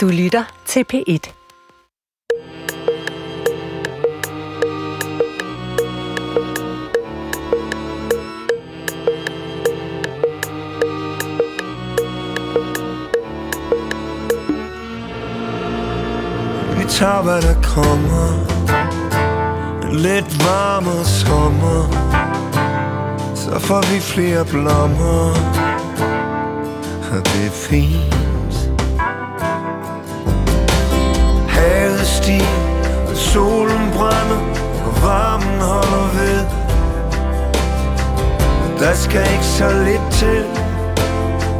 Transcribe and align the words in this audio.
Du 0.00 0.08
lytter 0.08 0.44
til 0.66 0.84
P1. 0.92 1.32
Vi 16.78 16.84
tager 16.88 17.22
hvad 17.22 17.42
der 17.42 17.62
kommer. 17.62 18.30
Lidt 19.92 20.38
varmere 20.44 21.04
sommer. 21.04 21.82
Så 23.34 23.58
får 23.58 23.94
vi 23.94 24.00
flere 24.00 24.44
blommer. 24.44 25.34
Og 27.12 27.24
det 27.24 27.46
er 27.46 27.50
fint. 27.50 28.29
Havet 32.20 32.24
stiger 32.24 33.08
Og 33.10 33.16
solen 33.16 33.90
brænder 33.94 34.40
Og 34.86 35.02
varmen 35.02 35.60
holder 35.60 36.08
ved. 36.14 36.46
Der 38.78 38.94
skal 38.94 39.20
ikke 39.32 39.44
så 39.44 39.68
lidt 39.84 40.12
til 40.12 40.44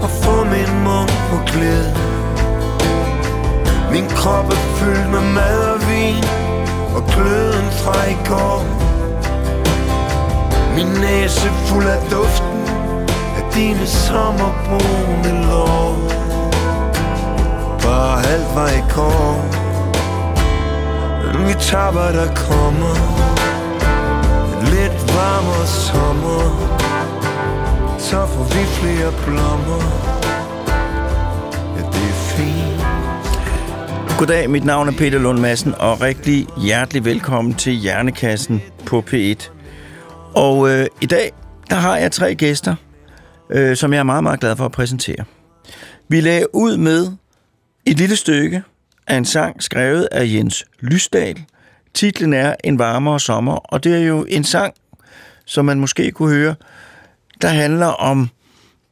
At 0.02 0.10
få 0.10 0.44
min 0.44 0.84
mund 0.84 1.10
på 1.30 1.36
glæde. 1.52 1.94
Min 3.92 4.08
krop 4.08 4.44
er 4.44 4.62
fyldt 4.76 5.10
med 5.10 5.20
mad 5.34 5.58
og 5.74 5.80
vin 5.88 6.24
Og 6.96 7.02
gløden 7.06 7.70
fra 7.70 8.04
i 8.04 8.16
går. 8.28 8.64
Min 10.76 10.86
næse 10.86 11.48
fuld 11.66 11.86
af 11.86 12.02
duften 12.10 12.60
Af 13.36 13.44
dine 13.54 13.86
sommerbrune 13.86 15.46
lår. 15.46 15.96
Bare 17.82 18.26
alt 18.26 18.54
var 18.54 18.68
i 18.68 18.92
går 18.94 19.59
vi 21.48 21.54
tager 21.60 21.90
hvad 21.92 22.12
der 22.20 22.34
kommer 22.34 22.94
En 24.60 24.66
lidt 24.74 24.96
varmere 25.16 25.66
sommer 25.66 26.42
Så 27.98 28.26
får 28.26 28.44
vi 28.44 28.62
flere 28.78 29.12
blommer 29.24 29.82
Ja, 31.76 31.82
det 31.94 32.04
er 32.12 32.18
fint 32.36 32.70
Goddag, 34.18 34.50
mit 34.50 34.64
navn 34.64 34.88
er 34.88 34.92
Peter 34.92 35.18
Lund 35.18 35.38
Madsen, 35.38 35.74
og 35.74 36.00
rigtig 36.00 36.46
hjertelig 36.62 37.04
velkommen 37.04 37.54
til 37.54 37.72
Hjernekassen 37.72 38.62
på 38.86 39.04
P1. 39.10 39.50
Og 40.34 40.70
øh, 40.70 40.86
i 41.00 41.06
dag, 41.06 41.32
der 41.70 41.76
har 41.76 41.96
jeg 41.96 42.12
tre 42.12 42.34
gæster, 42.34 42.74
øh, 43.50 43.76
som 43.76 43.92
jeg 43.92 43.98
er 43.98 44.02
meget, 44.02 44.22
meget 44.22 44.40
glad 44.40 44.56
for 44.56 44.64
at 44.64 44.72
præsentere. 44.72 45.24
Vi 46.08 46.20
lagde 46.20 46.54
ud 46.54 46.76
med 46.76 47.06
et 47.86 47.98
lille 47.98 48.16
stykke 48.16 48.62
er 49.06 49.16
en 49.16 49.24
sang 49.24 49.62
skrevet 49.62 50.08
af 50.12 50.24
Jens 50.26 50.64
Lysdal. 50.80 51.44
Titlen 51.94 52.32
er 52.32 52.54
En 52.64 52.78
varmere 52.78 53.20
sommer, 53.20 53.54
og 53.54 53.84
det 53.84 53.94
er 53.94 54.06
jo 54.06 54.26
en 54.28 54.44
sang, 54.44 54.74
som 55.44 55.64
man 55.64 55.80
måske 55.80 56.10
kunne 56.10 56.34
høre, 56.34 56.54
der 57.42 57.48
handler 57.48 57.86
om 57.86 58.28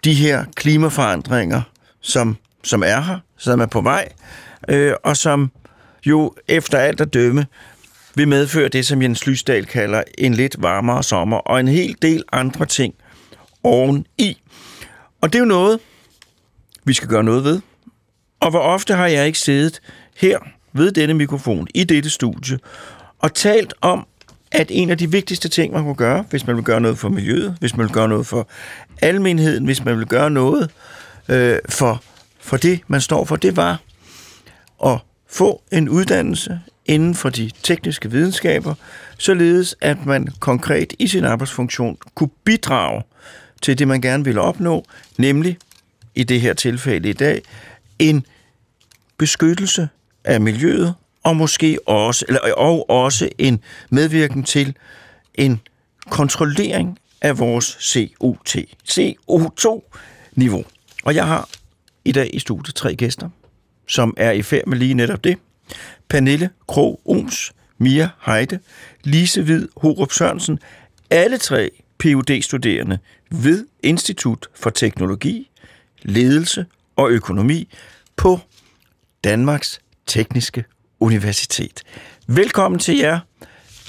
de 0.04 0.14
her 0.14 0.44
klimaforandringer, 0.56 1.62
som, 2.00 2.36
som 2.64 2.82
er 2.82 3.00
her, 3.00 3.18
som 3.36 3.60
er 3.60 3.66
på 3.66 3.80
vej, 3.80 4.08
øh, 4.68 4.94
og 5.04 5.16
som 5.16 5.50
jo 6.06 6.34
efter 6.48 6.78
alt 6.78 7.00
at 7.00 7.14
dømme 7.14 7.46
vil 8.14 8.28
medføre 8.28 8.68
det, 8.68 8.86
som 8.86 9.02
Jens 9.02 9.26
Lysdal 9.26 9.66
kalder 9.66 10.02
en 10.18 10.34
lidt 10.34 10.56
varmere 10.58 11.02
sommer, 11.02 11.36
og 11.36 11.60
en 11.60 11.68
hel 11.68 11.96
del 12.02 12.24
andre 12.32 12.66
ting 12.66 12.94
oveni. 13.64 14.42
Og 15.20 15.32
det 15.32 15.38
er 15.38 15.42
jo 15.42 15.44
noget, 15.44 15.80
vi 16.84 16.92
skal 16.92 17.08
gøre 17.08 17.24
noget 17.24 17.44
ved. 17.44 17.60
Og 18.40 18.50
hvor 18.50 18.60
ofte 18.60 18.94
har 18.94 19.06
jeg 19.06 19.26
ikke 19.26 19.38
siddet 19.38 19.80
her 20.16 20.38
ved 20.72 20.92
denne 20.92 21.14
mikrofon, 21.14 21.66
i 21.74 21.84
dette 21.84 22.10
studie, 22.10 22.58
og 23.18 23.34
talt 23.34 23.74
om, 23.80 24.06
at 24.52 24.66
en 24.70 24.90
af 24.90 24.98
de 24.98 25.10
vigtigste 25.10 25.48
ting, 25.48 25.72
man 25.72 25.82
kunne 25.82 25.94
gøre, 25.94 26.24
hvis 26.30 26.46
man 26.46 26.56
vil 26.56 26.64
gøre 26.64 26.80
noget 26.80 26.98
for 26.98 27.08
miljøet, 27.08 27.56
hvis 27.60 27.76
man 27.76 27.86
vil 27.86 27.92
gøre 27.92 28.08
noget 28.08 28.26
for 28.26 28.48
almenheden, 29.02 29.64
hvis 29.64 29.84
man 29.84 29.98
vil 29.98 30.06
gøre 30.06 30.30
noget 30.30 30.70
øh, 31.28 31.58
for, 31.68 32.02
for 32.40 32.56
det, 32.56 32.80
man 32.86 33.00
står 33.00 33.24
for, 33.24 33.36
det 33.36 33.56
var 33.56 33.80
at 34.84 34.98
få 35.28 35.62
en 35.72 35.88
uddannelse 35.88 36.60
inden 36.86 37.14
for 37.14 37.28
de 37.30 37.50
tekniske 37.62 38.10
videnskaber, 38.10 38.74
således 39.18 39.76
at 39.80 40.06
man 40.06 40.28
konkret 40.40 40.92
i 40.98 41.06
sin 41.06 41.24
arbejdsfunktion 41.24 41.98
kunne 42.14 42.30
bidrage 42.44 43.02
til 43.62 43.78
det, 43.78 43.88
man 43.88 44.00
gerne 44.00 44.24
ville 44.24 44.40
opnå, 44.40 44.84
nemlig 45.18 45.58
i 46.14 46.24
det 46.24 46.40
her 46.40 46.54
tilfælde 46.54 47.08
i 47.08 47.12
dag, 47.12 47.42
en 47.98 48.26
beskyttelse 49.18 49.88
af 50.24 50.40
miljøet, 50.40 50.94
og 51.22 51.36
måske 51.36 51.78
også, 51.86 52.24
eller, 52.28 52.52
og 52.56 52.90
også 52.90 53.28
en 53.38 53.60
medvirken 53.90 54.44
til 54.44 54.76
en 55.34 55.60
kontrollering 56.10 56.98
af 57.20 57.38
vores 57.38 57.66
COT, 57.92 58.56
CO2-niveau. 58.90 60.64
Og 61.04 61.14
jeg 61.14 61.26
har 61.26 61.48
i 62.04 62.12
dag 62.12 62.30
i 62.34 62.38
studiet 62.38 62.74
tre 62.74 62.94
gæster 62.94 63.28
som 63.88 64.14
er 64.16 64.30
i 64.30 64.42
færd 64.42 64.66
med 64.66 64.78
lige 64.78 64.94
netop 64.94 65.24
det. 65.24 65.38
Pernille 66.08 66.50
Krog 66.68 67.00
Oms, 67.04 67.52
Mia 67.78 68.08
Heide, 68.26 68.58
Lise 69.04 69.42
Hvid 69.42 69.68
Horup 69.76 70.12
Sørensen, 70.12 70.58
alle 71.10 71.38
tre 71.38 71.70
phd 71.98 72.42
studerende 72.42 72.98
ved 73.30 73.66
Institut 73.82 74.46
for 74.54 74.70
Teknologi, 74.70 75.50
Ledelse 76.02 76.66
og 76.98 77.10
Økonomi 77.10 77.74
på 78.16 78.40
Danmarks 79.24 79.80
Tekniske 80.06 80.64
Universitet. 81.00 81.82
Velkommen 82.26 82.78
til 82.78 82.96
jer, 82.96 83.20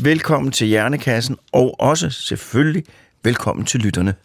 velkommen 0.04 0.52
til 0.52 0.68
Hjernekassen, 0.68 1.38
og 1.52 1.76
også 1.80 2.10
selvfølgelig 2.10 2.84
velkommen 3.24 3.66
til 3.66 3.80
lytterne. 3.80 4.16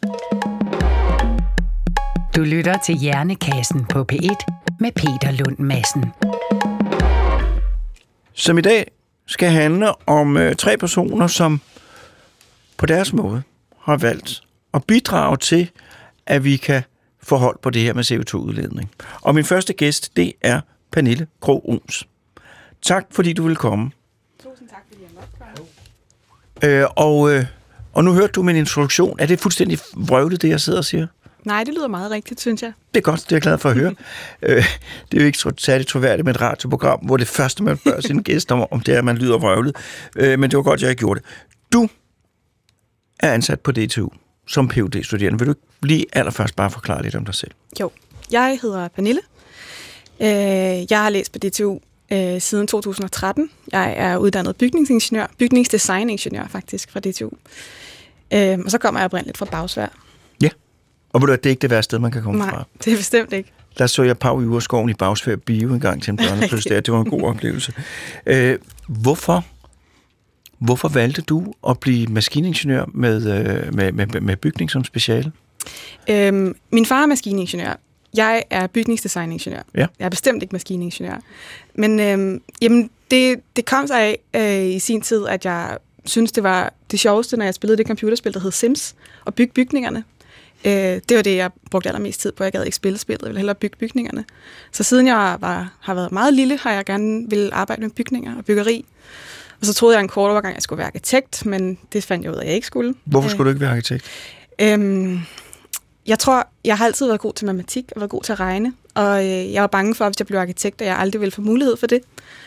Du 2.37 2.41
lytter 2.41 2.78
til 2.87 2.94
Hjernekassen 2.94 3.84
på 3.84 4.06
P1 4.12 4.77
med 4.81 4.93
Peter 4.93 5.31
Lund 5.31 5.59
Madsen. 5.59 6.05
Som 8.33 8.59
i 8.59 8.61
dag 8.61 8.91
skal 9.27 9.50
handle 9.50 10.09
om 10.09 10.37
øh, 10.37 10.56
tre 10.56 10.77
personer, 10.77 11.27
som 11.27 11.61
på 12.77 12.87
deres 12.87 13.12
måde 13.12 13.43
har 13.81 13.97
valgt 13.97 14.43
at 14.75 14.84
bidrage 14.84 15.37
til, 15.37 15.71
at 16.27 16.44
vi 16.44 16.56
kan 16.56 16.83
få 17.25 17.37
hold 17.37 17.59
på 17.62 17.71
det 17.71 17.83
her 17.83 17.95
med 17.95 18.05
CO2-udledning. 18.05 18.91
Og 19.21 19.35
min 19.35 19.45
første 19.45 19.73
gæst, 19.73 20.17
det 20.17 20.33
er 20.41 20.61
Pernille 20.93 21.27
Krog 21.41 21.69
Ons. 21.69 22.09
Tak, 22.83 23.07
fordi 23.11 23.33
du 23.33 23.43
vil 23.47 23.57
komme. 23.57 23.91
Tusind 24.43 24.69
tak, 24.69 24.83
fordi 24.89 25.03
jeg 25.03 25.11
måtte 25.15 25.29
komme. 26.61 26.81
Øh, 26.81 26.87
og, 26.97 27.33
øh, 27.33 27.45
og 27.93 28.05
nu 28.05 28.12
hørte 28.12 28.33
du 28.33 28.43
min 28.43 28.57
introduktion. 28.57 29.17
Er 29.19 29.27
det 29.27 29.41
fuldstændig 29.41 29.79
vrøvlet, 29.97 30.43
det 30.43 30.49
jeg 30.49 30.61
sidder 30.61 30.79
og 30.79 30.85
siger? 30.85 31.07
Nej, 31.45 31.65
det 31.65 31.75
lyder 31.75 31.89
meget 31.89 32.11
rigtigt, 32.11 32.41
synes 32.41 32.62
jeg. 32.62 32.73
Det 32.95 33.01
er 33.01 33.03
godt, 33.03 33.21
det 33.21 33.33
er 33.33 33.37
jeg 33.37 33.43
glad 33.43 33.59
for 33.59 33.69
at 33.69 33.77
høre. 33.77 33.95
øh, 34.43 34.65
det 35.12 35.19
er 35.19 35.21
jo 35.21 35.27
ikke 35.27 35.39
så 35.39 35.53
særligt 35.59 35.89
troværdigt 35.89 36.25
med 36.25 36.35
et 36.35 36.41
radioprogram, 36.41 37.01
hvor 37.01 37.17
det 37.17 37.29
første, 37.29 37.62
man 37.62 37.77
spørger 37.77 38.01
sine 38.01 38.23
gæster 38.23 38.55
om, 38.55 38.67
om 38.71 38.81
det 38.81 38.95
er, 38.95 38.99
at 38.99 39.05
man 39.05 39.17
lyder 39.17 39.39
vrøvlet. 39.39 39.77
Øh, 40.17 40.39
men 40.39 40.51
det 40.51 40.56
var 40.56 40.62
godt, 40.62 40.83
jeg 40.83 40.97
gjorde 40.97 41.21
det. 41.21 41.29
Du 41.73 41.89
er 43.21 43.33
ansat 43.33 43.61
på 43.61 43.73
DTU 43.73 44.09
som 44.47 44.69
phd 44.69 45.03
studerende 45.03 45.38
Vil 45.38 45.47
du 45.47 45.53
ikke 45.53 45.62
lige 45.82 46.06
allerførst 46.12 46.56
bare 46.56 46.71
forklare 46.71 47.03
lidt 47.03 47.15
om 47.15 47.25
dig 47.25 47.34
selv? 47.34 47.50
Jo, 47.81 47.91
jeg 48.32 48.59
hedder 48.62 48.88
Pernille. 48.88 49.21
Øh, 50.21 50.27
jeg 50.91 51.03
har 51.03 51.09
læst 51.09 51.32
på 51.32 51.38
DTU 51.38 51.78
øh, 52.12 52.41
siden 52.41 52.66
2013. 52.66 53.50
Jeg 53.72 53.94
er 53.97 54.16
uddannet 54.16 54.56
bygningsingeniør, 54.56 55.27
bygningsdesigningeniør 55.38 56.47
faktisk 56.49 56.91
fra 56.91 57.00
DTU. 57.00 57.31
Øh, 58.32 58.59
og 58.65 58.71
så 58.71 58.78
kommer 58.78 59.00
jeg 59.00 59.05
oprindeligt 59.05 59.38
fra 59.38 59.44
Bagsvær. 59.44 59.88
Ja, 60.43 60.49
og 61.12 61.21
ved 61.21 61.26
du, 61.26 61.32
at 61.32 61.44
det 61.44 61.50
er 61.50 61.53
ikke 61.53 61.62
det 61.62 61.71
værste 61.71 61.84
sted, 61.84 61.99
man 61.99 62.11
kan 62.11 62.22
komme 62.22 62.38
Nej, 62.38 62.50
fra. 62.50 62.65
det 62.84 62.93
er 62.93 62.97
bestemt 62.97 63.32
ikke. 63.32 63.53
Der 63.78 63.87
så 63.87 64.03
jeg 64.03 64.19
Pau 64.19 64.43
i 64.43 64.44
Urskoven 64.44 64.88
i 64.88 64.94
Bagsvær 64.94 65.37
Bio 65.37 65.75
en 65.75 65.81
gang 65.81 66.02
til 66.02 66.11
en 66.11 66.17
børnefødselsdag. 66.17 66.76
Det 66.87 66.93
var 66.94 67.00
en 67.00 67.11
god 67.11 67.23
oplevelse. 67.23 67.73
Øh, 68.26 68.58
hvorfor, 68.88 69.44
hvorfor 70.64 70.88
valgte 70.88 71.22
du 71.22 71.55
at 71.69 71.78
blive 71.78 72.06
maskiningeniør 72.06 72.84
med, 72.94 73.16
øh, 73.16 73.75
med, 73.75 73.93
med, 73.93 74.20
med 74.20 74.37
bygning 74.37 74.70
som 74.70 74.84
speciale? 74.84 75.32
Øhm, 76.11 76.56
min 76.70 76.87
far 76.87 77.02
er 77.02 77.06
maskiningeniør. 77.06 77.81
Jeg 78.14 78.43
er 78.50 78.66
bygningsdesigningeniør. 78.66 79.62
Ja. 79.75 79.87
Jeg 79.99 80.05
er 80.05 80.08
bestemt 80.08 80.43
ikke 80.43 80.52
maskiningeniør. 80.52 81.20
Men 81.75 82.00
øhm, 82.00 82.43
jamen, 82.62 82.90
det, 83.11 83.40
det 83.56 83.64
kom 83.64 83.87
sig 83.87 84.00
af 84.00 84.19
øh, 84.37 84.75
i 84.75 84.78
sin 84.78 85.00
tid, 85.00 85.26
at 85.26 85.44
jeg 85.44 85.78
synes 86.05 86.32
det 86.32 86.43
var 86.43 86.72
det 86.90 87.00
sjoveste, 87.00 87.37
når 87.37 87.44
jeg 87.44 87.55
spillede 87.55 87.78
det 87.78 87.87
computerspil, 87.87 88.34
der 88.34 88.40
hed 88.40 88.52
Sims, 88.52 88.94
og 89.25 89.34
bygge 89.34 89.52
bygningerne. 89.52 90.05
Øh, 90.64 91.00
det 91.08 91.17
var 91.17 91.22
det, 91.22 91.37
jeg 91.37 91.50
brugte 91.70 91.88
allermest 91.88 92.20
tid 92.20 92.32
på. 92.32 92.44
Jeg 92.44 92.52
gad 92.52 92.64
ikke 92.64 92.76
spille 92.76 92.99
spillet, 92.99 93.22
jeg 93.22 93.28
ville 93.28 93.38
hellere 93.38 93.55
bygge 93.55 93.76
bygningerne. 93.76 94.25
Så 94.72 94.82
siden 94.82 95.06
jeg 95.06 95.37
var, 95.40 95.72
har 95.81 95.94
været 95.94 96.12
meget 96.12 96.34
lille, 96.34 96.58
har 96.58 96.72
jeg 96.72 96.84
gerne 96.84 97.31
ville 97.31 97.55
arbejde 97.55 97.82
med 97.82 97.90
bygninger 97.90 98.37
og 98.37 98.44
byggeri. 98.44 98.84
Og 99.61 99.67
så 99.67 99.75
troede 99.75 99.97
jeg 99.97 100.03
en 100.03 100.09
kort 100.09 100.31
overgang, 100.31 100.53
at 100.53 100.56
jeg 100.56 100.62
skulle 100.62 100.79
være 100.79 100.87
arkitekt, 100.87 101.47
men 101.47 101.79
det 101.93 102.05
fandt 102.05 102.25
jeg 102.25 102.33
ud 102.33 102.37
af, 102.37 102.41
at 102.41 102.47
jeg 102.47 102.55
ikke 102.55 102.67
skulle. 102.67 102.95
Hvorfor 103.05 103.27
Øh, 103.27 103.31
skulle 103.31 103.45
du 103.45 103.51
ikke 103.51 103.61
være 103.61 103.71
arkitekt? 103.71 104.05
Øhm, 104.59 105.21
jeg 106.06 106.19
tror, 106.19 106.49
jeg 106.65 106.79
har 106.79 106.85
altid 106.85 107.06
været 107.06 107.21
god 107.21 107.33
til 107.33 107.47
matematik 107.47 107.85
og 107.97 108.01
været 108.01 108.11
god 108.11 108.23
til 108.23 108.33
at 108.33 108.41
regne, 108.41 108.73
og 108.95 109.25
øh, 109.25 109.53
jeg 109.53 109.61
var 109.61 109.67
bange 109.67 109.95
for, 109.95 110.05
hvis 110.09 110.19
jeg 110.21 110.27
blev 110.27 110.39
arkitekt, 110.39 110.81
at 110.81 110.87
jeg 110.89 110.99
aldrig 110.99 111.21
ville 111.21 111.33
få 111.33 111.41
mulighed 111.41 111.77
for 111.77 111.87
det. 111.87 112.01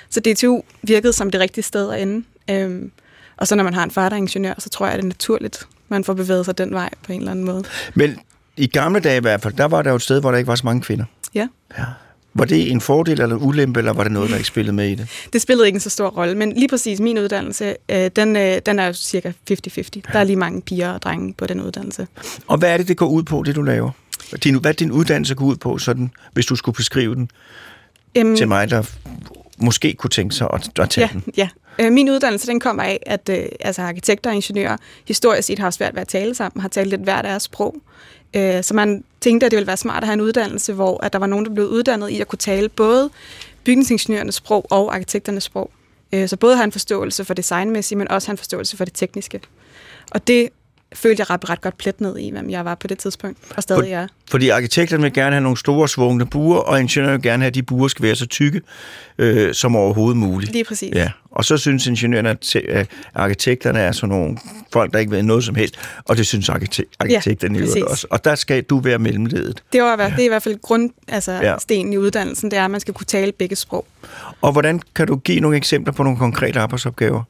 Så 0.09 0.19
DTU 0.19 0.62
virkede 0.83 1.13
som 1.13 1.31
det 1.31 1.42
rigtige 1.42 1.63
sted 1.63 1.92
at 1.92 2.01
ende. 2.01 2.25
Øhm, 2.50 2.92
og 3.38 3.48
så 3.48 3.56
når 3.56 3.63
man 3.63 3.74
har 3.74 3.83
en 3.83 3.92
far, 3.92 4.09
der 4.09 4.15
er 4.15 4.18
ingeniør, 4.18 4.54
så 4.57 4.69
tror 4.69 4.86
jeg, 4.86 4.94
at 4.94 4.98
det 4.98 5.04
er 5.04 5.07
naturligt, 5.07 5.68
man 5.89 6.04
får 6.04 6.13
bevæget 6.13 6.45
sig 6.45 6.57
den 6.57 6.74
vej 6.74 6.89
på 7.06 7.12
en 7.13 7.19
eller 7.19 7.31
anden 7.31 7.45
måde. 7.45 7.63
Men 7.94 8.19
i 8.57 8.68
gamle 8.68 9.00
dage 9.00 9.18
i 9.18 9.21
hvert 9.21 9.42
fald, 9.42 9.54
der 9.54 9.65
var 9.65 9.81
der 9.81 9.89
jo 9.89 9.95
et 9.95 10.01
sted, 10.01 10.19
hvor 10.19 10.31
der 10.31 10.38
ikke 10.38 10.48
var 10.48 10.56
så 10.56 10.65
mange 10.65 10.81
kvinder. 10.81 11.06
Ja. 11.36 11.48
Ja. 11.77 11.83
Var 12.37 12.45
det 12.45 12.71
en 12.71 12.81
fordel 12.81 13.21
eller 13.21 13.35
en 13.35 13.41
ulempe, 13.43 13.79
eller 13.79 13.93
var 13.93 14.03
det 14.03 14.11
noget, 14.11 14.29
der 14.29 14.35
ikke 14.35 14.47
spillede 14.47 14.75
med 14.75 14.89
i 14.89 14.95
det? 14.95 15.07
Det 15.33 15.41
spillede 15.41 15.67
ikke 15.67 15.75
en 15.77 15.79
så 15.81 15.89
stor 15.89 16.07
rolle, 16.09 16.35
men 16.35 16.51
lige 16.53 16.67
præcis 16.67 16.99
min 16.99 17.17
uddannelse, 17.17 17.75
øh, 17.89 18.11
den, 18.15 18.35
øh, 18.35 18.57
den 18.65 18.79
er 18.79 18.91
cirka 18.91 19.31
50-50. 19.51 20.01
Der 20.13 20.19
er 20.19 20.23
lige 20.23 20.35
mange 20.35 20.61
piger 20.61 20.91
og 20.91 21.01
drenge 21.01 21.33
på 21.33 21.45
den 21.45 21.61
uddannelse. 21.61 22.07
Og 22.47 22.57
hvad 22.57 22.73
er 22.73 22.77
det, 22.77 22.87
det 22.87 22.97
går 22.97 23.07
ud 23.07 23.23
på, 23.23 23.43
det 23.45 23.55
du 23.55 23.61
laver? 23.61 23.91
Din, 24.43 24.55
hvad 24.59 24.73
din 24.73 24.91
uddannelse 24.91 25.35
går 25.35 25.45
ud 25.45 25.55
på, 25.55 25.77
sådan, 25.77 26.11
hvis 26.33 26.45
du 26.45 26.55
skulle 26.55 26.75
beskrive 26.75 27.15
den 27.15 27.29
Øhm, 28.17 28.35
til 28.35 28.47
mig, 28.47 28.69
der 28.69 28.83
måske 29.57 29.93
kunne 29.93 30.09
tænke 30.09 30.35
sig 30.35 30.47
at, 30.53 30.69
at 30.79 30.89
tage 30.89 31.09
ja, 31.13 31.19
den? 31.19 31.33
ja. 31.37 31.49
Øh, 31.79 31.91
Min 31.91 32.09
uddannelse 32.09 32.47
den 32.47 32.59
kommer 32.59 32.83
af, 32.83 32.99
at 33.05 33.29
øh, 33.29 33.45
altså, 33.59 33.81
arkitekter 33.81 34.29
og 34.29 34.35
ingeniører 34.35 34.77
historisk 35.07 35.47
set 35.47 35.59
har 35.59 35.69
svært 35.71 35.93
ved 35.93 36.01
at 36.01 36.07
tale 36.07 36.35
sammen, 36.35 36.61
har 36.61 36.69
talt 36.69 36.89
lidt 36.89 37.01
hver 37.01 37.21
deres 37.21 37.43
sprog. 37.43 37.75
Øh, 38.35 38.63
så 38.63 38.73
man 38.73 39.03
tænkte, 39.21 39.45
at 39.45 39.51
det 39.51 39.57
ville 39.57 39.67
være 39.67 39.77
smart 39.77 40.03
at 40.03 40.07
have 40.07 40.13
en 40.13 40.21
uddannelse, 40.21 40.73
hvor 40.73 41.03
at 41.03 41.13
der 41.13 41.19
var 41.19 41.27
nogen, 41.27 41.45
der 41.45 41.53
blev 41.53 41.65
uddannet 41.65 42.09
i 42.09 42.21
at 42.21 42.27
kunne 42.27 42.37
tale 42.37 42.69
både 42.69 43.09
bygningsingeniørernes 43.63 44.35
sprog 44.35 44.65
og 44.69 44.95
arkitekternes 44.95 45.43
sprog. 45.43 45.71
Øh, 46.13 46.29
så 46.29 46.37
både 46.37 46.55
have 46.55 46.63
en 46.63 46.71
forståelse 46.71 47.25
for 47.25 47.33
designmæssigt, 47.33 47.97
men 47.97 48.07
også 48.07 48.27
have 48.27 48.33
en 48.33 48.37
forståelse 48.37 48.77
for 48.77 48.85
det 48.85 48.93
tekniske. 48.93 49.41
Og 50.11 50.27
det 50.27 50.49
følte 50.97 51.21
jeg 51.21 51.29
ret, 51.29 51.49
ret 51.49 51.61
godt 51.61 51.77
plet 51.77 52.01
ned 52.01 52.17
i, 52.17 52.29
hvem 52.29 52.49
jeg 52.49 52.65
var 52.65 52.75
på 52.75 52.88
det 52.88 52.97
tidspunkt, 52.97 53.38
og 53.55 53.63
stadig 53.63 53.91
er. 53.91 54.07
Fordi 54.29 54.49
arkitekterne 54.49 55.03
vil 55.03 55.13
gerne 55.13 55.31
have 55.31 55.41
nogle 55.41 55.57
store, 55.57 55.88
svungne 55.88 56.25
buer, 56.25 56.57
og 56.57 56.79
ingeniører 56.79 57.11
vil 57.11 57.21
gerne 57.21 57.44
have, 57.44 57.47
at 57.47 57.55
de 57.55 57.63
buer 57.63 57.88
skal 57.88 58.03
være 58.03 58.15
så 58.15 58.25
tykke 58.25 58.61
øh, 59.17 59.53
som 59.53 59.75
overhovedet 59.75 60.17
muligt. 60.17 60.51
Lige 60.51 60.63
præcis. 60.63 60.95
Ja, 60.95 61.11
og 61.31 61.45
så 61.45 61.57
synes 61.57 61.88
ingeniørerne, 61.88 62.29
at 62.29 62.39
te- 62.41 62.69
at 62.69 62.88
arkitekterne 63.15 63.79
er 63.79 63.91
sådan 63.91 64.09
nogle 64.09 64.38
folk, 64.73 64.94
der 64.94 64.99
ikke 64.99 65.11
ved 65.11 65.23
noget 65.23 65.44
som 65.44 65.55
helst, 65.55 65.75
og 66.05 66.17
det 66.17 66.27
synes 66.27 66.49
arkite- 66.49 66.95
arkitekterne 66.99 67.59
ja, 67.59 67.85
også. 67.85 68.07
Og 68.09 68.25
der 68.25 68.35
skal 68.35 68.63
du 68.63 68.79
være 68.79 68.99
mellemledet. 68.99 69.63
Det, 69.73 69.81
var, 69.81 70.01
ja. 70.01 70.09
det 70.09 70.19
er 70.19 70.25
i 70.25 70.27
hvert 70.27 70.44
fald 70.44 70.61
grund, 70.61 70.89
altså 71.07 71.31
ja. 71.31 71.55
stenen 71.59 71.94
i 71.94 71.97
uddannelsen, 71.97 72.51
det 72.51 72.59
er, 72.59 72.65
at 72.65 72.71
man 72.71 72.79
skal 72.79 72.94
kunne 72.94 73.05
tale 73.05 73.31
begge 73.31 73.55
sprog. 73.55 73.85
Og 74.41 74.51
hvordan 74.51 74.81
kan 74.95 75.07
du 75.07 75.15
give 75.15 75.39
nogle 75.39 75.57
eksempler 75.57 75.94
på 75.94 76.03
nogle 76.03 76.17
konkrete 76.17 76.59
arbejdsopgaver, 76.59 77.23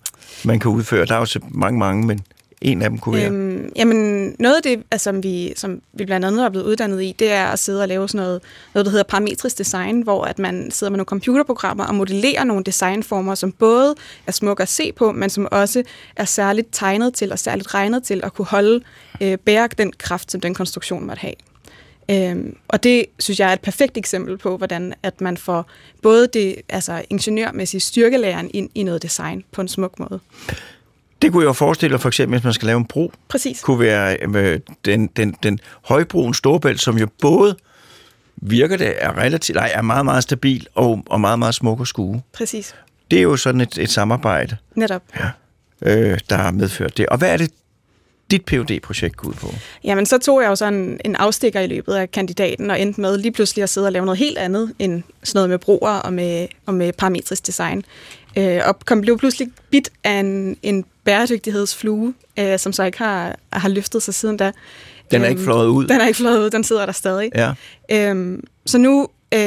man 0.43 0.59
kan 0.59 0.71
udføre? 0.71 1.05
Der 1.05 1.15
er 1.15 1.19
jo 1.19 1.25
så 1.25 1.39
mange, 1.49 1.79
mange, 1.79 2.07
men 2.07 2.21
en 2.61 2.81
af 2.81 2.89
dem 2.89 2.99
kunne 2.99 3.17
være. 3.17 3.31
Øhm, 3.31 3.71
jamen, 3.75 4.35
noget 4.39 4.55
af 4.55 4.63
det, 4.63 4.83
altså, 4.91 5.03
som, 5.03 5.23
vi, 5.23 5.53
som 5.55 5.81
vi 5.93 6.05
blandt 6.05 6.25
andet 6.25 6.45
er 6.45 6.49
blevet 6.49 6.65
uddannet 6.65 7.03
i, 7.03 7.15
det 7.19 7.31
er 7.31 7.45
at 7.45 7.59
sidde 7.59 7.81
og 7.81 7.87
lave 7.87 8.09
sådan 8.09 8.25
noget, 8.25 8.41
noget 8.73 8.85
der 8.85 8.91
hedder 8.91 9.03
parametrisk 9.03 9.57
design, 9.57 10.01
hvor 10.01 10.23
at 10.23 10.39
man 10.39 10.71
sidder 10.71 10.91
med 10.91 10.97
nogle 10.97 11.05
computerprogrammer 11.05 11.85
og 11.85 11.95
modellerer 11.95 12.43
nogle 12.43 12.63
designformer, 12.63 13.35
som 13.35 13.51
både 13.51 13.95
er 14.27 14.31
smukke 14.31 14.63
at 14.63 14.69
se 14.69 14.91
på, 14.91 15.11
men 15.11 15.29
som 15.29 15.47
også 15.51 15.83
er 16.15 16.25
særligt 16.25 16.67
tegnet 16.71 17.13
til 17.13 17.31
og 17.31 17.39
særligt 17.39 17.73
regnet 17.73 18.03
til 18.03 18.21
at 18.23 18.33
kunne 18.33 18.45
holde, 18.45 18.81
øh, 19.21 19.37
bære 19.37 19.69
den 19.77 19.93
kraft, 19.97 20.31
som 20.31 20.41
den 20.41 20.53
konstruktion 20.53 21.07
måtte 21.07 21.19
have. 21.19 21.33
Øhm, 22.11 22.57
og 22.67 22.83
det 22.83 23.05
synes 23.19 23.39
jeg 23.39 23.49
er 23.49 23.53
et 23.53 23.61
perfekt 23.61 23.97
eksempel 23.97 24.37
på, 24.37 24.57
hvordan 24.57 24.93
at 25.03 25.21
man 25.21 25.37
får 25.37 25.65
både 26.01 26.27
det 26.27 26.55
altså 26.69 27.03
ingeniørmæssige 27.09 27.81
styrkelæren 27.81 28.51
ind 28.53 28.69
i 28.75 28.83
noget 28.83 29.03
design 29.03 29.43
på 29.51 29.61
en 29.61 29.67
smuk 29.67 29.99
måde. 29.99 30.19
Det 31.21 31.31
kunne 31.31 31.41
jeg 31.41 31.47
jo 31.47 31.53
forestille 31.53 31.99
for 31.99 32.07
eksempel, 32.07 32.37
hvis 32.39 32.43
man 32.43 32.53
skal 32.53 32.65
lave 32.65 32.77
en 32.77 32.85
bro, 32.85 33.11
Præcis. 33.27 33.61
kunne 33.61 33.79
være 33.79 34.17
øh, 34.35 34.59
den, 34.85 35.07
den, 35.07 35.35
den 35.43 35.59
højbroen 35.81 36.33
Storebælt, 36.33 36.81
som 36.81 36.97
jo 36.97 37.07
både 37.21 37.55
virker 38.35 38.77
det 38.77 38.93
er 38.97 39.17
relativt, 39.17 39.55
nej, 39.55 39.71
er 39.73 39.81
meget, 39.81 40.05
meget 40.05 40.23
stabil 40.23 40.67
og, 40.75 41.03
og 41.05 41.21
meget, 41.21 41.39
meget 41.39 41.55
smuk 41.55 41.81
at 41.81 41.87
skue. 41.87 42.21
Præcis. 42.33 42.75
Det 43.11 43.19
er 43.19 43.23
jo 43.23 43.37
sådan 43.37 43.61
et, 43.61 43.77
et 43.77 43.89
samarbejde, 43.89 44.57
Netop. 44.75 45.03
øh, 45.81 46.19
der 46.29 46.35
har 46.35 46.51
medført 46.51 46.97
det. 46.97 47.05
Og 47.05 47.17
hvad 47.17 47.33
er 47.33 47.37
det, 47.37 47.51
dit 48.31 48.45
phd 48.45 48.79
projekt 48.79 49.17
går 49.17 49.27
ud 49.27 49.33
på? 49.33 49.53
Jamen, 49.83 50.05
så 50.05 50.17
tog 50.17 50.41
jeg 50.41 50.49
jo 50.49 50.55
sådan 50.55 50.99
en 51.05 51.15
afstikker 51.15 51.59
i 51.59 51.67
løbet 51.67 51.93
af 51.93 52.11
kandidaten 52.11 52.71
og 52.71 52.81
endte 52.81 53.01
med 53.01 53.17
lige 53.17 53.31
pludselig 53.31 53.63
at 53.63 53.69
sidde 53.69 53.87
og 53.87 53.91
lave 53.91 54.05
noget 54.05 54.19
helt 54.19 54.37
andet 54.37 54.73
end 54.79 55.03
sådan 55.23 55.37
noget 55.37 55.49
med 55.49 55.57
broer 55.57 55.91
og 55.91 56.13
med, 56.13 56.47
og 56.65 56.73
med 56.73 56.93
parametrisk 56.93 57.47
design. 57.47 57.83
Øh, 58.37 58.61
og 58.65 58.79
kom, 58.85 59.01
blev 59.01 59.19
pludselig 59.19 59.47
bit 59.69 59.89
af 60.03 60.19
en, 60.19 60.57
en 60.63 60.85
bæredygtighedsflue, 61.07 62.13
øh, 62.39 62.59
som 62.59 62.73
så 62.73 62.83
ikke 62.83 62.97
har, 62.97 63.35
har 63.53 63.69
løftet 63.69 64.03
sig 64.03 64.13
siden 64.13 64.37
da. 64.37 64.51
Den 65.11 65.23
er 65.23 65.27
ikke 65.27 65.41
fløjet 65.41 65.67
ud. 65.67 65.87
Den 65.87 66.01
er 66.01 66.07
ikke 66.07 66.17
fløjet 66.17 66.39
ud, 66.39 66.49
den 66.49 66.63
sidder 66.63 66.85
der 66.85 66.93
stadig. 66.93 67.31
Ja. 67.35 67.53
Øhm, 67.91 68.43
så 68.65 68.77
nu, 68.77 69.07
øh, 69.33 69.39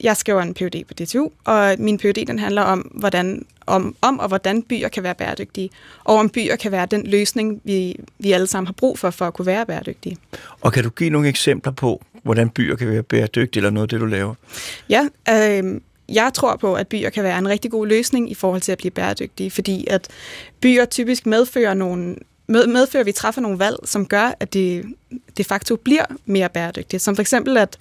jeg 0.00 0.16
skriver 0.16 0.42
en 0.42 0.54
PhD 0.54 0.84
på 0.84 0.94
DTU, 0.94 1.28
og 1.44 1.74
min 1.78 1.98
PhD 1.98 2.26
den 2.26 2.38
handler 2.38 2.62
om, 2.62 2.78
hvordan, 2.78 3.46
om, 3.66 3.96
om 4.00 4.18
og 4.18 4.28
hvordan 4.28 4.62
byer 4.62 4.88
kan 4.88 5.02
være 5.02 5.14
bæredygtige, 5.14 5.70
og 6.04 6.16
om 6.16 6.28
byer 6.28 6.56
kan 6.56 6.72
være 6.72 6.86
den 6.86 7.06
løsning, 7.06 7.60
vi, 7.64 7.96
vi 8.18 8.32
alle 8.32 8.46
sammen 8.46 8.66
har 8.66 8.74
brug 8.74 8.98
for, 8.98 9.10
for 9.10 9.26
at 9.26 9.34
kunne 9.34 9.46
være 9.46 9.66
bæredygtige. 9.66 10.16
Og 10.60 10.72
kan 10.72 10.84
du 10.84 10.90
give 10.90 11.10
nogle 11.10 11.28
eksempler 11.28 11.72
på, 11.72 12.04
hvordan 12.22 12.50
byer 12.50 12.76
kan 12.76 12.88
være 12.88 13.02
bæredygtige, 13.02 13.60
eller 13.60 13.70
noget 13.70 13.84
af 13.84 13.88
det, 13.88 14.00
du 14.00 14.06
laver? 14.06 14.34
Ja, 14.88 15.08
øh, 15.30 15.80
jeg 16.08 16.30
tror 16.34 16.56
på, 16.56 16.74
at 16.74 16.88
byer 16.88 17.10
kan 17.10 17.24
være 17.24 17.38
en 17.38 17.48
rigtig 17.48 17.70
god 17.70 17.86
løsning 17.86 18.30
i 18.30 18.34
forhold 18.34 18.60
til 18.60 18.72
at 18.72 18.78
blive 18.78 18.90
bæredygtige, 18.90 19.50
fordi 19.50 19.86
at 19.90 20.08
byer 20.60 20.84
typisk 20.84 21.26
medfører 21.26 21.74
nogle 21.74 22.16
medfører, 22.46 23.00
at 23.00 23.06
vi 23.06 23.12
træffer 23.12 23.40
nogle 23.40 23.58
valg, 23.58 23.76
som 23.84 24.06
gør, 24.06 24.34
at 24.40 24.54
det 24.54 24.84
de 25.36 25.44
facto 25.44 25.76
bliver 25.76 26.04
mere 26.24 26.48
bæredygtigt. 26.48 27.02
Som 27.02 27.16
for 27.16 27.20
eksempel, 27.20 27.56
at, 27.56 27.76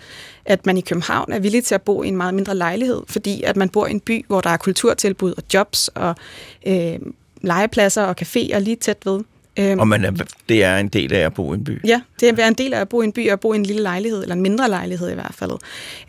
at 0.46 0.66
man 0.66 0.78
i 0.78 0.82
København 0.82 1.32
er 1.32 1.40
villig 1.40 1.64
til 1.64 1.76
at 1.76 1.82
bo 1.82 2.04
i 2.04 2.08
en 2.08 2.18
meget 2.18 2.34
mindre 2.34 2.56
lejlighed, 2.56 3.02
fordi 3.08 3.44
at 3.44 3.56
man 3.58 3.70
bor 3.70 3.88
i 3.88 3.92
en 3.92 4.00
by, 4.00 4.26
hvor 4.28 4.42
der 4.42 4.50
er 4.50 4.58
kulturtilbud 4.58 5.34
og 5.38 5.44
jobs 5.54 5.88
og 5.88 6.16
øh, 6.66 7.00
legepladser 7.42 8.04
og 8.04 8.16
caféer 8.22 8.60
lige 8.60 8.76
tæt 8.76 8.98
ved. 9.06 9.20
Øhm, 9.60 9.80
Og 9.80 9.88
man 9.88 10.06
er, 10.06 10.12
det 10.50 10.64
er 10.64 10.78
en 10.78 10.88
del 10.88 11.14
af 11.14 11.20
at 11.20 11.34
bo 11.34 11.54
i 11.54 11.56
en 11.56 11.64
by. 11.64 11.88
Ja, 11.88 12.02
det 12.20 12.40
er 12.40 12.48
en 12.48 12.54
del 12.54 12.74
af 12.74 12.82
at 12.82 12.90
bo 12.90 13.02
i 13.02 13.06
en 13.06 13.12
by 13.12 13.32
og 13.32 13.40
bo 13.40 13.54
i 13.54 13.56
en 13.56 13.66
lille 13.66 13.82
lejlighed, 13.82 14.22
eller 14.22 14.36
en 14.36 14.42
mindre 14.42 14.70
lejlighed 14.70 15.12
i 15.12 15.14
hvert 15.14 15.34
fald. 15.34 15.52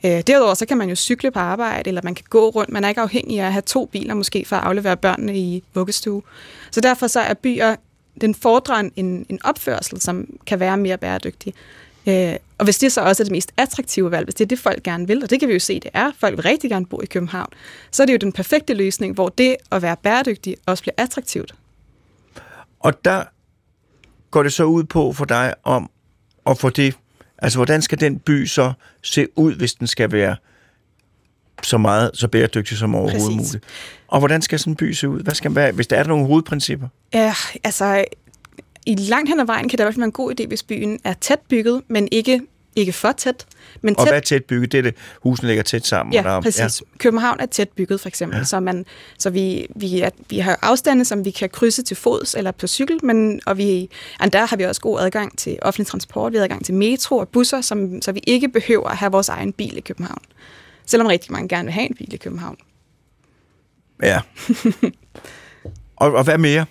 Øh, 0.05 0.23
derudover 0.27 0.55
så 0.55 0.67
kan 0.67 0.79
man 0.79 0.89
jo 0.89 0.95
cykle 0.95 1.31
på 1.31 1.39
arbejde, 1.39 1.89
eller 1.89 2.01
man 2.05 2.15
kan 2.15 2.25
gå 2.31 2.49
rundt. 2.49 2.71
Man 2.71 2.85
er 2.85 2.89
ikke 2.89 3.01
afhængig 3.01 3.41
af 3.41 3.47
at 3.47 3.53
have 3.53 3.63
to 3.63 3.87
biler 3.87 4.15
måske 4.15 4.45
for 4.47 4.57
at 4.57 4.65
aflevere 4.65 4.97
børnene 4.97 5.37
i 5.37 5.63
vuggestue. 5.75 6.23
Så 6.71 6.81
derfor 6.81 7.07
så 7.07 7.21
er 7.21 7.35
byer, 7.35 7.77
den 8.21 8.35
fordrer 8.35 8.91
en, 8.97 9.27
en 9.29 9.39
opførsel, 9.45 10.01
som 10.01 10.27
kan 10.47 10.61
være 10.61 10.77
mere 10.77 10.99
bæredygtig. 10.99 11.55
Øh, 12.07 12.35
og 12.59 12.65
hvis 12.65 12.79
det 12.79 12.93
så 12.93 13.01
også 13.01 13.23
er 13.23 13.25
det 13.25 13.33
mest 13.33 13.53
attraktive 13.57 14.11
valg, 14.11 14.25
hvis 14.25 14.35
det 14.35 14.45
er 14.45 14.49
det, 14.49 14.59
folk 14.59 14.83
gerne 14.83 15.07
vil, 15.07 15.23
og 15.23 15.31
det 15.31 15.41
kan 15.41 15.49
vi 15.49 15.53
jo 15.53 15.59
se, 15.59 15.81
det 15.81 15.91
er, 15.95 16.11
folk 16.19 16.37
vil 16.37 16.43
rigtig 16.43 16.71
gerne 16.71 16.87
bo 16.87 17.01
i 17.03 17.07
København, 17.07 17.49
så 17.91 18.03
er 18.03 18.07
det 18.07 18.13
jo 18.13 18.19
den 18.19 18.33
perfekte 18.33 18.75
løsning, 18.75 19.15
hvor 19.15 19.29
det 19.29 19.57
at 19.73 19.83
være 19.83 19.97
bæredygtig 20.03 20.57
også 20.67 20.83
bliver 20.83 20.95
attraktivt. 20.97 21.55
Og 22.81 23.05
der 23.05 23.23
går 24.35 24.43
det 24.43 24.53
så 24.53 24.65
ud 24.65 24.85
på 24.85 25.13
for 25.13 25.25
dig 25.25 25.55
om 25.65 25.91
at 26.47 26.59
få 26.59 26.71
det... 26.71 26.95
Altså, 27.39 27.59
hvordan 27.59 27.83
skal 27.83 28.01
den 28.01 28.19
by 28.19 28.47
så 28.47 28.73
se 29.03 29.27
ud, 29.37 29.55
hvis 29.55 29.75
den 29.75 29.87
skal 29.87 30.13
være 30.13 30.37
så 31.63 31.79
meget 31.79 32.11
så 32.15 32.29
bæredygtig 32.29 32.79
som 32.79 32.95
overhovedet 32.95 33.37
Præcis. 33.37 33.53
muligt? 33.53 33.65
Og 34.09 34.19
hvordan 34.19 34.43
skal 34.43 34.59
sådan 34.59 34.73
en 34.73 34.77
by 34.77 34.93
se 34.93 35.09
ud? 35.09 35.23
Hvad 35.23 35.35
skal 35.35 35.55
være, 35.55 35.73
hvis 35.73 35.87
der 35.87 35.97
er 35.97 36.05
nogle 36.05 36.27
hovedprincipper? 36.27 36.89
Ja, 37.13 37.35
altså, 37.65 38.05
i 38.87 38.95
langt 38.95 39.29
hen 39.29 39.41
ad 39.41 39.47
vejen 39.47 39.69
kan 39.69 39.79
det 39.79 39.83
i 39.83 39.85
hvert 39.85 39.95
fald 39.95 40.01
være 40.01 40.07
en 40.07 40.13
god 40.13 40.41
idé, 40.41 40.47
hvis 40.47 40.63
byen 40.63 41.01
er 41.05 41.13
tæt 41.13 41.41
bygget, 41.49 41.83
men 41.89 42.09
ikke, 42.13 42.41
ikke 42.77 42.93
for 42.93 43.13
tæt. 43.13 43.47
Men 43.83 43.99
Og 43.99 44.05
tæt, 44.05 44.13
hvad 44.13 44.19
er 44.21 44.23
tæt 44.25 44.45
bygget? 44.45 44.73
Det 44.73 44.79
er 44.79 44.83
det, 44.83 44.95
husene 45.23 45.49
ligger 45.49 45.63
tæt 45.63 45.87
sammen. 45.87 46.17
og 46.19 46.25
der 46.25 46.31
Ja, 46.31 46.37
er- 46.37 46.41
præcis. 46.43 46.81
Ja. 46.81 46.99
København 46.99 47.41
er 47.41 47.47
tæt 47.47 47.69
bygget, 47.69 48.01
for 48.01 48.09
eksempel, 48.09 48.39
ja. 48.39 48.45
så, 48.45 48.61
man, 48.61 48.85
så 49.19 49.31
vi, 49.31 49.67
vi, 49.77 50.01
er, 50.01 50.11
vi 50.31 50.39
har 50.39 50.59
afstande, 50.63 51.05
som 51.05 51.25
vi 51.25 51.31
kan 51.31 51.49
krydse 51.51 51.83
til 51.83 51.97
fods 51.97 52.35
eller 52.35 52.51
på 52.51 52.67
cykel, 52.67 53.05
men, 53.05 53.41
og 53.47 53.59
vi, 53.59 53.91
og 54.21 54.33
der 54.33 54.47
har 54.47 54.57
vi 54.57 54.63
også 54.65 54.81
god 54.81 55.01
adgang 55.01 55.39
til 55.39 55.59
offentlig 55.63 55.87
transport, 55.87 56.33
vi 56.33 56.37
har 56.37 56.45
adgang 56.45 56.65
til 56.65 56.75
metro 56.75 57.17
og 57.17 57.29
busser, 57.29 57.61
som, 57.61 58.03
så 58.03 58.13
vi 58.13 58.21
ikke 58.27 58.49
behøver 58.49 58.89
at 58.89 58.97
have 58.97 59.13
vores 59.13 59.29
egen 59.29 59.53
bil 59.53 59.77
i 59.77 59.81
København. 59.81 60.23
Selvom 60.87 61.07
rigtig 61.07 61.33
mange 61.33 61.49
gerne 61.49 61.65
vil 61.65 61.73
have 61.73 61.87
en 61.87 61.95
bil 61.99 62.15
i 62.15 62.17
København. 62.17 62.57
Ja. 64.03 64.21
og, 65.97 66.13
og 66.13 66.25
hvad 66.25 66.39
mere? 66.39 66.67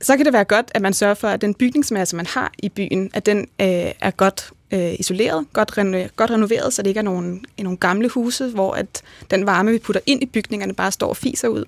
Så 0.00 0.16
kan 0.16 0.24
det 0.24 0.32
være 0.32 0.44
godt, 0.44 0.70
at 0.74 0.82
man 0.82 0.92
sørger 0.92 1.14
for, 1.14 1.28
at 1.28 1.40
den 1.40 1.54
bygningsmasse, 1.54 2.16
man 2.16 2.26
har 2.26 2.52
i 2.58 2.68
byen, 2.68 3.10
at 3.14 3.26
den 3.26 3.38
øh, 3.38 3.92
er 4.00 4.10
godt 4.10 4.50
øh, 4.70 4.94
isoleret, 4.98 5.46
godt, 5.52 5.78
reno- 5.78 6.08
godt 6.16 6.30
renoveret, 6.30 6.72
så 6.72 6.82
det 6.82 6.88
ikke 6.88 6.98
er 6.98 7.02
nogle, 7.02 7.40
nogle 7.58 7.76
gamle 7.76 8.08
huse, 8.08 8.48
hvor 8.48 8.72
at 8.72 9.02
den 9.30 9.46
varme, 9.46 9.70
vi 9.70 9.78
putter 9.78 10.00
ind 10.06 10.22
i 10.22 10.26
bygningerne, 10.26 10.74
bare 10.74 10.92
står 10.92 11.08
og 11.08 11.16
fiser 11.16 11.48
ud. 11.48 11.64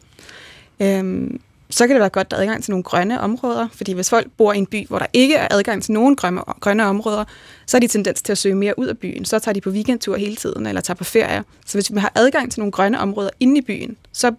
Øhm, 0.80 1.40
så 1.70 1.86
kan 1.86 1.94
det 1.94 2.00
være 2.00 2.08
godt, 2.08 2.26
at 2.26 2.30
der 2.30 2.36
er 2.36 2.40
adgang 2.40 2.64
til 2.64 2.70
nogle 2.70 2.82
grønne 2.82 3.20
områder, 3.20 3.68
fordi 3.72 3.92
hvis 3.92 4.10
folk 4.10 4.26
bor 4.36 4.52
i 4.52 4.58
en 4.58 4.66
by, 4.66 4.86
hvor 4.86 4.98
der 4.98 5.06
ikke 5.12 5.34
er 5.34 5.48
adgang 5.50 5.82
til 5.82 5.92
nogen 5.92 6.16
grønne, 6.16 6.40
grønne 6.60 6.84
områder, 6.84 7.24
så 7.66 7.76
har 7.76 7.80
de 7.80 7.88
tendens 7.88 8.22
til 8.22 8.32
at 8.32 8.38
søge 8.38 8.54
mere 8.54 8.78
ud 8.78 8.86
af 8.86 8.98
byen. 8.98 9.24
Så 9.24 9.38
tager 9.38 9.52
de 9.52 9.60
på 9.60 9.70
weekendtur 9.70 10.16
hele 10.16 10.36
tiden, 10.36 10.66
eller 10.66 10.80
tager 10.80 10.96
på 10.96 11.04
ferie. 11.04 11.44
Så 11.66 11.78
hvis 11.78 11.94
vi 11.94 11.98
har 11.98 12.12
adgang 12.14 12.52
til 12.52 12.60
nogle 12.60 12.72
grønne 12.72 13.00
områder 13.00 13.30
inde 13.40 13.58
i 13.58 13.60
byen, 13.60 13.96
så 14.12 14.32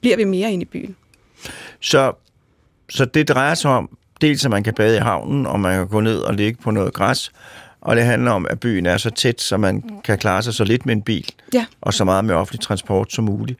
bliver 0.00 0.16
vi 0.16 0.24
mere 0.24 0.52
inde 0.52 0.62
i 0.62 0.64
byen. 0.66 0.96
Så, 1.80 2.12
så 2.90 3.04
det 3.04 3.28
drejer 3.28 3.54
sig 3.54 3.70
om, 3.70 3.96
dels 4.20 4.44
at 4.44 4.50
man 4.50 4.62
kan 4.62 4.74
bade 4.74 4.96
i 4.96 5.00
havnen, 5.00 5.46
og 5.46 5.60
man 5.60 5.76
kan 5.76 5.88
gå 5.88 6.00
ned 6.00 6.18
og 6.18 6.34
ligge 6.34 6.62
på 6.62 6.70
noget 6.70 6.92
græs, 6.94 7.32
og 7.80 7.96
det 7.96 8.04
handler 8.04 8.30
om, 8.30 8.46
at 8.50 8.60
byen 8.60 8.86
er 8.86 8.96
så 8.96 9.10
tæt, 9.10 9.40
så 9.40 9.56
man 9.56 9.82
kan 10.04 10.18
klare 10.18 10.42
sig 10.42 10.54
så 10.54 10.64
lidt 10.64 10.86
med 10.86 10.94
en 10.94 11.02
bil, 11.02 11.30
Ja. 11.54 11.66
og 11.80 11.94
så 11.94 12.04
meget 12.04 12.24
med 12.24 12.34
offentlig 12.34 12.60
transport 12.60 13.12
som 13.12 13.24
muligt. 13.24 13.58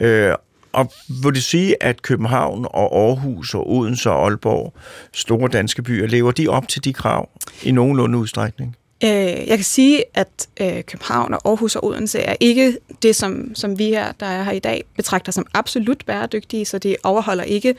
Øh, 0.00 0.32
og 0.72 0.92
vil 1.22 1.34
det 1.34 1.42
sige, 1.42 1.82
at 1.82 2.02
København 2.02 2.66
og 2.70 2.96
Aarhus 3.08 3.54
og 3.54 3.70
Odense 3.72 4.10
og 4.10 4.24
Aalborg, 4.24 4.72
store 5.12 5.48
danske 5.48 5.82
byer, 5.82 6.06
lever 6.06 6.30
de 6.30 6.48
op 6.48 6.68
til 6.68 6.84
de 6.84 6.92
krav 6.92 7.28
i 7.62 7.70
nogenlunde 7.70 8.18
udstrækning? 8.18 8.76
Øh, 9.04 9.10
jeg 9.10 9.46
kan 9.56 9.64
sige, 9.64 10.04
at 10.14 10.28
øh, 10.60 10.82
København 10.82 11.34
og 11.34 11.40
Aarhus 11.44 11.76
og 11.76 11.84
Odense 11.84 12.18
er 12.20 12.34
ikke 12.40 12.78
det, 13.02 13.16
som, 13.16 13.54
som 13.54 13.78
vi 13.78 13.84
her, 13.84 14.12
der 14.20 14.26
er 14.26 14.42
her 14.42 14.52
i 14.52 14.58
dag, 14.58 14.84
betragter 14.96 15.32
som 15.32 15.46
absolut 15.54 16.02
bæredygtige, 16.06 16.64
så 16.64 16.78
det 16.78 16.96
overholder 17.02 17.44
ikke, 17.44 17.74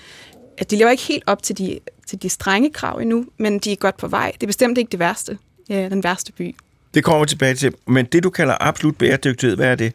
at 0.57 0.71
de 0.71 0.75
lever 0.75 0.91
ikke 0.91 1.03
helt 1.03 1.23
op 1.27 1.43
til 1.43 1.57
de, 1.57 1.79
til 2.07 2.21
de 2.21 2.29
strenge 2.29 2.69
krav 2.69 2.97
endnu, 2.97 3.25
men 3.37 3.59
de 3.59 3.71
er 3.71 3.75
godt 3.75 3.97
på 3.97 4.07
vej. 4.07 4.31
Det 4.31 4.43
er 4.43 4.47
bestemt 4.47 4.77
ikke 4.77 4.91
det 4.91 4.99
værste, 4.99 5.37
øh, 5.71 5.77
den 5.77 6.03
værste 6.03 6.31
by. 6.31 6.55
Det 6.93 7.03
kommer 7.03 7.19
vi 7.19 7.29
tilbage 7.29 7.55
til. 7.55 7.73
Men 7.87 8.05
det, 8.05 8.23
du 8.23 8.29
kalder 8.29 8.57
absolut 8.59 8.97
bæredygtighed, 8.97 9.55
hvad 9.55 9.67
er 9.67 9.75
det? 9.75 9.93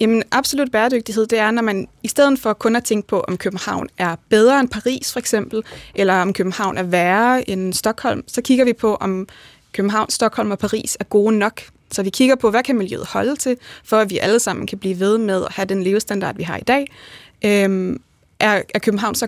Jamen, 0.00 0.22
absolut 0.30 0.72
bæredygtighed, 0.72 1.26
det 1.26 1.38
er, 1.38 1.50
når 1.50 1.62
man 1.62 1.88
i 2.02 2.08
stedet 2.08 2.38
for 2.38 2.52
kun 2.52 2.76
at 2.76 2.84
tænke 2.84 3.08
på, 3.08 3.20
om 3.20 3.36
København 3.36 3.88
er 3.98 4.16
bedre 4.28 4.60
end 4.60 4.68
Paris 4.68 5.12
for 5.12 5.18
eksempel, 5.18 5.62
eller 5.94 6.14
om 6.14 6.32
København 6.32 6.78
er 6.78 6.82
værre 6.82 7.50
end 7.50 7.72
Stockholm, 7.72 8.24
så 8.26 8.42
kigger 8.42 8.64
vi 8.64 8.72
på, 8.72 8.94
om 8.94 9.28
København, 9.72 10.10
Stockholm 10.10 10.50
og 10.50 10.58
Paris 10.58 10.96
er 11.00 11.04
gode 11.04 11.38
nok. 11.38 11.62
Så 11.90 12.02
vi 12.02 12.10
kigger 12.10 12.34
på, 12.34 12.50
hvad 12.50 12.62
kan 12.62 12.78
miljøet 12.78 13.06
holde 13.06 13.36
til, 13.36 13.56
for 13.84 13.98
at 13.98 14.10
vi 14.10 14.18
alle 14.18 14.38
sammen 14.38 14.66
kan 14.66 14.78
blive 14.78 15.00
ved 15.00 15.18
med 15.18 15.44
at 15.44 15.52
have 15.52 15.66
den 15.66 15.82
levestandard, 15.82 16.36
vi 16.36 16.42
har 16.42 16.56
i 16.56 16.62
dag. 16.62 16.86
Øhm, 17.44 18.00
er, 18.40 18.62
er 18.74 18.78
København 18.78 19.14
så, 19.14 19.26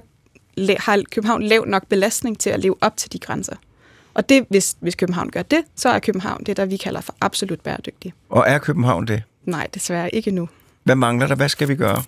har 0.81 1.03
København 1.11 1.43
lav 1.43 1.65
nok 1.67 1.87
belastning 1.89 2.39
til 2.39 2.51
at 2.51 2.61
leve 2.61 2.77
op 2.81 2.97
til 2.97 3.13
de 3.13 3.19
grænser? 3.19 3.57
Og 4.15 4.29
det, 4.29 4.47
hvis, 4.49 4.77
hvis 4.81 4.95
København 4.95 5.31
gør 5.31 5.43
det, 5.43 5.65
så 5.77 5.89
er 5.89 5.99
København 5.99 6.45
det, 6.45 6.57
der 6.57 6.65
vi 6.65 6.77
kalder 6.77 7.01
for 7.01 7.15
absolut 7.21 7.61
bæredygtig. 7.61 8.13
Og 8.29 8.45
er 8.47 8.59
København 8.59 9.07
det? 9.07 9.23
Nej, 9.45 9.69
desværre 9.75 10.15
ikke 10.15 10.31
nu. 10.31 10.49
Hvad 10.85 10.95
mangler 10.95 11.27
der? 11.27 11.35
Hvad 11.35 11.49
skal 11.49 11.69
vi 11.69 11.75
gøre? 11.75 12.03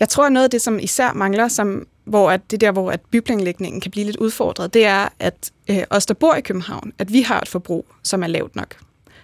Jeg 0.00 0.08
tror, 0.08 0.28
noget 0.28 0.44
af 0.44 0.50
det, 0.50 0.62
som 0.62 0.78
især 0.78 1.12
mangler, 1.12 1.48
som, 1.48 1.86
hvor 2.04 2.30
at 2.30 2.50
det 2.50 2.60
der, 2.60 2.72
hvor 2.72 2.90
at 2.90 3.00
byplanlægningen 3.00 3.80
kan 3.80 3.90
blive 3.90 4.06
lidt 4.06 4.16
udfordret, 4.16 4.74
det 4.74 4.84
er, 4.84 5.08
at 5.18 5.50
øh, 5.70 5.82
os, 5.90 6.06
der 6.06 6.14
bor 6.14 6.34
i 6.34 6.40
København, 6.40 6.92
at 6.98 7.12
vi 7.12 7.22
har 7.22 7.40
et 7.40 7.48
forbrug, 7.48 7.86
som 8.02 8.22
er 8.22 8.26
lavt 8.26 8.56
nok. 8.56 8.76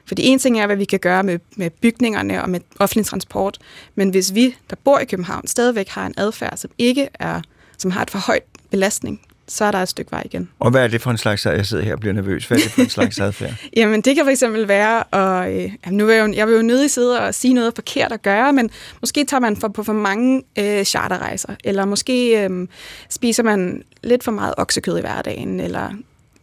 Fordi 0.07 0.26
en 0.26 0.38
ting 0.38 0.61
er, 0.61 0.67
hvad 0.67 0.76
vi 0.76 0.85
kan 0.85 0.99
gøre 0.99 1.23
med, 1.23 1.38
med 1.57 1.71
bygningerne 1.71 2.43
og 2.43 2.50
med 2.50 2.61
offentlig 2.79 3.07
transport, 3.07 3.59
men 3.95 4.11
hvis 4.11 4.35
vi, 4.35 4.57
der 4.71 4.76
bor 4.85 4.99
i 4.99 5.05
København, 5.05 5.47
stadigvæk 5.47 5.88
har 5.88 6.07
en 6.07 6.15
adfærd, 6.17 6.57
som 6.57 6.71
ikke 6.79 7.09
er, 7.15 7.41
som 7.78 7.90
har 7.90 8.02
et 8.02 8.11
for 8.11 8.18
højt 8.18 8.42
belastning, 8.71 9.21
så 9.49 9.64
er 9.64 9.71
der 9.71 9.78
et 9.78 9.88
stykke 9.88 10.12
vej 10.12 10.23
igen. 10.25 10.49
Og 10.59 10.71
hvad 10.71 10.85
er 10.85 10.88
det 10.88 11.02
for 11.02 11.11
en 11.11 11.18
slags, 11.18 11.47
jeg 11.47 11.66
sidder 11.66 11.85
her 11.85 11.92
og 11.92 12.00
bliver 12.00 12.12
nervøs, 12.12 12.47
hvad 12.47 12.59
er 12.59 12.62
det 12.62 12.73
for 12.73 12.83
en 12.83 12.88
slags 12.88 13.21
adfærd? 13.21 13.52
Jamen, 13.76 14.00
det 14.00 14.14
kan 14.14 14.25
for 14.25 14.30
eksempel 14.30 14.68
være, 14.68 15.02
og 15.02 15.54
øh, 15.54 15.73
jamen, 15.87 15.97
nu 15.97 16.06
vil 16.06 16.14
jeg, 16.14 16.28
jo, 16.28 16.33
jeg 16.35 16.47
vil 16.47 16.56
jo 16.56 16.62
nødig 16.62 16.90
sidde 16.90 17.21
og 17.21 17.35
sige 17.35 17.54
noget 17.54 17.73
forkert 17.75 18.12
at 18.12 18.23
gøre, 18.23 18.52
men 18.52 18.71
måske 19.00 19.25
tager 19.25 19.40
man 19.40 19.56
for, 19.56 19.68
på 19.68 19.83
for 19.83 19.92
mange 19.92 20.42
øh, 20.59 20.85
charterrejser, 20.85 21.54
eller 21.64 21.85
måske 21.85 22.45
øh, 22.45 22.68
spiser 23.11 23.42
man 23.42 23.83
lidt 24.02 24.25
for 24.25 24.33
meget 24.33 24.54
oksekød 24.56 24.99
i 24.99 25.00
hverdagen, 25.00 25.61
eller 25.61 25.90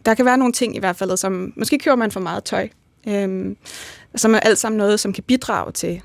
der 0.06 0.14
kan 0.14 0.24
være 0.24 0.38
nogle 0.38 0.52
ting 0.52 0.76
i 0.76 0.78
hvert 0.78 0.96
fald, 0.96 1.16
som 1.16 1.52
måske 1.56 1.78
køber 1.78 1.96
man 1.96 2.10
for 2.10 2.20
meget 2.20 2.44
tøj, 2.44 2.68
øh, 3.08 3.56
som 4.16 4.34
er 4.34 4.40
alt 4.40 4.58
sammen 4.58 4.78
noget, 4.78 5.00
som 5.00 5.12
kan 5.12 5.24
bidrage 5.24 5.72
til, 5.72 6.00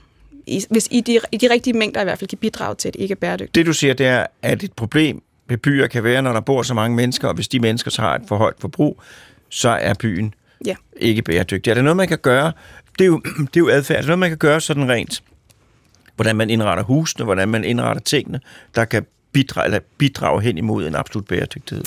hvis 0.69 0.87
i 0.91 1.01
de, 1.01 1.19
i 1.31 1.37
de 1.37 1.49
rigtige 1.53 1.77
mængder 1.77 2.01
i 2.01 2.03
hvert 2.03 2.19
fald 2.19 2.27
kan 2.29 2.37
bidrage 2.37 2.75
til, 2.75 2.87
at 2.87 2.93
det 2.93 2.99
ikke 3.01 3.11
er 3.11 3.15
bæredygtigt. 3.15 3.55
Det 3.55 3.65
du 3.65 3.73
siger, 3.73 3.93
det 3.93 4.05
er, 4.05 4.25
at 4.41 4.63
et 4.63 4.73
problem 4.73 5.21
ved 5.47 5.57
byer 5.57 5.87
kan 5.87 6.03
være, 6.03 6.21
når 6.21 6.33
der 6.33 6.39
bor 6.39 6.63
så 6.63 6.73
mange 6.73 6.95
mennesker, 6.95 7.27
og 7.27 7.33
hvis 7.33 7.47
de 7.47 7.59
mennesker 7.59 7.91
så 7.91 8.01
har 8.01 8.15
et 8.15 8.21
for 8.27 8.37
højt 8.37 8.55
forbrug, 8.59 9.01
så 9.49 9.69
er 9.69 9.93
byen 9.93 10.33
Ja. 10.65 10.75
ikke 10.97 11.21
bæredygtig. 11.21 11.71
Er 11.71 11.75
der 11.75 11.81
noget, 11.81 11.97
man 11.97 12.07
kan 12.07 12.17
gøre? 12.17 12.51
Det 12.99 13.03
er 13.03 13.07
jo, 13.07 13.21
det 13.53 13.55
er 13.55 13.59
jo 13.59 13.69
adfærd. 13.69 13.97
Er 13.97 14.01
der 14.01 14.07
noget, 14.07 14.19
man 14.19 14.29
kan 14.29 14.37
gøre 14.37 14.61
sådan 14.61 14.89
rent? 14.89 15.23
Hvordan 16.15 16.35
man 16.35 16.49
indretter 16.49 16.83
husene, 16.83 17.25
hvordan 17.25 17.49
man 17.49 17.63
indretter 17.63 18.01
tingene, 18.01 18.39
der 18.75 18.85
kan 18.85 19.05
bidrage, 19.31 19.65
eller 19.65 19.79
bidrage 19.97 20.41
hen 20.41 20.57
imod 20.57 20.87
en 20.87 20.95
absolut 20.95 21.25
bæredygtighed. 21.27 21.83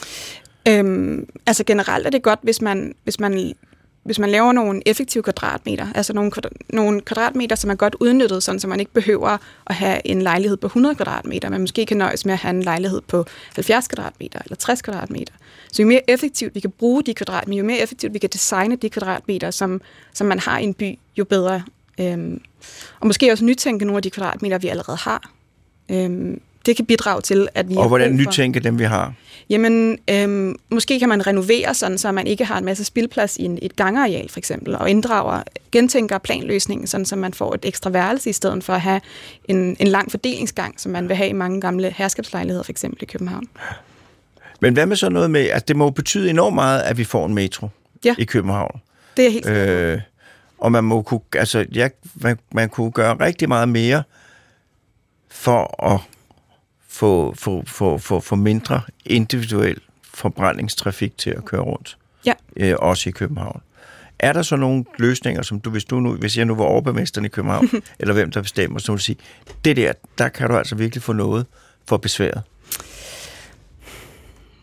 Øhm, 0.68 1.26
altså 1.46 1.64
generelt 1.64 2.06
er 2.06 2.10
det 2.10 2.22
godt, 2.22 2.38
hvis 2.42 2.60
man, 2.60 2.94
hvis 3.04 3.20
man, 3.20 3.54
hvis 4.02 4.18
man 4.18 4.30
laver 4.30 4.52
nogle 4.52 4.82
effektive 4.86 5.22
kvadratmeter, 5.22 5.86
altså 5.94 6.12
nogle, 6.12 6.30
kvadra- 6.36 6.66
nogle 6.70 7.00
kvadratmeter, 7.00 7.56
som 7.56 7.70
er 7.70 7.74
godt 7.74 7.96
udnyttet, 8.00 8.42
sådan 8.42 8.60
så 8.60 8.68
man 8.68 8.80
ikke 8.80 8.92
behøver 8.92 9.38
at 9.66 9.74
have 9.74 10.06
en 10.06 10.22
lejlighed 10.22 10.56
på 10.56 10.66
100 10.66 10.94
kvadratmeter, 10.94 11.48
men 11.48 11.60
måske 11.60 11.86
kan 11.86 11.96
nøjes 11.96 12.24
med 12.24 12.32
at 12.32 12.38
have 12.38 12.50
en 12.50 12.62
lejlighed 12.62 13.00
på 13.00 13.24
70 13.54 13.88
kvadratmeter 13.88 14.38
eller 14.44 14.56
60 14.56 14.82
kvadratmeter. 14.82 15.34
Så 15.72 15.82
jo 15.82 15.88
mere 15.88 16.10
effektivt 16.10 16.54
vi 16.54 16.60
kan 16.60 16.70
bruge 16.70 17.02
de 17.02 17.14
kvadratmeter, 17.14 17.58
jo 17.58 17.64
mere 17.64 17.78
effektivt 17.78 18.14
vi 18.14 18.18
kan 18.18 18.30
designe 18.32 18.76
de 18.76 18.90
kvadratmeter, 18.90 19.50
som, 19.50 19.80
som 20.12 20.26
man 20.26 20.38
har 20.38 20.58
i 20.58 20.64
en 20.64 20.74
by, 20.74 20.98
jo 21.16 21.24
bedre. 21.24 21.62
Øhm, 22.00 22.40
og 23.00 23.06
måske 23.06 23.32
også 23.32 23.44
nytænke 23.44 23.84
nogle 23.84 23.96
af 23.96 24.02
de 24.02 24.10
kvadratmeter, 24.10 24.58
vi 24.58 24.68
allerede 24.68 24.96
har. 24.96 25.30
Øhm, 25.90 26.40
det 26.66 26.76
kan 26.76 26.86
bidrage 26.86 27.20
til, 27.20 27.48
at 27.54 27.68
vi 27.70 27.76
Og 27.76 27.88
hvordan 27.88 28.10
brug 28.10 28.20
for- 28.24 28.30
nytænke 28.30 28.60
dem, 28.60 28.78
vi 28.78 28.84
har. 28.84 29.12
Jamen, 29.50 29.98
øhm, 30.10 30.56
måske 30.70 30.98
kan 30.98 31.08
man 31.08 31.26
renovere 31.26 31.74
sådan, 31.74 31.98
så 31.98 32.12
man 32.12 32.26
ikke 32.26 32.44
har 32.44 32.58
en 32.58 32.64
masse 32.64 32.84
spildplads 32.84 33.36
i 33.36 33.42
en, 33.42 33.58
et 33.62 33.76
gangareal 33.76 34.28
for 34.28 34.38
eksempel, 34.38 34.76
og 34.76 34.90
inddrager, 34.90 35.42
gentænker 35.72 36.18
planløsningen, 36.18 36.86
sådan 36.86 37.04
så 37.06 37.16
man 37.16 37.34
får 37.34 37.54
et 37.54 37.60
ekstra 37.64 37.90
værelse 37.90 38.30
i 38.30 38.32
stedet 38.32 38.64
for 38.64 38.72
at 38.72 38.80
have 38.80 39.00
en, 39.44 39.76
en 39.80 39.86
lang 39.86 40.10
fordelingsgang, 40.10 40.80
som 40.80 40.92
man 40.92 41.08
vil 41.08 41.16
have 41.16 41.28
i 41.28 41.32
mange 41.32 41.60
gamle 41.60 41.90
herskabslejligheder 41.96 42.62
for 42.62 42.72
eksempel 42.72 43.02
i 43.02 43.06
København. 43.06 43.46
Men 44.60 44.72
hvad 44.72 44.86
med 44.86 44.96
så 44.96 45.08
noget 45.08 45.30
med, 45.30 45.40
at 45.40 45.68
det 45.68 45.76
må 45.76 45.90
betyde 45.90 46.30
enormt 46.30 46.54
meget, 46.54 46.80
at 46.80 46.98
vi 46.98 47.04
får 47.04 47.26
en 47.26 47.34
metro 47.34 47.68
Ja. 48.04 48.14
i 48.18 48.24
København. 48.24 48.80
Det 49.16 49.26
er 49.26 49.30
helt 49.30 49.46
Øh, 49.48 50.00
og 50.58 50.72
man 50.72 50.84
må 50.84 51.02
kunne, 51.02 51.20
altså, 51.34 51.66
ja, 51.74 51.88
man, 52.14 52.38
man 52.52 52.68
kunne 52.68 52.90
gøre 52.90 53.14
rigtig 53.20 53.48
meget 53.48 53.68
mere 53.68 54.02
for 55.30 55.84
at 55.92 56.00
få, 56.92 57.34
få, 57.38 57.62
få, 57.66 57.98
få, 57.98 58.20
få 58.20 58.36
mindre 58.36 58.80
individuel 59.04 59.80
forbrændingstrafik 60.14 61.18
til 61.18 61.30
at 61.30 61.44
køre 61.44 61.60
rundt. 61.60 61.98
Ja. 62.26 62.32
Øh, 62.56 62.74
også 62.78 63.08
i 63.08 63.12
København. 63.12 63.60
Er 64.18 64.32
der 64.32 64.42
så 64.42 64.56
nogle 64.56 64.84
løsninger, 64.98 65.42
som 65.42 65.60
du, 65.60 65.70
hvis, 65.70 65.84
du 65.84 66.00
nu, 66.00 66.14
hvis 66.14 66.38
jeg 66.38 66.44
nu 66.44 66.54
var 66.54 66.64
overborgmesteren 66.64 67.24
i 67.24 67.28
København, 67.28 67.70
eller 68.00 68.14
hvem 68.14 68.30
der 68.30 68.42
bestemmer, 68.42 68.78
så 68.78 68.92
vil 68.92 69.00
sige, 69.00 69.16
det 69.64 69.76
der, 69.76 69.92
der 70.18 70.28
kan 70.28 70.48
du 70.48 70.56
altså 70.56 70.74
virkelig 70.74 71.02
få 71.02 71.12
noget 71.12 71.46
for 71.88 71.96
besværet. 71.96 72.42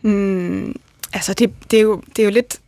mm, 0.02 0.74
altså, 1.12 1.34
det, 1.34 1.54
det, 1.70 1.76
er 1.76 1.82
jo, 1.82 2.02
det 2.16 2.22
er 2.22 2.24
jo 2.26 2.30
lidt... 2.30 2.60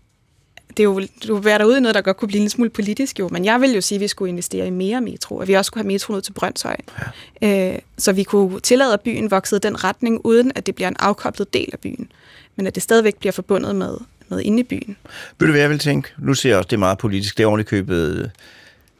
Det 0.76 0.80
er 0.80 0.84
jo, 0.84 1.02
du 1.28 1.34
vil 1.34 1.44
være 1.44 1.58
derude 1.58 1.78
i 1.78 1.80
noget, 1.80 1.94
der 1.94 2.00
godt 2.00 2.16
kunne 2.16 2.28
blive 2.28 2.38
en 2.38 2.42
lille 2.42 2.50
smule 2.50 2.70
politisk 2.70 3.18
jo, 3.18 3.28
men 3.28 3.44
jeg 3.44 3.60
vil 3.60 3.74
jo 3.74 3.80
sige, 3.80 3.96
at 3.96 4.00
vi 4.00 4.08
skulle 4.08 4.28
investere 4.28 4.66
i 4.66 4.70
mere 4.70 5.00
metro, 5.00 5.38
at 5.38 5.48
vi 5.48 5.52
også 5.52 5.66
skulle 5.66 5.82
have 5.82 5.92
metro 5.92 6.12
ned 6.12 6.22
til 6.22 6.32
Brøndshøj. 6.32 6.76
Ja. 7.42 7.72
Øh, 7.72 7.78
så 7.98 8.12
vi 8.12 8.22
kunne 8.22 8.60
tillade, 8.60 8.92
at 8.92 9.00
byen 9.00 9.30
voksede 9.30 9.60
den 9.60 9.84
retning, 9.84 10.20
uden 10.24 10.52
at 10.54 10.66
det 10.66 10.74
bliver 10.74 10.88
en 10.88 10.96
afkoblet 10.98 11.54
del 11.54 11.68
af 11.72 11.78
byen, 11.78 12.12
men 12.56 12.66
at 12.66 12.74
det 12.74 12.82
stadigvæk 12.82 13.16
bliver 13.16 13.32
forbundet 13.32 13.76
med, 13.76 13.96
med 14.28 14.40
inde 14.40 14.60
i 14.60 14.62
byen. 14.62 14.96
Ved 15.38 15.46
du, 15.46 15.52
hvad 15.52 15.60
jeg 15.60 15.70
vil 15.70 15.78
tænke? 15.78 16.08
Nu 16.18 16.34
ser 16.34 16.48
jeg 16.48 16.58
også, 16.58 16.68
det 16.68 16.76
er 16.76 16.78
meget 16.78 16.98
politisk. 16.98 17.38
Det 17.38 17.44
er 17.44 17.46
ordentligt 17.46 17.68
købet, 17.68 18.30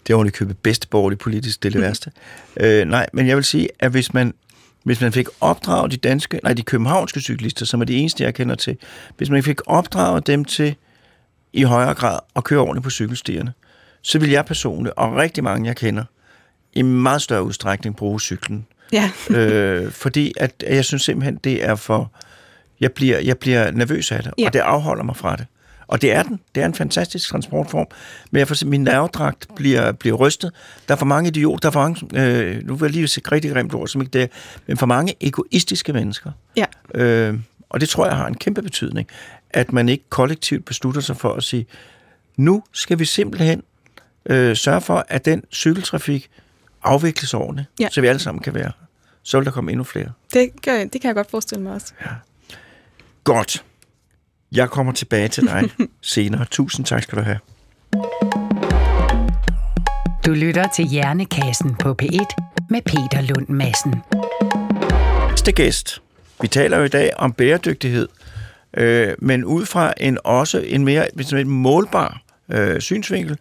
det 0.07 0.13
er 0.13 0.17
ordentligt 0.17 0.37
købet 0.37 0.59
bedste 0.59 0.89
borgerligt 0.89 1.21
politisk, 1.21 1.63
det 1.63 1.69
er 1.69 1.73
det 1.73 1.81
værste. 1.81 2.11
Øh, 2.57 2.85
nej, 2.85 3.07
men 3.13 3.27
jeg 3.27 3.37
vil 3.37 3.45
sige, 3.45 3.69
at 3.79 3.91
hvis 3.91 4.15
man, 4.15 4.35
hvis 4.83 5.01
man 5.01 5.13
fik 5.13 5.27
opdraget 5.41 5.93
de 5.93 5.97
danske, 5.97 6.41
nej, 6.43 6.53
de 6.53 6.63
københavnske 6.63 7.21
cyklister, 7.21 7.67
som 7.67 7.81
er 7.81 7.85
de 7.85 7.97
eneste, 7.97 8.25
jeg 8.25 8.35
kender 8.35 8.55
til, 8.55 8.77
hvis 9.17 9.31
man 9.31 9.43
fik 9.43 9.61
opdraget 9.67 10.27
dem 10.27 10.45
til 10.45 10.75
i 11.53 11.63
højere 11.63 11.95
grad 11.95 12.19
at 12.37 12.45
køre 12.45 12.61
ordentligt 12.61 12.85
på 12.85 12.91
cykelstierne, 12.91 13.53
så 14.03 14.19
vil 14.19 14.31
jeg 14.31 14.45
personligt, 14.45 14.95
og 14.97 15.17
rigtig 15.17 15.45
mange, 15.45 15.67
jeg 15.67 15.77
kender, 15.77 16.05
i 16.73 16.83
meget 16.83 17.23
større 17.23 17.43
udstrækning 17.43 17.97
bruge 17.97 18.21
cyklen. 18.21 18.67
Ja, 18.93 19.11
øh, 19.37 19.91
fordi 19.91 20.33
at, 20.37 20.65
at 20.67 20.77
jeg 20.77 20.85
synes 20.85 21.03
simpelthen, 21.03 21.37
det 21.45 21.65
er 21.65 21.75
for... 21.75 22.13
Jeg 22.81 22.93
bliver, 22.93 23.19
jeg 23.19 23.39
bliver 23.39 23.71
nervøs 23.71 24.13
af 24.13 24.23
det, 24.23 24.33
ja. 24.39 24.47
Og 24.47 24.53
det 24.53 24.59
afholder 24.59 25.05
mig 25.05 25.17
fra 25.17 25.37
det. 25.37 25.47
Og 25.87 26.03
det 26.03 26.13
er 26.13 26.23
den. 26.23 26.41
Det 26.55 26.63
er 26.63 26.67
en 26.67 26.75
fantastisk 26.75 27.29
transportform. 27.29 27.87
Men 28.31 28.39
jeg 28.39 28.49
får 28.49 28.67
min 28.67 28.83
nervedragt 28.83 29.47
bliver, 29.57 29.93
bliver 29.93 30.17
rystet. 30.17 30.53
Der 30.89 30.95
er 30.95 30.99
for 30.99 31.07
mange 31.07 31.29
idioter, 31.29 31.59
der 31.59 31.69
er 31.69 31.73
for 31.73 31.81
mange, 31.81 32.21
øh, 32.21 32.67
nu 32.67 32.75
vil 32.75 32.87
jeg 32.87 32.93
lige 32.93 33.09
sige 33.09 33.25
rigtig 33.33 33.53
grimt 33.53 33.75
ord, 33.75 33.89
som 33.89 34.01
ikke 34.03 34.19
det 34.19 34.31
men 34.67 34.77
for 34.77 34.87
mange 34.87 35.15
egoistiske 35.21 35.93
mennesker. 35.93 36.31
ja. 36.57 36.65
Øh, 36.95 37.39
og 37.73 37.81
det 37.81 37.89
tror 37.89 38.07
jeg 38.07 38.17
har 38.17 38.27
en 38.27 38.35
kæmpe 38.35 38.63
betydning, 38.63 39.09
at 39.53 39.73
man 39.73 39.89
ikke 39.89 40.05
kollektivt 40.09 40.65
beslutter 40.65 41.01
sig 41.01 41.17
for 41.17 41.35
at 41.35 41.43
sige, 41.43 41.67
nu 42.37 42.63
skal 42.73 42.99
vi 42.99 43.05
simpelthen 43.05 43.63
øh, 44.27 44.57
sørge 44.57 44.81
for, 44.81 45.05
at 45.09 45.25
den 45.25 45.45
cykeltrafik 45.53 46.31
afvikles 46.83 47.35
ordentligt, 47.35 47.69
Ja. 47.81 47.89
så 47.91 48.01
vi 48.01 48.07
alle 48.07 48.19
sammen 48.19 48.43
kan 48.43 48.55
være. 48.55 48.73
Så 49.23 49.39
vil 49.39 49.45
der 49.47 49.53
komme 49.53 49.71
endnu 49.73 49.85
flere. 49.85 50.13
Det, 50.33 50.51
kan, 50.63 50.89
det 50.89 51.01
kan 51.01 51.09
jeg 51.09 51.15
godt 51.15 51.31
forestille 51.31 51.63
mig 51.63 51.73
også. 51.73 51.93
Godt. 53.25 53.65
Jeg 54.53 54.71
kommer 54.71 54.93
tilbage 54.93 55.29
til 55.29 55.43
dig 55.47 55.71
senere. 56.01 56.45
Tusind 56.51 56.87
tak 56.87 57.03
skal 57.03 57.19
du 57.19 57.23
have. 57.25 57.39
Du 60.27 60.33
lytter 60.33 60.69
til 60.77 60.85
Hjernekassen 60.85 61.75
på 61.75 61.97
P1 62.03 62.27
med 62.71 62.83
Peter 62.83 63.21
Lund 63.21 63.49
Madsen. 63.49 63.95
Næste 65.31 65.53
gæst. 65.53 66.03
Vi 66.43 66.49
taler 66.49 66.79
jo 66.79 66.85
i 66.85 66.89
dag 66.89 67.11
om 67.17 67.33
bæredygtighed, 67.33 68.09
øh, 68.77 69.15
men 69.19 69.45
ud 69.45 69.67
fra 69.67 69.93
en 70.01 70.19
også 70.25 70.61
en 70.67 70.85
mere 70.85 71.07
en 71.33 71.49
målbar 71.49 72.23
øh, 72.49 72.81
synsvinkel. 72.81 73.39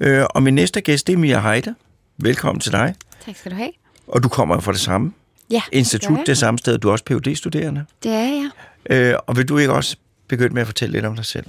Øh, 0.00 0.24
og 0.30 0.42
min 0.42 0.54
næste 0.54 0.80
gæst, 0.80 1.06
det 1.06 1.12
er 1.12 1.16
Mia 1.16 1.40
Heide. 1.40 1.74
Velkommen 2.18 2.60
til 2.60 2.72
dig. 2.72 2.94
Tak 3.26 3.36
skal 3.36 3.50
du 3.52 3.56
have. 3.56 3.70
Og 4.08 4.22
du 4.22 4.28
kommer 4.28 4.60
fra 4.60 4.72
det 4.72 4.80
samme 4.80 5.12
Ja, 5.50 5.62
institut, 5.72 6.18
det 6.18 6.26
det 6.26 6.38
samme 6.38 6.58
sted. 6.58 6.78
Du 6.78 6.88
er 6.88 6.92
også 6.92 7.04
phd 7.04 7.34
studerende 7.36 7.84
det 8.02 8.12
er 8.12 8.18
jeg. 8.22 8.50
øh, 8.90 9.14
Og 9.26 9.36
vil 9.36 9.48
du 9.48 9.58
ikke 9.58 9.72
også 9.72 9.96
begynde 10.28 10.54
med 10.54 10.62
at 10.62 10.66
fortælle 10.68 10.92
lidt 10.92 11.04
om 11.04 11.16
dig 11.16 11.24
selv? 11.24 11.46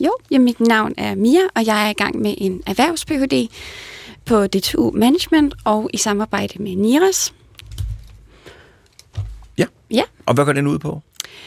Jo, 0.00 0.12
ja, 0.30 0.38
mit 0.38 0.60
navn 0.60 0.94
er 0.98 1.14
Mia, 1.14 1.40
og 1.54 1.66
jeg 1.66 1.86
er 1.86 1.90
i 1.90 1.92
gang 1.92 2.18
med 2.18 2.34
en 2.38 2.62
erhvervs 2.66 3.04
phd 3.04 3.48
på 4.24 4.46
DTU 4.46 4.90
Management 4.90 5.54
og 5.64 5.90
i 5.92 5.96
samarbejde 5.96 6.62
med 6.62 6.76
NIRAS. 6.76 7.34
Ja. 9.58 9.66
Ja, 9.90 10.02
Og 10.26 10.34
hvad 10.34 10.44
går 10.44 10.52
den 10.52 10.66
ud 10.66 10.78
på? 10.78 11.02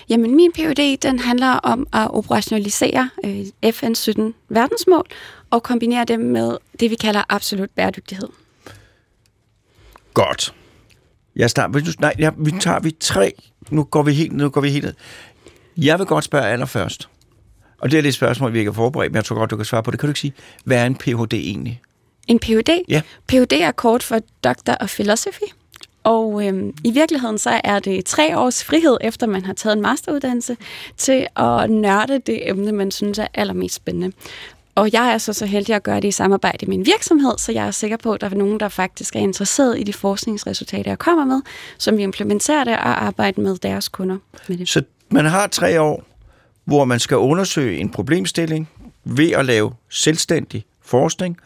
Jamen 0.09 0.35
min 0.35 0.51
PhD 0.51 0.97
den 1.01 1.19
handler 1.19 1.47
om 1.47 1.87
at 1.93 2.07
operationalisere 2.13 3.09
øh, 3.25 3.45
FN's 3.65 3.93
17 3.93 4.33
verdensmål 4.49 5.05
og 5.49 5.63
kombinere 5.63 6.05
dem 6.05 6.19
med 6.19 6.57
det, 6.79 6.91
vi 6.91 6.95
kalder 6.95 7.23
absolut 7.29 7.69
bæredygtighed. 7.69 8.27
Godt. 10.13 10.53
Jeg 11.35 11.49
starter, 11.49 11.81
nej, 11.99 12.13
ja, 12.19 12.29
vi 12.37 12.51
tager 12.59 12.79
vi 12.79 12.91
tre. 12.99 13.33
Nu 13.69 13.83
går 13.83 14.03
vi 14.03 14.13
helt, 14.13 14.31
nu 14.31 14.49
går 14.49 14.61
vi 14.61 14.69
helt 14.69 14.85
ned. 14.85 14.93
Jeg 15.77 15.99
vil 15.99 16.07
godt 16.07 16.23
spørge 16.23 16.45
allerførst. 16.45 17.09
Og 17.77 17.91
det 17.91 17.97
er 17.97 18.01
lidt 18.01 18.09
et 18.11 18.15
spørgsmål, 18.15 18.53
vi 18.53 18.59
ikke 18.59 18.71
har 18.71 18.75
forberedt, 18.75 19.11
men 19.11 19.15
jeg 19.15 19.25
tror 19.25 19.35
godt, 19.35 19.51
du 19.51 19.55
kan 19.55 19.65
svare 19.65 19.83
på 19.83 19.91
det. 19.91 19.99
Kan 19.99 20.07
du 20.07 20.11
ikke 20.11 20.19
sige, 20.19 20.33
hvad 20.63 20.77
er 20.77 20.85
en 20.85 20.95
Ph.D. 20.95 21.33
egentlig? 21.33 21.81
En 22.27 22.39
PhD? 22.39 22.83
Ja. 22.89 23.01
PhD 23.27 23.53
er 23.53 23.71
kort 23.71 24.03
for 24.03 24.19
Doctor 24.43 24.73
of 24.79 24.89
Philosophy. 24.89 25.51
Og 26.05 26.47
øhm, 26.47 26.73
i 26.83 26.91
virkeligheden 26.91 27.37
så 27.37 27.61
er 27.63 27.79
det 27.79 28.05
tre 28.05 28.37
års 28.37 28.63
frihed, 28.63 28.97
efter 29.01 29.27
man 29.27 29.45
har 29.45 29.53
taget 29.53 29.75
en 29.75 29.81
masteruddannelse, 29.81 30.57
til 30.97 31.27
at 31.35 31.69
nørde 31.69 32.19
det 32.19 32.49
emne, 32.49 32.71
man 32.71 32.91
synes 32.91 33.19
er 33.19 33.27
allermest 33.33 33.75
spændende. 33.75 34.11
Og 34.75 34.93
jeg 34.93 35.13
er 35.13 35.17
så 35.17 35.33
så 35.33 35.45
heldig 35.45 35.75
at 35.75 35.83
gøre 35.83 35.99
det 35.99 36.07
i 36.07 36.11
samarbejde 36.11 36.65
med 36.65 36.77
en 36.77 36.85
virksomhed, 36.85 37.37
så 37.37 37.51
jeg 37.51 37.67
er 37.67 37.71
sikker 37.71 37.97
på, 37.97 38.13
at 38.13 38.21
der 38.21 38.29
er 38.29 38.35
nogen, 38.35 38.59
der 38.59 38.69
faktisk 38.69 39.15
er 39.15 39.19
interesseret 39.19 39.79
i 39.79 39.83
de 39.83 39.93
forskningsresultater, 39.93 40.91
jeg 40.91 40.99
kommer 40.99 41.25
med, 41.25 41.41
som 41.77 41.97
vi 41.97 42.03
implementerer 42.03 42.63
det 42.63 42.73
og 42.73 43.05
arbejder 43.05 43.41
med 43.41 43.57
deres 43.57 43.87
kunder 43.87 44.17
med 44.47 44.57
det. 44.57 44.69
Så 44.69 44.83
man 45.09 45.25
har 45.25 45.47
tre 45.47 45.81
år, 45.81 46.03
hvor 46.65 46.85
man 46.85 46.99
skal 46.99 47.17
undersøge 47.17 47.77
en 47.77 47.89
problemstilling 47.89 48.69
ved 49.03 49.31
at 49.31 49.45
lave 49.45 49.73
selvstændig 49.89 50.65
forskning, 50.81 51.37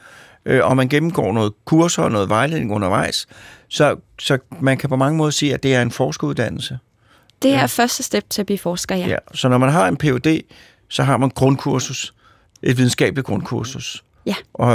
øh, 0.45 0.65
og 0.65 0.77
man 0.77 0.89
gennemgår 0.89 1.33
noget 1.33 1.53
kurser 1.65 2.03
og 2.03 2.11
noget 2.11 2.29
vejledning 2.29 2.73
undervejs. 2.73 3.27
Så, 3.69 3.95
så 4.19 4.37
man 4.59 4.77
kan 4.77 4.89
på 4.89 4.95
mange 4.95 5.17
måder 5.17 5.31
sige, 5.31 5.53
at 5.53 5.63
det 5.63 5.75
er 5.75 5.81
en 5.81 5.91
forskeruddannelse. 5.91 6.79
Det 7.41 7.53
er 7.53 7.67
første 7.67 8.03
step 8.03 8.29
til 8.29 8.41
at 8.41 8.45
blive 8.45 8.57
forsker, 8.57 8.95
ja. 8.95 9.07
Ja. 9.07 9.17
Så 9.33 9.49
når 9.49 9.57
man 9.57 9.69
har 9.69 9.87
en 9.87 9.97
Ph.D., 9.97 10.41
så 10.89 11.03
har 11.03 11.17
man 11.17 11.29
grundkursus, 11.29 12.13
et 12.61 12.77
videnskabeligt 12.77 13.27
grundkursus. 13.27 14.03
Ja. 14.25 14.35
Og, 14.53 14.73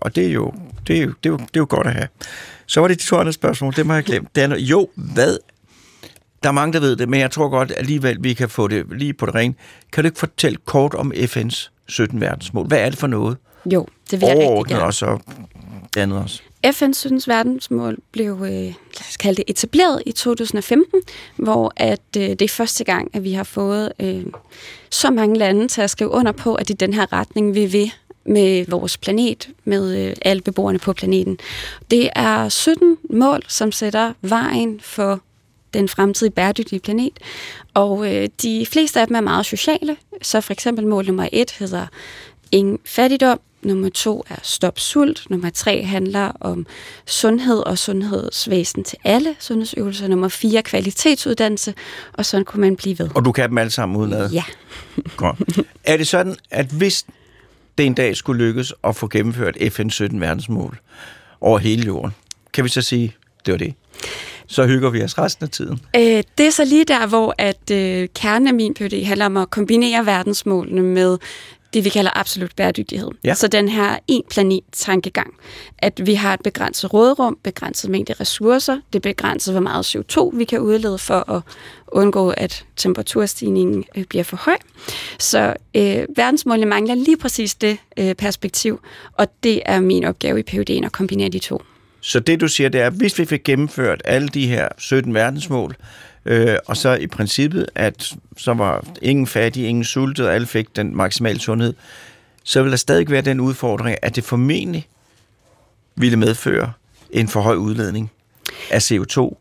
og 0.00 0.16
det, 0.16 0.26
er 0.26 0.32
jo, 0.32 0.54
det, 0.86 0.96
er 0.98 1.02
jo, 1.02 1.08
det, 1.08 1.28
er 1.28 1.30
jo, 1.30 1.36
det 1.36 1.44
er 1.44 1.60
jo 1.60 1.66
godt 1.70 1.86
at 1.86 1.92
have. 1.92 2.08
Så 2.66 2.80
var 2.80 2.88
det 2.88 3.00
de 3.00 3.06
to 3.06 3.16
andre 3.16 3.32
spørgsmål, 3.32 3.76
det 3.76 3.86
må 3.86 3.94
jeg 3.94 4.04
glemt. 4.04 4.34
Det 4.34 4.42
er, 4.42 4.56
jo, 4.56 4.88
hvad? 4.94 5.38
Der 6.42 6.48
er 6.48 6.52
mange, 6.52 6.72
der 6.72 6.80
ved 6.80 6.96
det, 6.96 7.08
men 7.08 7.20
jeg 7.20 7.30
tror 7.30 7.48
godt 7.48 7.72
alligevel, 7.76 8.16
vi 8.20 8.34
kan 8.34 8.48
få 8.48 8.68
det 8.68 8.86
lige 8.90 9.12
på 9.12 9.26
det 9.26 9.34
rene. 9.34 9.54
Kan 9.92 10.04
du 10.04 10.06
ikke 10.08 10.18
fortælle 10.18 10.58
kort 10.64 10.94
om 10.94 11.12
FN's 11.16 11.70
17 11.88 12.20
verdensmål? 12.20 12.66
Hvad 12.66 12.78
er 12.78 12.90
det 12.90 12.98
for 12.98 13.06
noget? 13.06 13.36
Jo, 13.72 13.86
det 14.10 14.20
vil 14.20 14.26
jeg 14.26 14.36
rigtig 14.36 14.48
Overordnet 14.48 14.72
gerne. 14.76 14.84
og 14.84 14.94
så 14.94 15.18
det 15.94 16.00
andet 16.00 16.18
også. 16.18 16.42
FN's 16.66 16.92
17 16.92 17.22
verdensmål 17.26 17.98
blev 18.12 18.32
øh, 18.42 18.50
lad 18.50 19.08
os 19.08 19.16
kalde 19.16 19.36
det 19.36 19.44
etableret 19.48 20.02
i 20.06 20.12
2015, 20.12 21.02
hvor 21.36 21.72
at 21.76 22.00
øh, 22.16 22.22
det 22.22 22.42
er 22.42 22.48
første 22.48 22.84
gang, 22.84 23.10
at 23.12 23.24
vi 23.24 23.32
har 23.32 23.44
fået 23.44 23.92
øh, 24.00 24.26
så 24.90 25.10
mange 25.10 25.38
lande 25.38 25.68
til 25.68 25.80
at 25.80 25.90
skrive 25.90 26.10
under 26.10 26.32
på, 26.32 26.54
at 26.54 26.68
det 26.68 26.74
er 26.74 26.86
den 26.86 26.94
her 26.94 27.12
retning, 27.12 27.54
vi 27.54 27.66
vil 27.66 27.92
med 28.24 28.64
vores 28.68 28.96
planet, 28.96 29.48
med 29.64 30.06
øh, 30.06 30.16
alle 30.22 30.42
beboerne 30.42 30.78
på 30.78 30.92
planeten. 30.92 31.38
Det 31.90 32.10
er 32.16 32.48
17 32.48 32.98
mål, 33.10 33.42
som 33.48 33.72
sætter 33.72 34.12
vejen 34.22 34.80
for 34.80 35.20
den 35.74 35.88
fremtidige 35.88 36.32
bæredygtige 36.32 36.80
planet. 36.80 37.18
Og 37.74 38.14
øh, 38.14 38.28
de 38.42 38.66
fleste 38.66 39.00
af 39.00 39.06
dem 39.06 39.16
er 39.16 39.20
meget 39.20 39.46
sociale. 39.46 39.96
Så 40.22 40.40
for 40.40 40.52
eksempel 40.52 40.86
mål 40.86 41.06
nummer 41.06 41.28
et 41.32 41.50
hedder 41.50 41.86
ingen 42.52 42.78
fattigdom. 42.84 43.40
Nummer 43.62 43.88
to 43.88 44.24
er 44.28 44.36
stop 44.42 44.78
sult. 44.78 45.30
Nummer 45.30 45.50
tre 45.50 45.82
handler 45.82 46.32
om 46.40 46.66
sundhed 47.06 47.58
og 47.58 47.78
sundhedsvæsen 47.78 48.84
til 48.84 48.98
alle 49.04 49.36
sundhedsøvelser. 49.38 50.08
Nummer 50.08 50.28
fire 50.28 50.62
kvalitetsuddannelse. 50.62 51.74
Og 52.12 52.26
sådan 52.26 52.44
kunne 52.44 52.60
man 52.60 52.76
blive 52.76 52.98
ved. 52.98 53.08
Og 53.14 53.24
du 53.24 53.32
kan 53.32 53.50
dem 53.50 53.58
alle 53.58 53.70
sammen 53.70 53.96
udenad? 54.00 54.30
Ja. 54.30 54.44
Godt. 55.16 55.38
Er 55.84 55.96
det 55.96 56.06
sådan, 56.06 56.36
at 56.50 56.66
hvis 56.66 57.06
det 57.78 57.86
en 57.86 57.94
dag 57.94 58.16
skulle 58.16 58.44
lykkes 58.44 58.74
at 58.84 58.96
få 58.96 59.08
gennemført 59.08 59.56
FN's 59.56 59.90
17 59.90 60.20
verdensmål 60.20 60.80
over 61.40 61.58
hele 61.58 61.86
jorden, 61.86 62.14
kan 62.52 62.64
vi 62.64 62.68
så 62.68 62.82
sige, 62.82 63.16
det 63.46 63.52
var 63.52 63.58
det? 63.58 63.74
Så 64.46 64.66
hygger 64.66 64.90
vi 64.90 65.02
os 65.02 65.18
resten 65.18 65.44
af 65.44 65.50
tiden. 65.50 65.80
Øh, 65.96 66.22
det 66.38 66.46
er 66.46 66.50
så 66.50 66.64
lige 66.64 66.84
der, 66.84 67.06
hvor 67.06 67.34
at 67.38 67.70
øh, 67.70 68.08
kernen 68.14 68.48
af 68.48 68.54
min 68.54 68.74
PhD 68.74 69.04
handler 69.04 69.26
om 69.26 69.36
at 69.36 69.50
kombinere 69.50 70.06
verdensmålene 70.06 70.82
med 70.82 71.18
det, 71.72 71.84
vi 71.84 71.88
kalder 71.88 72.10
absolut 72.14 72.56
bæredygtighed. 72.56 73.08
Ja. 73.24 73.34
Så 73.34 73.48
den 73.48 73.68
her 73.68 73.98
en 74.08 74.22
planet 74.30 74.64
tankegang, 74.72 75.34
at 75.78 76.06
vi 76.06 76.14
har 76.14 76.34
et 76.34 76.40
begrænset 76.44 76.94
råderum, 76.94 77.38
begrænset 77.42 77.90
mængde 77.90 78.12
ressourcer, 78.12 78.80
det 78.92 78.98
er 78.98 79.00
begrænset, 79.00 79.54
hvor 79.54 79.60
meget 79.60 79.96
CO2 79.96 80.36
vi 80.36 80.44
kan 80.44 80.60
udlede 80.60 80.98
for 80.98 81.30
at 81.30 81.42
undgå, 81.88 82.30
at 82.30 82.64
temperaturstigningen 82.76 83.84
øh, 83.96 84.04
bliver 84.04 84.24
for 84.24 84.36
høj. 84.36 84.56
Så 85.18 85.54
øh, 85.74 86.04
verdensmålene 86.16 86.66
mangler 86.66 86.94
lige 86.94 87.16
præcis 87.16 87.54
det 87.54 87.78
øh, 87.96 88.14
perspektiv, 88.14 88.80
og 89.12 89.28
det 89.42 89.62
er 89.66 89.80
min 89.80 90.04
opgave 90.04 90.40
i 90.40 90.44
PhD'en 90.50 90.84
at 90.84 90.92
kombinere 90.92 91.28
de 91.28 91.38
to. 91.38 91.62
Så 92.00 92.20
det 92.20 92.40
du 92.40 92.48
siger, 92.48 92.68
det 92.68 92.80
er, 92.80 92.86
at 92.86 92.92
hvis 92.92 93.18
vi 93.18 93.24
fik 93.24 93.44
gennemført 93.44 94.02
alle 94.04 94.28
de 94.28 94.46
her 94.46 94.68
17 94.78 95.14
verdensmål, 95.14 95.76
øh, 96.30 96.56
og 96.66 96.76
så 96.76 96.94
i 96.94 97.06
princippet, 97.06 97.66
at 97.74 98.14
så 98.36 98.54
var 98.54 98.84
ingen 99.02 99.26
fattig, 99.26 99.66
ingen 99.66 99.84
sultet, 99.84 100.26
og 100.26 100.34
alle 100.34 100.46
fik 100.46 100.76
den 100.76 100.96
maksimale 100.96 101.40
sundhed, 101.40 101.74
så 102.44 102.62
vil 102.62 102.70
der 102.70 102.76
stadig 102.76 103.10
være 103.10 103.22
den 103.22 103.40
udfordring, 103.40 103.96
at 104.02 104.16
det 104.16 104.24
formentlig 104.24 104.88
ville 105.94 106.16
medføre 106.16 106.72
en 107.10 107.28
for 107.28 107.40
høj 107.40 107.54
udledning 107.54 108.10
af 108.70 108.90
CO2, 108.90 109.36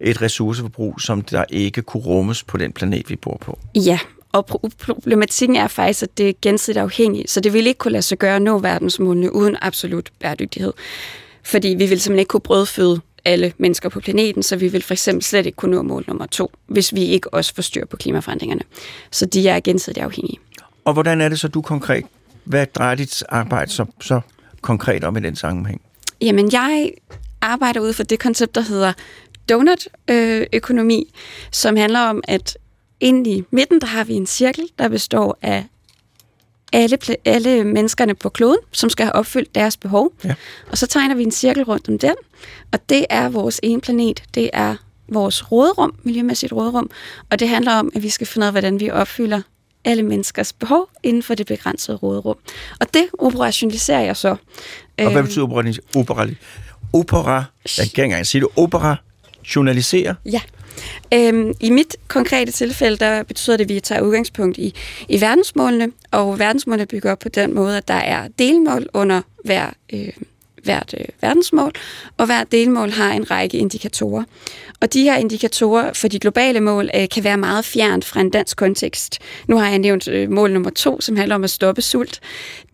et 0.00 0.22
ressourceforbrug, 0.22 1.00
som 1.00 1.22
der 1.22 1.44
ikke 1.50 1.82
kunne 1.82 2.02
rummes 2.02 2.42
på 2.42 2.56
den 2.56 2.72
planet, 2.72 3.10
vi 3.10 3.16
bor 3.16 3.36
på. 3.40 3.58
Ja, 3.74 3.98
og 4.32 4.46
problematikken 4.78 5.56
er 5.56 5.68
faktisk, 5.68 6.02
at 6.02 6.18
det 6.18 6.28
er 6.28 6.32
gensidigt 6.42 6.78
afhængigt, 6.78 7.30
så 7.30 7.40
det 7.40 7.52
ville 7.52 7.68
ikke 7.68 7.78
kunne 7.78 7.92
lade 7.92 8.02
sig 8.02 8.18
gøre 8.18 8.36
at 8.36 8.42
nå 8.42 8.58
verdensmålene 8.58 9.34
uden 9.34 9.56
absolut 9.62 10.10
bæredygtighed. 10.20 10.72
Fordi 11.42 11.68
vi 11.68 11.74
ville 11.74 11.98
simpelthen 11.98 12.18
ikke 12.18 12.28
kunne 12.28 12.40
brødføde 12.40 13.00
alle 13.24 13.52
mennesker 13.58 13.88
på 13.88 14.00
planeten, 14.00 14.42
så 14.42 14.56
vi 14.56 14.68
vil 14.68 14.82
for 14.82 14.94
eksempel 14.94 15.22
slet 15.22 15.46
ikke 15.46 15.56
kunne 15.56 15.76
nå 15.76 15.82
mål 15.82 16.04
nummer 16.08 16.26
to, 16.26 16.50
hvis 16.66 16.94
vi 16.94 17.04
ikke 17.04 17.34
også 17.34 17.54
får 17.54 17.62
styr 17.62 17.86
på 17.86 17.96
klimaforandringerne. 17.96 18.62
Så 19.10 19.26
de 19.26 19.48
er 19.48 19.60
gensidigt 19.60 19.98
afhængige. 19.98 20.38
Og 20.84 20.92
hvordan 20.92 21.20
er 21.20 21.28
det 21.28 21.40
så, 21.40 21.48
du 21.48 21.62
konkret, 21.62 22.04
hvad 22.44 22.66
drejer 22.66 22.94
dit 22.94 23.24
arbejde 23.28 23.70
så, 23.70 23.84
så 24.00 24.20
konkret 24.60 25.04
om 25.04 25.16
i 25.16 25.20
den 25.20 25.36
sammenhæng? 25.36 25.80
Jamen, 26.20 26.52
jeg 26.52 26.92
arbejder 27.40 27.80
ud 27.80 27.92
for 27.92 28.02
det 28.02 28.18
koncept, 28.18 28.54
der 28.54 28.60
hedder 28.60 28.92
donut-økonomi, 29.48 31.14
som 31.50 31.76
handler 31.76 32.00
om, 32.00 32.22
at 32.28 32.58
inde 33.00 33.30
i 33.30 33.44
midten, 33.50 33.80
der 33.80 33.86
har 33.86 34.04
vi 34.04 34.14
en 34.14 34.26
cirkel, 34.26 34.64
der 34.78 34.88
består 34.88 35.38
af 35.42 35.64
alle, 36.74 36.98
alle 37.24 37.64
menneskerne 37.64 38.14
på 38.14 38.28
kloden, 38.28 38.58
som 38.72 38.90
skal 38.90 39.06
have 39.06 39.14
opfyldt 39.14 39.54
deres 39.54 39.76
behov. 39.76 40.12
Ja. 40.24 40.34
Og 40.70 40.78
så 40.78 40.86
tegner 40.86 41.14
vi 41.14 41.22
en 41.22 41.30
cirkel 41.32 41.62
rundt 41.64 41.88
om 41.88 41.98
den, 41.98 42.14
og 42.72 42.88
det 42.88 43.06
er 43.10 43.28
vores 43.28 43.60
ene 43.62 43.80
planet. 43.80 44.22
Det 44.34 44.50
er 44.52 44.76
vores 45.08 45.52
råderum, 45.52 45.94
miljømæssigt 46.02 46.52
råderum, 46.52 46.90
og 47.30 47.38
det 47.40 47.48
handler 47.48 47.72
om, 47.72 47.92
at 47.94 48.02
vi 48.02 48.08
skal 48.08 48.26
finde 48.26 48.44
ud 48.44 48.46
af, 48.46 48.52
hvordan 48.52 48.80
vi 48.80 48.90
opfylder 48.90 49.40
alle 49.84 50.02
menneskers 50.02 50.52
behov 50.52 50.88
inden 51.02 51.22
for 51.22 51.34
det 51.34 51.46
begrænsede 51.46 51.96
råderum. 51.96 52.36
Og 52.80 52.94
det 52.94 53.06
operationaliserer 53.18 54.00
jeg 54.00 54.16
så. 54.16 54.28
Og 54.28 54.36
hvad 54.96 55.06
Øhm, 55.12 55.24
betyder 55.24 55.44
opera? 55.44 55.72
Opera, 55.96 56.26
opera 56.92 57.34
jeg 57.34 57.44
kan 57.76 57.84
ikke 57.84 58.02
engang 58.04 58.26
sige 58.26 58.40
det. 58.40 58.48
Opera, 58.56 58.96
journalisere. 59.56 60.14
Ja. 60.26 60.40
Øhm, 61.14 61.52
I 61.60 61.70
mit 61.70 61.96
konkrete 62.08 62.52
tilfælde, 62.52 62.96
der 62.96 63.22
betyder 63.22 63.56
det, 63.56 63.64
at 63.64 63.68
vi 63.74 63.80
tager 63.80 64.00
udgangspunkt 64.00 64.58
i, 64.58 64.74
i 65.08 65.20
verdensmålene, 65.20 65.92
og 66.10 66.38
verdensmålene 66.38 66.86
bygger 66.86 67.12
op 67.12 67.18
på 67.18 67.28
den 67.28 67.54
måde, 67.54 67.76
at 67.76 67.88
der 67.88 67.94
er 67.94 68.28
delmål 68.28 68.86
under 68.94 69.20
hver, 69.44 69.70
øh, 69.92 70.12
hvert 70.64 70.94
øh, 71.00 71.06
verdensmål, 71.20 71.72
og 72.18 72.26
hvert 72.26 72.52
delmål 72.52 72.90
har 72.90 73.12
en 73.12 73.30
række 73.30 73.58
indikatorer. 73.58 74.24
Og 74.80 74.92
de 74.92 75.02
her 75.02 75.16
indikatorer 75.16 75.92
for 75.92 76.08
de 76.08 76.18
globale 76.18 76.60
mål 76.60 76.90
øh, 76.94 77.08
kan 77.08 77.24
være 77.24 77.36
meget 77.36 77.64
fjernt 77.64 78.04
fra 78.04 78.20
en 78.20 78.30
dansk 78.30 78.56
kontekst. 78.56 79.18
Nu 79.48 79.58
har 79.58 79.68
jeg 79.68 79.78
nævnt 79.78 80.08
øh, 80.08 80.30
mål 80.30 80.52
nummer 80.52 80.70
to, 80.70 81.00
som 81.00 81.16
handler 81.16 81.34
om 81.34 81.44
at 81.44 81.50
stoppe 81.50 81.82
sult. 81.82 82.20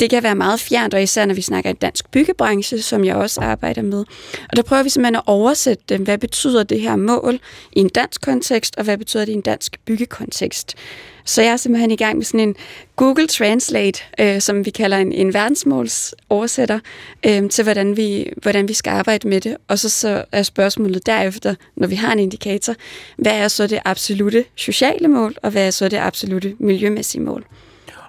Det 0.01 0.11
kan 0.11 0.23
være 0.23 0.35
meget 0.35 0.61
fjernt, 0.61 0.95
og 0.95 1.03
især 1.03 1.27
når 1.27 1.35
vi 1.35 1.43
snakker 1.43 1.71
i 1.71 1.73
dansk 1.73 2.11
byggebranche, 2.11 2.83
som 2.83 3.05
jeg 3.05 3.17
også 3.17 3.41
arbejder 3.41 3.83
med. 3.83 4.05
Og 4.49 4.57
der 4.57 4.63
prøver 4.63 4.83
vi 4.83 4.89
simpelthen 4.89 5.17
at 5.17 5.23
oversætte 5.27 5.85
dem. 5.89 6.03
Hvad 6.03 6.19
betyder 6.19 6.63
det 6.63 6.81
her 6.81 6.97
mål 6.97 7.41
i 7.73 7.81
en 7.81 7.89
dansk 7.89 8.21
kontekst, 8.21 8.77
og 8.77 8.85
hvad 8.85 8.99
betyder 8.99 9.25
det 9.25 9.33
i 9.33 9.37
en 9.37 9.41
dansk 9.41 9.81
byggekontekst? 9.85 10.77
Så 11.25 11.43
jeg 11.43 11.53
er 11.53 11.57
simpelthen 11.57 11.91
i 11.91 11.97
gang 11.97 12.17
med 12.17 12.25
sådan 12.25 12.41
en 12.49 12.57
Google 12.97 13.27
Translate, 13.27 14.03
øh, 14.21 14.41
som 14.41 14.67
vi 14.67 14.71
kalder 14.71 14.97
en, 14.97 15.13
en 15.13 15.35
verdensmålsoversætter, 15.35 16.79
øh, 17.27 17.51
til 17.51 17.65
hvordan 17.65 17.97
vi, 17.97 18.33
hvordan 18.43 18.69
vi 18.69 18.73
skal 18.73 18.91
arbejde 18.91 19.29
med 19.29 19.41
det. 19.41 19.57
Og 19.69 19.79
så, 19.79 19.89
så 19.89 20.25
er 20.33 20.43
spørgsmålet 20.43 21.07
derefter, 21.07 21.55
når 21.77 21.87
vi 21.87 21.95
har 21.95 22.13
en 22.13 22.19
indikator, 22.19 22.75
hvad 23.17 23.33
er 23.33 23.49
så 23.49 23.67
det 23.67 23.79
absolute 23.85 24.45
sociale 24.57 25.09
mål, 25.09 25.35
og 25.43 25.51
hvad 25.51 25.67
er 25.67 25.71
så 25.71 25.89
det 25.89 25.97
absolute 25.97 26.55
miljømæssige 26.59 27.23
mål? 27.23 27.45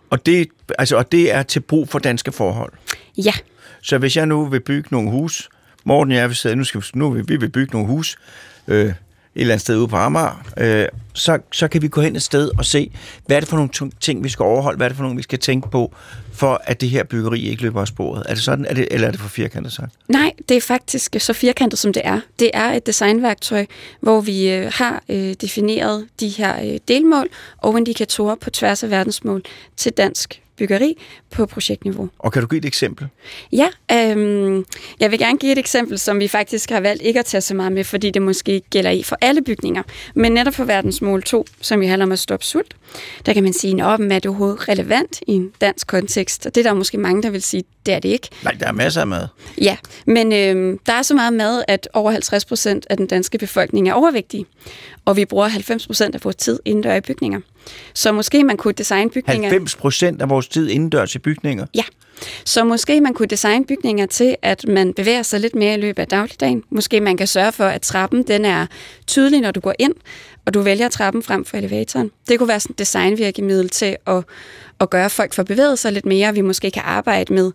Og 0.09 0.25
det, 0.25 0.47
altså, 0.79 0.97
og 0.97 1.11
det 1.11 1.31
er 1.31 1.43
til 1.43 1.59
brug 1.59 1.89
for 1.89 1.99
danske 1.99 2.31
forhold. 2.31 2.73
Ja, 3.17 3.33
Så 3.81 3.97
hvis 3.97 4.17
jeg 4.17 4.25
nu 4.25 4.45
vil 4.45 4.59
bygge 4.59 4.87
nogle 4.91 5.11
hus, 5.11 5.49
Morten 5.83 6.11
og 6.11 6.17
jeg 6.17 6.27
vil 6.27 6.35
sidde, 6.35 6.55
nu, 6.55 6.63
skal 6.63 6.83
nu 6.93 7.09
vil 7.09 7.27
vi 7.27 7.35
vil 7.35 7.49
bygge 7.49 7.73
nogle 7.73 7.87
hus, 7.87 8.17
øh, 8.67 8.93
et 9.35 9.41
eller 9.41 9.53
andet 9.53 9.61
sted 9.61 9.77
ude 9.77 9.87
på 9.87 9.95
Amager, 9.95 10.43
øh, 10.57 10.87
så, 11.13 11.39
så 11.51 11.67
kan 11.67 11.81
vi 11.81 11.87
gå 11.87 12.01
hen 12.01 12.15
et 12.15 12.21
sted 12.21 12.51
og 12.57 12.65
se, 12.65 12.91
hvad 13.25 13.35
er 13.35 13.39
det 13.39 13.49
for 13.49 13.55
nogle 13.55 13.91
ting, 13.99 14.23
vi 14.23 14.29
skal 14.29 14.43
overholde, 14.43 14.77
hvad 14.77 14.87
er 14.87 14.89
det 14.89 14.95
for 14.95 15.03
nogle, 15.03 15.17
vi 15.17 15.23
skal 15.23 15.39
tænke 15.39 15.69
på, 15.69 15.93
for 16.33 16.61
at 16.63 16.81
det 16.81 16.89
her 16.89 17.03
byggeri 17.03 17.49
ikke 17.49 17.61
løber 17.61 17.81
af 17.81 17.87
sporet. 17.87 18.23
Er 18.29 18.33
det 18.33 18.43
sådan, 18.43 18.65
er 18.65 18.73
det, 18.73 18.87
eller 18.91 19.07
er 19.07 19.11
det 19.11 19.19
for 19.19 19.29
firkantet 19.29 19.73
sagt? 19.73 19.91
Nej, 20.07 20.31
det 20.49 20.57
er 20.57 20.61
faktisk 20.61 21.15
så 21.19 21.33
firkantet, 21.33 21.79
som 21.79 21.93
det 21.93 22.01
er. 22.05 22.19
Det 22.39 22.51
er 22.53 22.71
et 22.71 22.85
designværktøj, 22.85 23.65
hvor 23.99 24.21
vi 24.21 24.51
øh, 24.51 24.71
har 24.75 25.03
øh, 25.09 25.33
defineret 25.41 26.07
de 26.19 26.27
her 26.27 26.63
øh, 26.63 26.79
delmål 26.87 27.27
og 27.57 27.77
indikatorer 27.77 28.35
på 28.35 28.49
tværs 28.49 28.83
af 28.83 28.89
verdensmål 28.89 29.43
til 29.77 29.91
dansk 29.91 30.41
byggeri 30.61 30.97
på 31.31 31.45
projektniveau. 31.45 32.09
Og 32.19 32.31
kan 32.31 32.41
du 32.41 32.47
give 32.47 32.59
et 32.59 32.65
eksempel? 32.65 33.07
Ja, 33.51 33.67
øhm, 33.91 34.65
jeg 34.99 35.11
vil 35.11 35.19
gerne 35.19 35.37
give 35.37 35.51
et 35.51 35.57
eksempel, 35.57 35.99
som 35.99 36.19
vi 36.19 36.27
faktisk 36.27 36.69
har 36.69 36.79
valgt 36.79 37.03
ikke 37.03 37.19
at 37.19 37.25
tage 37.25 37.41
så 37.41 37.53
meget 37.55 37.71
med, 37.71 37.83
fordi 37.83 38.11
det 38.11 38.21
måske 38.21 38.51
ikke 38.51 38.69
gælder 38.69 38.89
i 38.89 39.03
for 39.03 39.17
alle 39.21 39.41
bygninger. 39.41 39.83
Men 40.15 40.31
netop 40.31 40.53
for 40.53 40.63
verdensmål 40.63 41.23
2, 41.23 41.45
som 41.61 41.81
jo 41.81 41.89
handler 41.89 42.05
om 42.05 42.11
at 42.11 42.19
stoppe 42.19 42.45
sult, 42.45 42.75
der 43.25 43.33
kan 43.33 43.43
man 43.43 43.53
sige, 43.53 43.83
at 43.83 43.99
er 43.99 44.19
det 44.19 44.25
overhovedet 44.25 44.69
relevant 44.69 45.19
i 45.27 45.31
en 45.31 45.51
dansk 45.61 45.87
kontekst? 45.87 46.45
Og 46.45 46.55
det 46.55 46.65
er 46.65 46.69
der 46.69 46.77
måske 46.77 46.97
mange, 46.97 47.23
der 47.23 47.29
vil 47.29 47.41
sige, 47.41 47.63
det 47.85 47.93
er 47.93 47.99
det 47.99 48.09
ikke. 48.09 48.29
Nej, 48.43 48.53
der 48.59 48.67
er 48.67 48.71
masser 48.71 49.01
af 49.01 49.07
mad. 49.07 49.27
Ja, 49.61 49.77
men 50.05 50.33
øh, 50.33 50.77
der 50.85 50.93
er 50.93 51.01
så 51.01 51.13
meget 51.13 51.33
mad, 51.33 51.63
at 51.67 51.89
over 51.93 52.11
50 52.11 52.45
procent 52.45 52.87
af 52.89 52.97
den 52.97 53.07
danske 53.07 53.37
befolkning 53.37 53.89
er 53.89 53.93
overvægtige, 53.93 54.45
og 55.05 55.17
vi 55.17 55.25
bruger 55.25 55.47
90 55.47 55.87
procent 55.87 56.15
af 56.15 56.23
vores 56.23 56.35
tid 56.35 56.59
indendør 56.65 56.95
i 56.95 57.01
bygninger. 57.01 57.39
Så 57.93 58.11
måske 58.11 58.43
man 58.43 58.57
kunne 58.57 58.73
designe 58.73 59.09
bygninger... 59.09 59.49
90 59.49 59.75
procent 59.75 60.21
af 60.21 60.29
vores 60.29 60.47
tid 60.47 60.69
indendørs 60.69 61.15
i 61.15 61.19
bygninger. 61.19 61.65
Ja, 61.75 61.83
så 62.45 62.63
måske 62.63 63.01
man 63.01 63.13
kunne 63.13 63.27
designe 63.27 63.65
bygninger 63.65 64.05
til, 64.05 64.35
at 64.41 64.67
man 64.67 64.93
bevæger 64.93 65.23
sig 65.23 65.39
lidt 65.39 65.55
mere 65.55 65.73
i 65.73 65.81
løbet 65.81 66.01
af 66.01 66.07
dagligdagen. 66.07 66.63
Måske 66.69 67.01
man 67.01 67.17
kan 67.17 67.27
sørge 67.27 67.51
for, 67.51 67.65
at 67.65 67.81
trappen 67.81 68.23
den 68.23 68.45
er 68.45 68.65
tydelig, 69.07 69.41
når 69.41 69.51
du 69.51 69.59
går 69.59 69.73
ind, 69.79 69.93
og 70.45 70.53
du 70.53 70.61
vælger 70.61 70.89
trappen 70.89 71.23
frem 71.23 71.45
for 71.45 71.57
elevatoren. 71.57 72.11
Det 72.27 72.39
kunne 72.39 72.47
være 72.47 72.59
sådan 72.59 72.73
et 72.73 72.79
designvirkemiddel 72.79 73.69
til 73.69 73.97
at, 74.07 74.23
at 74.79 74.89
gøre, 74.89 75.05
at 75.05 75.11
folk 75.11 75.33
for 75.33 75.43
bevæget 75.43 75.79
sig 75.79 75.91
lidt 75.91 76.05
mere. 76.05 76.33
Vi 76.33 76.41
måske 76.41 76.71
kan 76.71 76.83
arbejde 76.85 77.33
med 77.33 77.51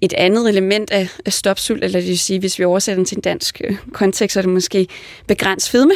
et 0.00 0.12
andet 0.12 0.48
element 0.48 0.90
af 0.90 1.08
af 1.26 1.32
stopsult, 1.32 1.84
eller 1.84 2.00
det 2.00 2.08
vil 2.08 2.18
sige, 2.18 2.38
hvis 2.38 2.58
vi 2.58 2.64
oversætter 2.64 2.98
den 2.98 3.04
til 3.04 3.16
en 3.16 3.22
dansk 3.22 3.60
øh, 3.64 3.76
kontekst, 3.92 4.34
så 4.34 4.40
er 4.40 4.42
det 4.42 4.52
måske 4.52 4.86
begrænset 5.26 5.70
fedme, 5.70 5.92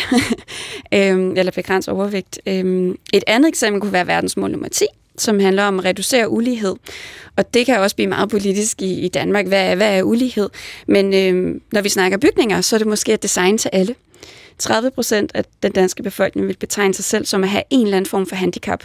øhm, 0.95 1.37
eller 1.37 1.53
begrænset 1.53 1.95
overvægt. 1.95 2.41
Øhm, 2.47 2.97
et 3.13 3.25
andet 3.27 3.49
eksempel 3.49 3.81
kunne 3.81 3.93
være 3.93 4.07
verdensmål 4.07 4.51
nummer 4.51 4.69
10, 4.69 4.85
som 5.19 5.41
handler 5.41 5.63
om 5.63 5.79
at 5.79 5.85
reducere 5.85 6.29
ulighed. 6.29 6.75
Og 7.37 7.55
det 7.55 7.67
kan 7.67 7.81
også 7.81 7.97
blive 7.97 8.09
meget 8.09 8.31
politisk 8.31 8.83
i, 8.83 9.01
i 9.01 9.09
Danmark. 9.09 9.47
Hvad 9.47 9.71
er, 9.71 9.75
hvad 9.75 9.99
er 9.99 10.03
ulighed? 10.03 10.49
Men 10.87 11.15
øh, 11.15 11.61
når 11.73 11.81
vi 11.81 11.89
snakker 11.89 12.19
bygninger, 12.19 12.61
så 12.61 12.77
er 12.77 12.79
det 12.79 12.87
måske 12.87 13.13
et 13.13 13.23
design 13.23 13.59
til 13.59 13.71
alle. 13.73 13.95
30 14.59 14.91
procent 14.91 15.31
af 15.35 15.45
den 15.63 15.73
danske 15.73 16.03
befolkning 16.03 16.47
vil 16.47 16.57
betegne 16.61 16.95
sig 16.95 17.05
selv 17.05 17.27
som 17.27 17.43
at 17.45 17.51
have 17.51 17.63
en 17.71 17.83
eller 17.87 17.97
anden 17.97 18.09
form 18.09 18.27
for 18.27 18.37
handicap. 18.37 18.85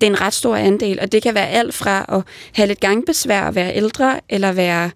Det 0.00 0.06
er 0.06 0.10
en 0.10 0.20
ret 0.20 0.34
stor 0.34 0.56
andel, 0.56 1.00
og 1.00 1.12
det 1.12 1.22
kan 1.22 1.34
være 1.34 1.48
alt 1.48 1.74
fra 1.74 2.04
at 2.08 2.22
have 2.52 2.66
lidt 2.66 2.80
gangbesvær, 2.80 3.42
at 3.42 3.54
være 3.54 3.76
ældre, 3.76 4.20
eller 4.28 4.52
være, 4.52 4.90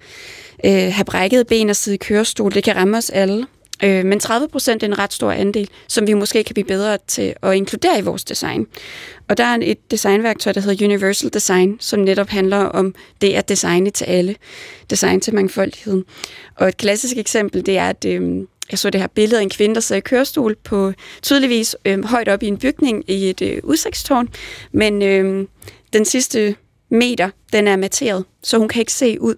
øh, 0.64 0.72
have 0.72 1.04
brækket 1.04 1.46
ben 1.46 1.70
og 1.70 1.76
sidde 1.76 1.94
i 1.94 1.98
kørestol. 1.98 2.54
Det 2.54 2.64
kan 2.64 2.76
ramme 2.76 2.96
os 2.96 3.10
alle. 3.10 3.46
Øh, 3.82 4.04
men 4.04 4.20
30 4.20 4.48
procent 4.48 4.82
er 4.82 4.86
en 4.86 4.98
ret 4.98 5.12
stor 5.12 5.30
andel, 5.30 5.68
som 5.88 6.06
vi 6.06 6.14
måske 6.14 6.44
kan 6.44 6.54
blive 6.54 6.64
bedre 6.64 6.98
til 7.06 7.34
at 7.42 7.54
inkludere 7.54 7.98
i 7.98 8.02
vores 8.02 8.24
design. 8.24 8.66
Og 9.28 9.36
der 9.36 9.44
er 9.44 9.58
et 9.62 9.90
designværktøj, 9.90 10.52
der 10.52 10.60
hedder 10.60 10.84
Universal 10.84 11.30
Design, 11.34 11.76
som 11.80 12.00
netop 12.00 12.28
handler 12.28 12.58
om 12.58 12.94
det 13.20 13.32
at 13.32 13.48
designe 13.48 13.90
til 13.90 14.04
alle. 14.04 14.36
Design 14.90 15.20
til 15.20 15.34
mangfoldigheden. 15.34 16.04
Og 16.56 16.68
et 16.68 16.76
klassisk 16.76 17.16
eksempel, 17.16 17.66
det 17.66 17.78
er, 17.78 17.88
at 17.88 18.04
øh, 18.04 18.46
jeg 18.70 18.78
så 18.78 18.90
det 18.90 19.00
her 19.00 19.08
billede 19.08 19.38
af 19.38 19.42
en 19.42 19.50
kvinde, 19.50 19.74
der 19.74 19.80
sad 19.80 19.96
i 19.96 20.00
kørestol 20.00 20.56
på 20.64 20.92
tydeligvis 21.22 21.76
øh, 21.84 22.04
højt 22.04 22.28
op 22.28 22.42
i 22.42 22.46
en 22.46 22.58
bygning 22.58 23.04
i 23.10 23.30
et 23.30 23.42
øh, 23.42 23.58
udsigtstårn. 23.62 24.28
Men 24.72 25.02
øh, 25.02 25.46
den 25.92 26.04
sidste 26.04 26.54
meter, 26.90 27.30
den 27.52 27.68
er 27.68 27.76
materet, 27.76 28.24
så 28.42 28.58
hun 28.58 28.68
kan 28.68 28.80
ikke 28.80 28.92
se 28.92 29.20
ud 29.20 29.34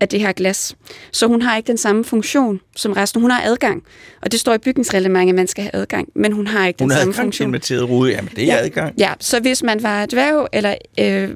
af 0.00 0.08
det 0.08 0.20
her 0.20 0.32
glas. 0.32 0.76
Så 1.12 1.26
hun 1.26 1.42
har 1.42 1.56
ikke 1.56 1.66
den 1.66 1.76
samme 1.78 2.04
funktion 2.04 2.60
som 2.76 2.92
resten. 2.92 3.20
Hun 3.22 3.30
har 3.30 3.42
adgang, 3.44 3.82
og 4.22 4.32
det 4.32 4.40
står 4.40 4.54
i 4.54 4.58
bygningsreglementet, 4.58 5.28
at 5.32 5.34
man 5.34 5.46
skal 5.46 5.62
have 5.64 5.74
adgang, 5.74 6.08
men 6.14 6.32
hun 6.32 6.46
har 6.46 6.66
ikke 6.66 6.82
Hun 6.82 6.90
den 6.90 6.96
samme 6.96 7.00
adgang 7.00 7.14
til 7.14 7.22
funktion. 7.22 7.46
en 7.48 7.52
materet 7.52 7.88
rude. 7.88 8.10
Jamen, 8.10 8.30
det 8.36 8.42
er 8.44 8.46
Ja. 8.46 8.64
adgang. 8.64 8.94
Ja, 8.98 9.12
så 9.20 9.40
hvis 9.40 9.62
man 9.62 9.82
var 9.82 10.06
dværg 10.06 10.48
eller 10.52 10.74
øh, 11.00 11.28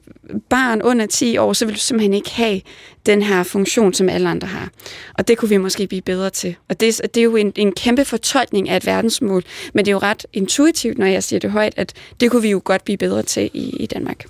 barn 0.51 0.83
under 0.83 1.07
10 1.07 1.37
år, 1.37 1.53
så 1.53 1.65
ville 1.65 1.75
du 1.77 1.81
simpelthen 1.81 2.15
ikke 2.15 2.31
have 2.31 2.61
den 3.07 3.23
her 3.23 3.43
funktion, 3.43 3.95
som 3.95 4.09
alle 4.09 4.29
andre 4.29 4.49
har. 4.49 4.69
Og 5.15 5.29
det 5.29 5.39
kunne 5.39 5.49
vi 5.49 5.57
måske 5.57 5.87
blive 5.87 6.03
bedre 6.03 6.31
til. 6.31 6.57
Og 6.69 6.81
det, 6.81 7.01
det 7.15 7.17
er 7.21 7.25
jo 7.25 7.37
en, 7.37 7.53
en 7.57 7.73
kæmpe 7.73 8.05
fortolkning 8.05 8.69
af 8.69 8.77
et 8.77 8.87
verdensmål, 8.87 9.45
men 9.75 9.85
det 9.85 9.91
er 9.91 9.93
jo 9.95 9.99
ret 9.99 10.27
intuitivt, 10.33 10.99
når 10.99 11.07
jeg 11.07 11.23
siger 11.23 11.41
det 11.41 11.51
højt, 11.51 11.73
at 11.77 11.93
det 12.21 12.31
kunne 12.31 12.43
vi 12.43 12.51
jo 12.51 12.61
godt 12.65 12.85
blive 12.85 12.97
bedre 12.97 13.23
til 13.23 13.51
i, 13.55 13.77
i 13.81 13.87
Danmark. 13.87 14.25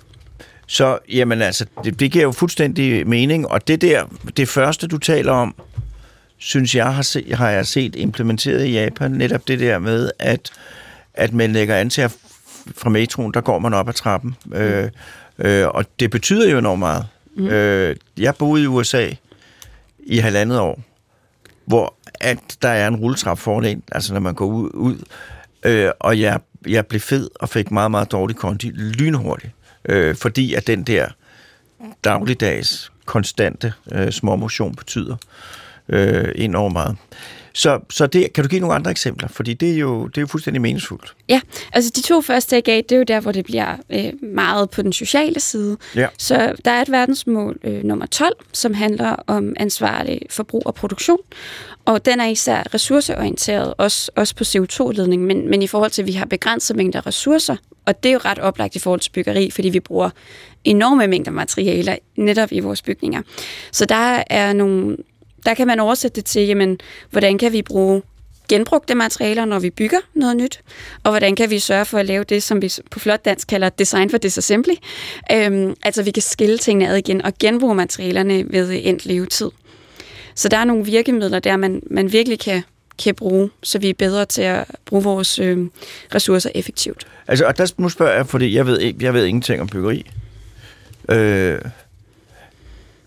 Så, 0.67 0.99
jamen 1.09 1.41
altså, 1.41 1.65
det, 1.83 1.99
det 1.99 2.11
giver 2.11 2.23
jo 2.23 2.31
fuldstændig 2.31 3.07
mening, 3.07 3.47
og 3.47 3.67
det 3.67 3.81
der, 3.81 4.03
det 4.37 4.49
første, 4.49 4.87
du 4.87 4.97
taler 4.97 5.31
om, 5.31 5.55
synes 6.37 6.75
jeg 6.75 6.95
har, 6.95 7.01
se, 7.01 7.33
har 7.33 7.49
jeg 7.49 7.65
set 7.65 7.95
implementeret 7.95 8.65
i 8.65 8.71
Japan, 8.71 9.11
netop 9.11 9.47
det 9.47 9.59
der 9.59 9.79
med, 9.79 10.11
at, 10.19 10.51
at 11.13 11.33
man 11.33 11.53
lægger 11.53 11.75
an 11.75 11.89
til 11.89 12.01
at 12.01 12.17
fra 12.77 12.89
metroen, 12.89 13.33
der 13.33 13.41
går 13.41 13.59
man 13.59 13.73
op 13.73 13.89
ad 13.89 13.93
trappen, 13.93 14.35
øh, 14.53 14.89
øh, 15.39 15.67
og 15.67 15.85
det 15.99 16.11
betyder 16.11 16.51
jo 16.51 16.57
enormt 16.57 16.79
meget. 16.79 17.07
Mm. 17.35 17.47
Øh, 17.47 17.95
jeg 18.17 18.35
boede 18.35 18.63
i 18.63 18.67
USA 18.67 19.09
i 19.99 20.17
halvandet 20.17 20.59
år, 20.59 20.79
hvor 21.65 21.95
at 22.13 22.57
der 22.61 22.69
er 22.69 22.87
en 22.87 22.95
rulletrap 22.95 23.39
foran 23.39 23.65
en, 23.65 23.83
altså 23.91 24.13
når 24.13 24.19
man 24.19 24.33
går 24.33 24.45
ud, 24.45 24.69
ud 24.73 24.97
øh, 25.63 25.91
og 25.99 26.19
jeg, 26.19 26.39
jeg 26.67 26.85
blev 26.85 27.01
fed 27.01 27.29
og 27.35 27.49
fik 27.49 27.71
meget, 27.71 27.91
meget 27.91 28.11
dårlig 28.11 28.35
kondi 28.35 28.69
lynhurtigt, 28.69 29.53
øh, 29.89 30.15
fordi 30.15 30.53
at 30.53 30.67
den 30.67 30.83
der 30.83 31.07
dagligdags 32.03 32.91
konstante 33.05 33.73
øh, 33.91 34.11
småmotion 34.11 34.75
betyder 34.75 35.15
øh, 35.89 36.31
enormt 36.35 36.73
meget. 36.73 36.97
Så, 37.55 37.79
så 37.89 38.07
det, 38.07 38.33
kan 38.33 38.43
du 38.43 38.47
give 38.47 38.61
nogle 38.61 38.75
andre 38.75 38.91
eksempler? 38.91 39.27
Fordi 39.27 39.53
det 39.53 39.71
er 39.71 39.77
jo, 39.77 40.07
det 40.07 40.17
er 40.17 40.21
jo 40.21 40.27
fuldstændig 40.27 40.61
meningsfuldt. 40.61 41.15
Ja, 41.29 41.41
altså 41.73 41.91
de 41.95 42.01
to 42.01 42.21
første, 42.21 42.55
jeg 42.55 42.63
gav, 42.63 42.81
det 42.81 42.91
er 42.91 42.97
jo 42.97 43.03
der, 43.03 43.19
hvor 43.19 43.31
det 43.31 43.45
bliver 43.45 43.75
øh, 43.89 44.13
meget 44.23 44.69
på 44.69 44.81
den 44.81 44.93
sociale 44.93 45.39
side. 45.39 45.77
Ja. 45.95 46.07
Så 46.17 46.55
der 46.65 46.71
er 46.71 46.81
et 46.81 46.91
verdensmål 46.91 47.59
øh, 47.63 47.83
nummer 47.83 48.05
12, 48.05 48.33
som 48.53 48.73
handler 48.73 49.15
om 49.27 49.53
ansvarlig 49.59 50.21
forbrug 50.29 50.63
og 50.65 50.75
produktion. 50.75 51.17
Og 51.85 52.05
den 52.05 52.19
er 52.19 52.25
især 52.25 52.63
ressourceorienteret, 52.73 53.73
også, 53.77 54.11
også 54.15 54.35
på 54.35 54.43
CO2-ledning, 54.43 55.23
men, 55.23 55.49
men 55.49 55.61
i 55.61 55.67
forhold 55.67 55.91
til, 55.91 56.01
at 56.01 56.07
vi 56.07 56.11
har 56.11 56.25
begrænset 56.25 56.75
mængder 56.75 57.07
ressourcer, 57.07 57.55
og 57.85 58.03
det 58.03 58.09
er 58.09 58.13
jo 58.13 58.19
ret 58.25 58.39
oplagt 58.39 58.75
i 58.75 58.79
forhold 58.79 58.99
til 58.99 59.11
byggeri, 59.11 59.51
fordi 59.51 59.69
vi 59.69 59.79
bruger 59.79 60.09
enorme 60.63 61.07
mængder 61.07 61.31
materialer 61.31 61.95
netop 62.15 62.51
i 62.51 62.59
vores 62.59 62.81
bygninger. 62.81 63.21
Så 63.71 63.85
der 63.85 64.23
er 64.29 64.53
nogle, 64.53 64.97
der 65.45 65.53
kan 65.53 65.67
man 65.67 65.79
oversætte 65.79 66.15
det 66.15 66.25
til, 66.25 66.47
jamen, 66.47 66.79
hvordan 67.11 67.37
kan 67.37 67.51
vi 67.51 67.61
bruge 67.61 68.01
genbrugte 68.49 68.95
materialer, 68.95 69.45
når 69.45 69.59
vi 69.59 69.69
bygger 69.69 69.97
noget 70.13 70.37
nyt, 70.37 70.61
og 71.03 71.11
hvordan 71.11 71.35
kan 71.35 71.49
vi 71.49 71.59
sørge 71.59 71.85
for 71.85 71.97
at 71.97 72.05
lave 72.05 72.23
det, 72.23 72.43
som 72.43 72.61
vi 72.61 72.71
på 72.91 72.99
flot 72.99 73.25
dansk 73.25 73.47
kalder 73.47 73.69
design 73.69 74.09
for 74.09 74.17
disassembly. 74.17 74.73
Øhm, 75.31 75.75
altså 75.83 76.03
vi 76.03 76.11
kan 76.11 76.23
skille 76.23 76.57
tingene 76.57 76.89
ad 76.89 76.97
igen 76.97 77.21
og 77.21 77.33
genbruge 77.39 77.75
materialerne 77.75 78.45
ved 78.51 78.79
endt 78.83 79.05
levetid. 79.05 79.49
Så 80.35 80.49
der 80.49 80.57
er 80.57 80.65
nogle 80.65 80.85
virkemidler 80.85 81.39
der, 81.39 81.57
man, 81.57 81.81
man 81.91 82.11
virkelig 82.11 82.39
kan, 82.39 82.61
kan 83.03 83.15
bruge, 83.15 83.49
så 83.63 83.79
vi 83.79 83.89
er 83.89 83.93
bedre 83.93 84.25
til 84.25 84.41
at 84.41 84.65
bruge 84.85 85.03
vores 85.03 85.39
øh, 85.39 85.57
ressourcer 86.15 86.49
effektivt. 86.55 87.07
Altså, 87.27 87.45
og 87.45 87.57
der 87.57 87.73
nu 87.77 87.89
spørger 87.89 88.15
jeg, 88.15 88.27
fordi 88.27 88.55
jeg 88.55 88.65
ved, 88.67 88.79
ikke- 88.79 89.05
jeg 89.05 89.13
ved 89.13 89.25
ingenting 89.25 89.61
om 89.61 89.67
byggeri. 89.67 90.05
Øh, 91.09 91.59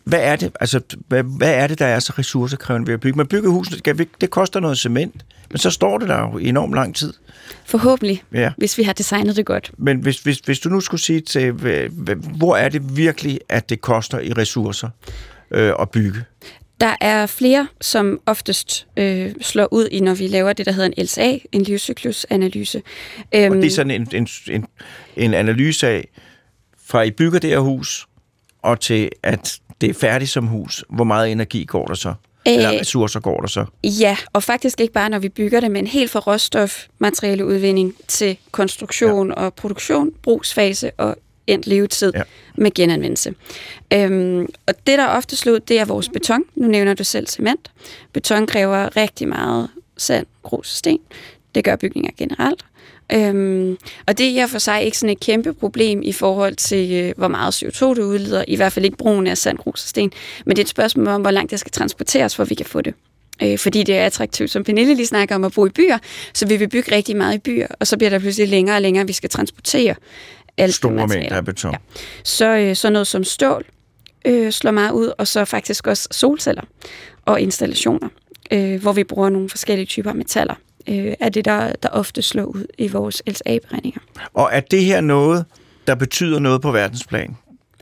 hvad 0.09 0.21
er 0.23 0.37
det, 0.37 0.53
altså, 0.61 0.81
hvad, 1.09 1.23
hvad 1.23 1.55
er 1.55 1.67
det, 1.67 1.79
der 1.79 1.87
er 1.87 1.99
så 2.01 2.13
ressourcekrævende 2.19 2.87
ved 2.87 2.95
at 2.95 3.01
bygge? 3.01 3.17
Man 3.17 3.27
bygger 3.27 3.93
vi- 3.95 4.09
det 4.21 4.31
koster 4.31 4.61
noget 4.61 4.79
cement, 4.79 5.25
men 5.51 5.59
så 5.59 5.71
står 5.71 5.99
det 5.99 6.09
der 6.09 6.19
jo 6.21 6.39
enormt 6.39 6.75
lang 6.75 6.95
tid. 6.97 7.13
Forhåbentlig, 7.65 8.23
Ja. 8.33 8.53
hvis 8.57 8.79
vi 8.79 8.83
har 8.83 8.93
designet 8.93 9.37
det 9.37 9.47
godt. 9.47 9.71
Men 9.79 9.97
hvis, 9.99 10.19
hvis, 10.21 10.39
hvis 10.39 10.59
du 10.61 10.69
nu 10.69 10.81
skulle 10.81 11.01
sige 11.01 11.21
til, 11.21 11.51
hvor 12.37 12.57
er 12.57 12.69
det 12.69 12.97
virkelig, 12.97 13.41
at 13.49 13.69
det 13.71 13.81
koster 13.81 14.19
i 14.21 14.33
ressourcer 14.33 14.89
øh, 15.51 15.73
at 15.81 15.91
bygge? 15.91 16.25
Der 16.81 16.97
er 17.01 17.27
flere, 17.27 17.69
som 17.81 18.21
oftest 18.27 18.87
øh, 18.97 19.33
slår 19.41 19.69
ud 19.73 19.87
i, 19.87 20.01
når 20.01 20.15
vi 20.15 20.27
laver 20.27 20.53
det, 20.53 20.67
der 20.67 20.73
hedder 20.73 20.91
en 20.97 21.05
LCA, 21.05 21.39
en 21.53 21.63
livscyklusanalyse. 21.63 22.79
Og 23.33 23.33
det 23.33 23.65
er 23.65 23.71
sådan 23.71 23.91
en, 23.91 24.09
en, 24.13 24.29
en, 24.51 24.67
en 25.17 25.35
analyse 25.35 25.89
af, 25.89 26.09
fra 26.87 27.03
I 27.03 27.11
bygger 27.11 27.39
det 27.39 27.51
her 27.51 27.59
hus, 27.59 28.07
og 28.63 28.81
til 28.81 29.11
at 29.23 29.59
det 29.81 29.91
er 29.91 29.95
færdigt 29.95 30.31
som 30.31 30.47
hus, 30.47 30.85
hvor 30.89 31.05
meget 31.05 31.33
energi 31.33 31.65
går 31.65 31.87
der 31.87 31.95
så? 31.95 32.15
Eller 32.47 32.73
Øh, 32.75 32.81
ressourcer 32.81 33.21
går 33.21 33.41
der 33.41 33.47
så? 33.49 33.65
Ja, 33.85 34.17
og 34.33 34.43
faktisk 34.43 34.81
ikke 34.81 34.93
bare, 34.93 35.11
når 35.11 35.19
vi 35.19 35.29
bygger 35.29 35.61
det, 35.61 35.71
men 35.71 35.87
helt 35.87 36.11
fra 36.11 36.21
råstof, 36.21 36.87
materialeudvinding 36.99 37.95
til 38.09 38.37
konstruktion 38.51 39.29
ja. 39.29 39.35
og 39.35 39.55
produktion, 39.55 40.11
brugsfase 40.23 40.91
og 40.97 41.17
endt 41.47 41.67
levetid 41.67 42.13
Ja. 42.15 42.19
ja. 42.19 42.25
med 42.57 42.71
genanvendelse. 42.75 43.35
Øhm, 43.95 44.47
og 44.67 44.75
det, 44.87 44.99
der 44.99 45.07
ofte 45.07 45.37
slår 45.37 45.53
ud, 45.53 45.61
det 45.61 45.81
er 45.81 45.85
vores 45.85 46.09
beton. 46.09 46.43
Nu 46.55 46.69
nævner 46.69 46.95
du 46.95 47.05
selv 47.05 47.27
cement. 47.27 47.71
Beton 48.13 48.47
kræver 48.47 48.97
rigtig 48.97 49.29
meget 49.29 49.69
sand, 49.97 50.27
grus 50.43 50.71
og 50.73 50.77
sten. 50.77 50.99
Det 51.55 51.65
gør 51.65 51.77
bygninger 51.77 52.11
generelt. 52.17 52.65
Øhm, 53.13 53.79
og 54.07 54.19
det 54.19 54.27
er 54.27 54.31
i 54.31 54.39
og 54.39 54.51
for 54.51 54.59
sig 54.59 54.83
ikke 54.83 54.99
sådan 54.99 55.13
et 55.13 55.21
kæmpe 55.21 55.55
problem 55.55 56.03
i 56.03 56.13
forhold 56.13 56.55
til, 56.55 56.93
øh, 56.93 57.13
hvor 57.17 57.29
meget 57.29 57.63
CO2 57.63 57.95
det 57.95 58.03
udleder. 58.03 58.45
I 58.49 58.57
hvert 58.57 58.73
fald 58.73 58.85
ikke 58.85 58.97
brugen 58.97 59.27
af 59.27 59.39
sand, 59.39 59.59
grus 59.59 59.83
og 59.83 59.89
sten. 59.89 60.13
Men 60.45 60.57
det 60.57 60.63
er 60.63 60.65
et 60.65 60.69
spørgsmål 60.69 61.09
om, 61.09 61.21
hvor 61.21 61.31
langt 61.31 61.51
det 61.51 61.61
skal 61.61 61.73
transporteres, 61.73 62.37
for 62.37 62.45
vi 62.45 62.55
kan 62.55 62.67
få 62.67 62.81
det. 62.81 62.95
Øh, 63.43 63.59
fordi 63.59 63.83
det 63.83 63.99
er 63.99 64.07
attraktivt, 64.07 64.51
som 64.51 64.65
Pernille 64.65 64.95
lige 64.95 65.07
snakker 65.07 65.35
om, 65.35 65.45
at 65.45 65.53
bo 65.53 65.67
i 65.67 65.69
byer. 65.69 65.99
Så 66.35 66.47
vi 66.47 66.57
vil 66.57 66.69
bygge 66.69 66.97
rigtig 66.97 67.17
meget 67.17 67.35
i 67.35 67.39
byer, 67.39 67.67
og 67.81 67.87
så 67.87 67.97
bliver 67.97 68.11
der 68.11 68.19
pludselig 68.19 68.49
længere 68.49 68.77
og 68.77 68.83
længere, 68.83 69.07
vi 69.07 69.13
skal 69.13 69.31
transportere 69.31 69.95
alt 70.57 70.75
Store 70.75 71.07
mængder 71.09 71.37
af 71.37 71.45
beton. 71.45 71.73
Ja. 71.73 71.79
Så, 72.25 72.57
øh, 72.57 72.77
så 72.77 72.91
noget 72.91 73.07
som 73.07 73.25
stål 73.25 73.65
øh, 74.25 74.53
slår 74.53 74.71
meget 74.71 74.93
ud, 74.93 75.13
og 75.19 75.29
så 75.29 75.45
faktisk 75.45 75.87
også 75.87 76.09
solceller 76.11 76.63
og 77.25 77.41
installationer, 77.41 78.09
øh, 78.51 78.83
hvor 78.83 78.93
vi 78.93 79.05
bruger 79.05 79.29
nogle 79.29 79.49
forskellige 79.49 79.87
typer 79.87 80.13
metaller, 80.13 80.55
øh, 80.89 81.15
er 81.21 81.29
det, 81.29 81.45
der, 81.45 81.73
der 81.83 81.89
ofte 81.89 82.23
slår 82.23 82.45
ud 82.45 82.65
i 82.79 82.89
vores 82.89 83.23
LSA-beregninger. 83.27 84.01
Og 84.35 84.49
er 84.53 84.61
det 84.61 84.85
her 84.85 85.01
noget, 85.01 85.45
der 85.87 85.95
betyder 85.95 86.39
noget 86.39 86.63
på 86.63 86.73
verdensplan? 86.73 87.37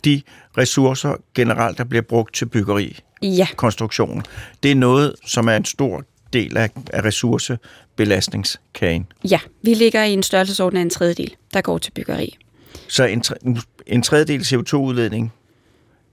De 0.05 0.23
ressourcer 0.59 1.14
generelt, 1.35 1.79
der 1.79 1.85
bliver 1.85 2.03
brugt 2.03 2.35
til 2.35 2.47
byggeri, 2.47 2.99
Ja, 3.23 3.47
konstruktion, 3.57 4.23
det 4.62 4.71
er 4.71 4.75
noget, 4.75 5.14
som 5.27 5.49
er 5.49 5.57
en 5.57 5.64
stor 5.64 6.05
del 6.33 6.57
af, 6.57 6.71
af 6.92 7.05
ressourcebelastningskagen. 7.05 9.07
ja, 9.31 9.38
vi 9.62 9.75
ligger 9.75 10.05
i 10.05 10.12
en 10.12 10.23
størrelsesorden 10.23 10.77
af 10.77 10.83
en 10.83 10.90
tredjedel, 10.90 11.35
der 11.55 11.61
går 11.61 11.79
til 11.79 11.90
byggeri. 11.90 12.37
Så 12.88 13.05
en, 13.05 13.23
en- 13.87 14.03
tredjedel 14.03 14.40
CO2-udledning 14.40 15.33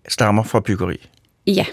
stammer 0.08 0.44
fra 0.44 0.60
byggeri. 0.60 1.10
Ja, 1.48 1.66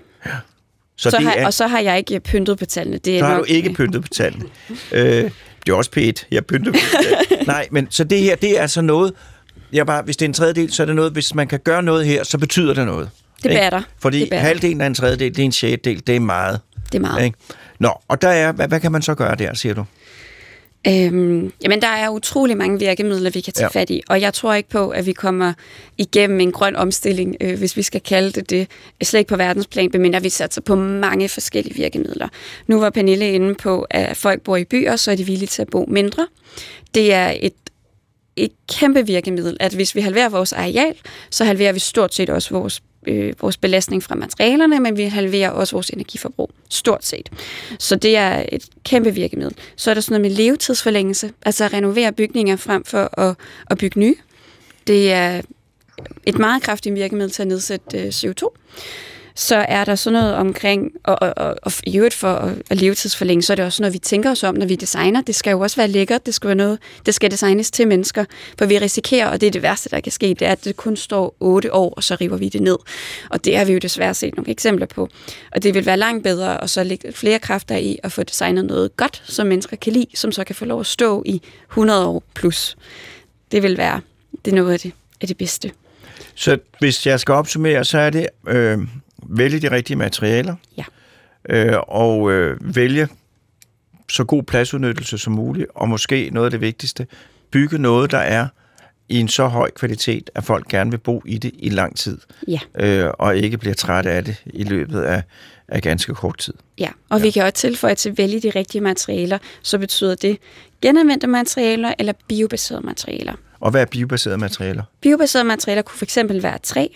Så, 1.01 1.11
så 1.11 1.17
det 1.17 1.27
har, 1.27 1.33
er, 1.33 1.47
og 1.47 1.55
så 1.55 1.67
har 1.67 1.81
jeg 1.81 1.99
ikke 1.99 2.21
pyntet 2.21 2.59
på 2.59 2.67
tallene. 2.67 2.99
Det 2.99 3.15
er 3.15 3.19
så 3.21 3.27
har 3.27 3.35
nok, 3.35 3.47
du 3.49 3.53
ikke 3.53 3.73
pyntet 3.73 4.03
på 4.03 4.09
tallene. 4.09 4.45
øh, 4.93 5.31
det 5.67 5.73
er 5.73 5.75
også 5.75 5.91
P1. 5.97 6.27
Jeg 6.31 6.47
pynter 6.47 6.73
på. 6.73 6.79
Nej, 7.47 7.69
men 7.71 7.87
så 7.91 8.05
det 8.05 8.21
her, 8.21 8.37
det 8.37 8.59
er 8.59 8.63
altså 8.63 8.81
noget, 8.81 9.13
jeg 9.73 9.87
bare, 9.87 10.03
hvis 10.03 10.17
det 10.17 10.25
er 10.25 10.29
en 10.29 10.33
tredjedel, 10.35 10.73
så 10.73 10.83
er 10.83 10.87
det 10.87 10.97
noget, 10.97 11.13
hvis 11.13 11.35
man 11.35 11.49
kan 11.49 11.59
gøre 11.59 11.83
noget 11.83 12.07
her, 12.07 12.25
så 12.25 12.39
betyder 12.39 12.75
det 12.75 12.87
noget. 12.87 13.11
Det 13.43 13.51
ikke? 13.51 13.61
batter. 13.61 13.83
Fordi 13.99 14.21
Det 14.21 14.31
batter. 14.31 14.47
halvdelen 14.47 14.81
af 14.81 14.87
en 14.87 14.95
tredjedel, 14.95 15.31
det 15.31 15.39
er 15.39 15.45
en 15.45 15.53
sjettedel, 15.53 16.03
det 16.07 16.17
er 16.17 16.21
meget. 16.21 16.61
Det 16.93 16.95
er 16.95 17.01
meget. 17.03 17.25
Ikke? 17.25 17.39
Nå, 17.79 18.01
og 18.09 18.23
der 18.23 18.29
er, 18.29 18.53
hvad, 18.53 18.69
hvad 18.69 18.81
kan 18.81 18.93
man 18.93 19.03
så 19.03 19.15
gøre 19.15 19.35
der, 19.35 19.55
siger 19.55 19.75
du? 19.75 19.85
Øhm, 20.87 21.53
jamen, 21.63 21.81
der 21.83 21.89
er 21.89 22.09
utrolig 22.09 22.57
mange 22.57 22.79
virkemidler, 22.79 23.31
vi 23.31 23.41
kan 23.41 23.53
tage 23.53 23.69
Ja. 23.75 23.81
fat 23.81 23.91
i, 23.91 24.03
og 24.09 24.21
jeg 24.21 24.35
tror 24.35 24.55
ikke 24.55 24.69
på, 24.69 24.89
at 24.89 25.07
vi 25.07 25.13
kommer 25.13 25.53
igennem 25.99 26.41
en 26.41 26.53
grøn 26.53 26.77
omstilling, 26.77 27.37
øh, 27.41 27.59
hvis 27.59 27.77
vi 27.77 27.83
skal 27.83 28.01
kalde 28.01 28.31
det 28.31 28.51
det, 28.51 28.69
slet 29.03 29.21
ikke 29.21 29.29
på 29.29 29.37
verdensplan, 29.37 29.91
medmindre 29.93 30.23
vi 30.23 30.29
satser 30.29 30.61
på 30.61 30.75
mange 30.75 31.29
forskellige 31.29 31.75
virkemidler. 31.75 32.29
Nu 32.67 32.81
var 32.81 32.91
Pernille 32.91 33.33
inde 33.33 33.55
på, 33.55 33.87
at 33.91 34.17
folk 34.17 34.43
bor 34.43 34.57
i 34.57 34.65
byer, 34.65 34.97
så 34.97 35.11
er 35.11 35.17
de 35.17 35.25
villige 35.25 35.47
til 35.47 35.63
at 35.63 35.69
bo 35.71 35.85
mindre. 35.89 36.27
Det 36.95 37.13
er 37.13 37.35
et 37.41 37.53
et 38.37 38.53
kæmpe 38.73 39.07
virkemiddel, 39.07 39.57
at 39.61 39.73
hvis 39.75 39.95
vi 39.95 40.01
halverer 40.01 40.29
vores 40.29 40.53
areal, 40.53 40.95
så 41.31 41.45
halverer 41.45 41.73
vi 41.73 41.79
stort 41.79 42.15
set 42.15 42.31
også 42.31 42.51
vores, 42.51 42.83
øh, 43.07 43.33
vores 43.41 43.57
belastning 43.57 44.03
fra 44.03 44.15
materialerne, 44.15 44.81
men 44.81 44.97
vi 44.97 45.03
halverer 45.03 45.51
også 45.51 45.77
vores 45.77 45.91
energiforbrug. 45.91 46.51
Stort 46.69 47.05
set. 47.05 47.31
Så 47.79 47.97
det 47.97 48.17
er 48.17 48.45
et 48.53 48.69
kæmpe 48.85 49.15
virkemiddel. 49.15 49.57
Så 49.77 49.91
er 49.91 49.95
der 49.95 50.01
sådan 50.01 50.21
noget 50.21 50.31
med 50.31 50.45
levetidsforlængelse, 50.45 51.33
altså 51.43 51.65
at 51.65 51.73
renovere 51.73 52.13
bygninger 52.13 52.57
frem 52.57 52.85
for 52.85 53.21
at, 53.21 53.37
at 53.71 53.79
bygge 53.79 54.01
nye. 54.01 54.15
Det 54.87 55.13
er 55.13 55.41
et 56.27 56.39
meget 56.39 56.63
kraftigt 56.63 56.95
virkemiddel 56.95 57.31
til 57.31 57.43
at 57.43 57.49
nedsætte 57.49 57.99
øh, 57.99 58.09
CO2. 58.09 58.49
Så 59.35 59.57
er 59.57 59.85
der 59.85 59.95
sådan 59.95 60.21
noget 60.21 60.35
omkring, 60.35 60.93
og, 61.05 61.23
og, 61.23 61.33
og, 61.37 61.57
og 61.63 61.73
i 61.87 61.97
øvrigt 61.97 62.15
for 62.15 62.33
at, 62.33 62.55
at 62.71 62.81
levetidsforlænge, 62.81 63.43
så 63.43 63.53
er 63.53 63.55
det 63.55 63.65
også 63.65 63.83
noget, 63.83 63.93
vi 63.93 63.99
tænker 63.99 64.31
os 64.31 64.43
om, 64.43 64.55
når 64.55 64.67
vi 64.67 64.77
designer. 64.77 65.21
Det 65.23 65.35
skal 65.35 65.51
jo 65.51 65.61
også 65.61 65.77
være 65.77 65.89
lækkert, 65.89 66.27
det 66.27 66.35
skal 66.35 66.49
være 66.49 66.55
noget, 66.55 66.79
det 67.07 67.15
skal 67.15 67.31
designes 67.31 67.71
til 67.71 67.89
mennesker, 67.89 68.25
for 68.59 68.67
vi 68.67 68.79
risikerer, 68.79 69.29
og 69.29 69.41
det 69.41 69.47
er 69.47 69.51
det 69.51 69.63
værste, 69.63 69.91
der 69.91 70.01
kan 70.01 70.13
ske, 70.13 70.27
det 70.27 70.43
er, 70.43 70.53
at 70.53 70.65
det 70.65 70.77
kun 70.77 70.97
står 70.97 71.37
8 71.41 71.75
år, 71.75 71.95
og 71.97 72.05
så 72.05 72.17
river 72.21 72.37
vi 72.37 72.49
det 72.49 72.63
ned. 72.63 72.77
Og 73.31 73.45
det 73.45 73.57
har 73.57 73.65
vi 73.65 73.73
jo 73.73 73.79
desværre 73.79 74.15
set 74.15 74.37
nogle 74.37 74.51
eksempler 74.51 74.87
på. 74.87 75.09
Og 75.53 75.63
det 75.63 75.75
vil 75.75 75.87
være 75.87 75.97
langt 75.97 76.23
bedre, 76.23 76.61
og 76.61 76.71
så 76.71 76.85
lægge 76.85 77.13
flere 77.13 77.39
kræfter 77.39 77.77
i 77.77 77.99
at 78.03 78.13
få 78.13 78.23
designet 78.23 78.65
noget 78.65 78.97
godt, 78.97 79.23
som 79.25 79.47
mennesker 79.47 79.77
kan 79.77 79.93
lide, 79.93 80.07
som 80.15 80.33
så 80.33 80.45
kan 80.45 80.55
få 80.55 80.65
lov 80.65 80.81
at 80.81 80.87
stå 80.87 81.23
i 81.27 81.43
100 81.71 82.07
år 82.07 82.23
plus. 82.35 82.77
Det 83.53 83.63
vil 83.63 83.79
være, 83.79 84.01
det 84.45 84.51
er 84.51 84.55
noget 84.55 84.73
af 84.73 84.81
det, 84.81 84.93
af 85.21 85.29
det 85.29 85.37
bedste. 85.37 85.71
Så 86.35 86.59
hvis 86.79 87.07
jeg 87.07 87.21
skal 87.21 87.33
opsummere, 87.33 87.85
så 87.85 87.99
er 87.99 88.11
det 88.11 88.27
øh, 88.49 88.79
vælge 89.31 89.61
de 89.61 89.71
rigtige 89.71 89.97
materialer, 89.97 90.55
Ja. 90.77 90.85
øh, 91.49 91.77
og 91.89 92.33
øh, 92.33 92.77
vælge 92.77 93.09
så 94.11 94.25
god 94.25 94.43
pladsudnyttelse 94.43 95.19
som 95.19 95.33
muligt, 95.33 95.67
og 95.75 95.89
måske 95.89 96.31
noget 96.33 96.45
af 96.47 96.51
det 96.51 96.61
vigtigste, 96.61 97.07
bygge 97.51 97.79
noget, 97.79 98.11
der 98.11 98.19
er 98.19 98.47
i 99.09 99.21
en 99.21 99.29
så 99.29 99.47
høj 99.47 99.71
kvalitet, 99.71 100.31
at 100.35 100.45
folk 100.45 100.69
gerne 100.69 100.91
vil 100.91 100.99
bo 100.99 101.23
i 101.27 101.39
det 101.39 101.51
i 101.59 101.69
lang 101.69 101.97
tid, 101.97 102.19
Ja. 102.49 102.61
øh, 102.79 103.11
og 103.19 103.37
ikke 103.37 103.59
bliver 103.59 103.75
trætte 103.75 104.11
af 104.11 104.25
det 104.25 104.37
i 104.47 104.65
løbet 104.65 105.01
af, 105.03 105.23
af 105.69 105.83
ganske 105.83 106.15
kort 106.15 106.39
tid. 106.39 106.55
Ja, 106.79 106.89
og 107.09 107.19
ja. 107.19 107.23
vi 107.23 107.31
kan 107.31 107.43
også 107.43 107.55
tilføje 107.55 107.95
til 107.95 108.11
at 108.11 108.19
vælge 108.19 108.41
de 108.41 108.51
rigtige 108.51 108.81
materialer, 108.81 109.39
så 109.63 109.79
betyder 109.79 110.15
det 110.15 110.39
genanvendte 110.83 111.27
materialer 111.27 111.95
eller 111.99 112.13
biobaserede 112.29 112.87
materialer. 112.87 113.35
Og 113.61 113.71
hvad 113.71 113.81
er 113.81 113.87
biobaserede 113.87 114.39
materialer? 114.39 114.83
Biobaserede 115.01 115.49
materialer 115.49 115.83
kunne 115.83 115.99
fx 116.07 116.19
være 116.43 116.59
træ. 116.59 116.87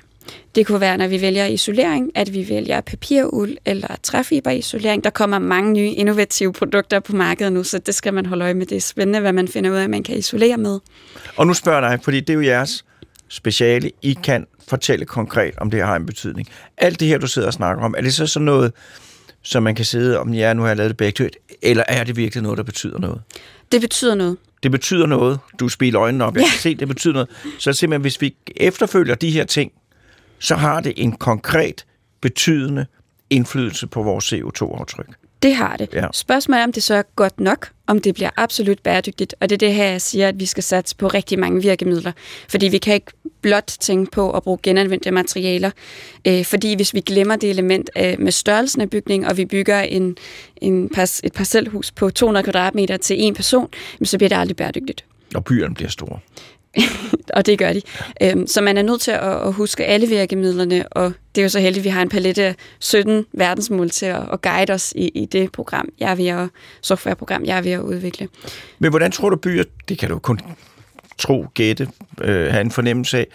Det 0.54 0.66
kunne 0.66 0.80
være, 0.80 0.98
når 0.98 1.06
vi 1.06 1.20
vælger 1.20 1.46
isolering, 1.46 2.10
at 2.14 2.34
vi 2.34 2.48
vælger 2.48 2.80
papiruld 2.80 3.56
eller 3.64 3.88
træfiberisolering. 4.02 5.04
Der 5.04 5.10
kommer 5.10 5.38
mange 5.38 5.72
nye 5.72 5.90
innovative 5.90 6.52
produkter 6.52 7.00
på 7.00 7.16
markedet 7.16 7.52
nu, 7.52 7.62
så 7.62 7.78
det 7.78 7.94
skal 7.94 8.14
man 8.14 8.26
holde 8.26 8.44
øje 8.44 8.54
med. 8.54 8.66
Det 8.66 8.76
er 8.76 8.80
spændende, 8.80 9.20
hvad 9.20 9.32
man 9.32 9.48
finder 9.48 9.70
ud 9.70 9.76
af, 9.76 9.88
man 9.88 10.02
kan 10.02 10.16
isolere 10.16 10.56
med. 10.56 10.80
Og 11.36 11.46
nu 11.46 11.54
spørger 11.54 11.80
jeg 11.80 11.90
dig, 11.90 12.04
fordi 12.04 12.20
det 12.20 12.30
er 12.30 12.34
jo 12.34 12.40
jeres 12.40 12.84
speciale. 13.28 13.90
I 14.02 14.18
kan 14.24 14.46
fortælle 14.68 15.04
konkret, 15.04 15.54
om 15.56 15.70
det 15.70 15.82
har 15.82 15.96
en 15.96 16.06
betydning. 16.06 16.48
Alt 16.76 17.00
det 17.00 17.08
her, 17.08 17.18
du 17.18 17.26
sidder 17.26 17.48
og 17.48 17.54
snakker 17.54 17.84
om, 17.84 17.94
er 17.98 18.02
det 18.02 18.14
så 18.14 18.26
sådan 18.26 18.44
noget, 18.44 18.72
som 19.42 19.62
man 19.62 19.74
kan 19.74 19.84
sidde 19.84 20.18
om, 20.18 20.34
ja, 20.34 20.52
nu 20.52 20.62
har 20.62 20.68
jeg 20.68 20.76
lavet 20.76 20.88
det 20.88 20.96
begge 20.96 21.30
eller 21.62 21.84
er 21.88 22.04
det 22.04 22.16
virkelig 22.16 22.42
noget, 22.42 22.58
der 22.58 22.64
betyder 22.64 22.98
noget? 22.98 23.20
Det 23.72 23.80
betyder 23.80 24.14
noget. 24.14 24.36
Det 24.62 24.70
betyder 24.70 25.06
noget. 25.06 25.38
Du 25.60 25.68
spiller 25.68 26.00
øjnene 26.00 26.24
op. 26.24 26.36
Jeg 26.36 26.44
kan 26.44 26.58
se, 26.60 26.74
det 26.74 26.88
betyder 26.88 27.14
noget. 27.14 27.28
Så 27.58 27.72
simpelthen, 27.72 28.00
hvis 28.00 28.20
vi 28.20 28.36
efterfølger 28.56 29.14
de 29.14 29.30
her 29.30 29.44
ting, 29.44 29.72
så 30.38 30.54
har 30.54 30.80
det 30.80 30.92
en 30.96 31.12
konkret, 31.12 31.84
betydende 32.20 32.86
indflydelse 33.30 33.86
på 33.86 34.02
vores 34.02 34.32
CO2-aftryk. 34.32 35.14
Det 35.42 35.54
har 35.54 35.76
det. 35.76 35.88
Ja. 35.92 36.06
Spørgsmålet 36.12 36.60
er, 36.60 36.64
om 36.64 36.72
det 36.72 36.82
så 36.82 36.94
er 36.94 37.02
godt 37.16 37.40
nok, 37.40 37.70
om 37.86 38.00
det 38.00 38.14
bliver 38.14 38.30
absolut 38.36 38.78
bæredygtigt. 38.82 39.34
Og 39.40 39.48
det 39.48 39.56
er 39.56 39.58
det 39.58 39.74
her, 39.74 39.84
jeg 39.84 40.00
siger, 40.00 40.28
at 40.28 40.40
vi 40.40 40.46
skal 40.46 40.62
satse 40.62 40.96
på 40.96 41.08
rigtig 41.08 41.38
mange 41.38 41.62
virkemidler. 41.62 42.12
Fordi 42.48 42.68
vi 42.68 42.78
kan 42.78 42.94
ikke 42.94 43.12
blot 43.40 43.76
tænke 43.80 44.10
på 44.10 44.30
at 44.30 44.42
bruge 44.42 44.58
genanvendte 44.62 45.10
materialer. 45.10 45.70
Øh, 46.26 46.44
fordi 46.44 46.74
hvis 46.76 46.94
vi 46.94 47.00
glemmer 47.00 47.36
det 47.36 47.50
element 47.50 47.90
øh, 47.96 48.14
med 48.18 48.32
størrelsen 48.32 48.80
af 48.80 48.90
bygning, 48.90 49.26
og 49.26 49.36
vi 49.36 49.44
bygger 49.44 49.80
en, 49.80 50.16
en 50.56 50.88
pas, 50.88 51.20
et 51.24 51.32
parcelhus 51.32 51.92
på 51.92 52.10
200 52.10 52.44
kvadratmeter 52.44 52.96
til 52.96 53.22
en 53.22 53.34
person, 53.34 53.68
så 54.04 54.18
bliver 54.18 54.28
det 54.28 54.36
aldrig 54.36 54.56
bæredygtigt. 54.56 55.04
Og 55.34 55.44
byerne 55.44 55.74
bliver 55.74 55.90
store. 55.90 56.18
Og 57.36 57.46
det 57.46 57.58
gør 57.58 57.72
de. 57.72 57.80
Øhm, 58.22 58.46
så 58.46 58.60
man 58.60 58.76
er 58.76 58.82
nødt 58.82 59.00
til 59.00 59.10
at, 59.10 59.46
at 59.46 59.52
huske 59.52 59.84
alle 59.84 60.06
virkemidlerne, 60.06 60.88
og 60.88 61.12
det 61.34 61.40
er 61.40 61.44
jo 61.44 61.48
så 61.48 61.60
heldigt, 61.60 61.80
at 61.80 61.84
vi 61.84 61.88
har 61.88 62.02
en 62.02 62.08
palette 62.08 62.42
af 62.42 62.54
17 62.78 63.26
verdensmål 63.32 63.90
til 63.90 64.06
at, 64.06 64.22
at 64.32 64.42
guide 64.42 64.72
os 64.72 64.92
i, 64.96 65.08
i 65.08 65.26
det 65.26 65.52
program, 65.52 65.88
jeg 66.00 66.10
er 66.10 66.14
ved 66.14 66.26
at, 66.26 66.48
softwareprogram, 66.82 67.44
jeg 67.44 67.58
er 67.58 67.62
ved 67.62 67.72
at 67.72 67.80
udvikle. 67.80 68.28
Men 68.78 68.90
hvordan 68.90 69.10
tror 69.10 69.30
du 69.30 69.36
byer, 69.36 69.64
det 69.88 69.98
kan 69.98 70.08
du 70.08 70.18
kun 70.18 70.40
tro, 71.18 71.46
gætte, 71.54 71.88
øh, 72.22 72.46
have 72.46 72.60
en 72.60 72.70
fornemmelse 72.70 73.18
af, 73.18 73.26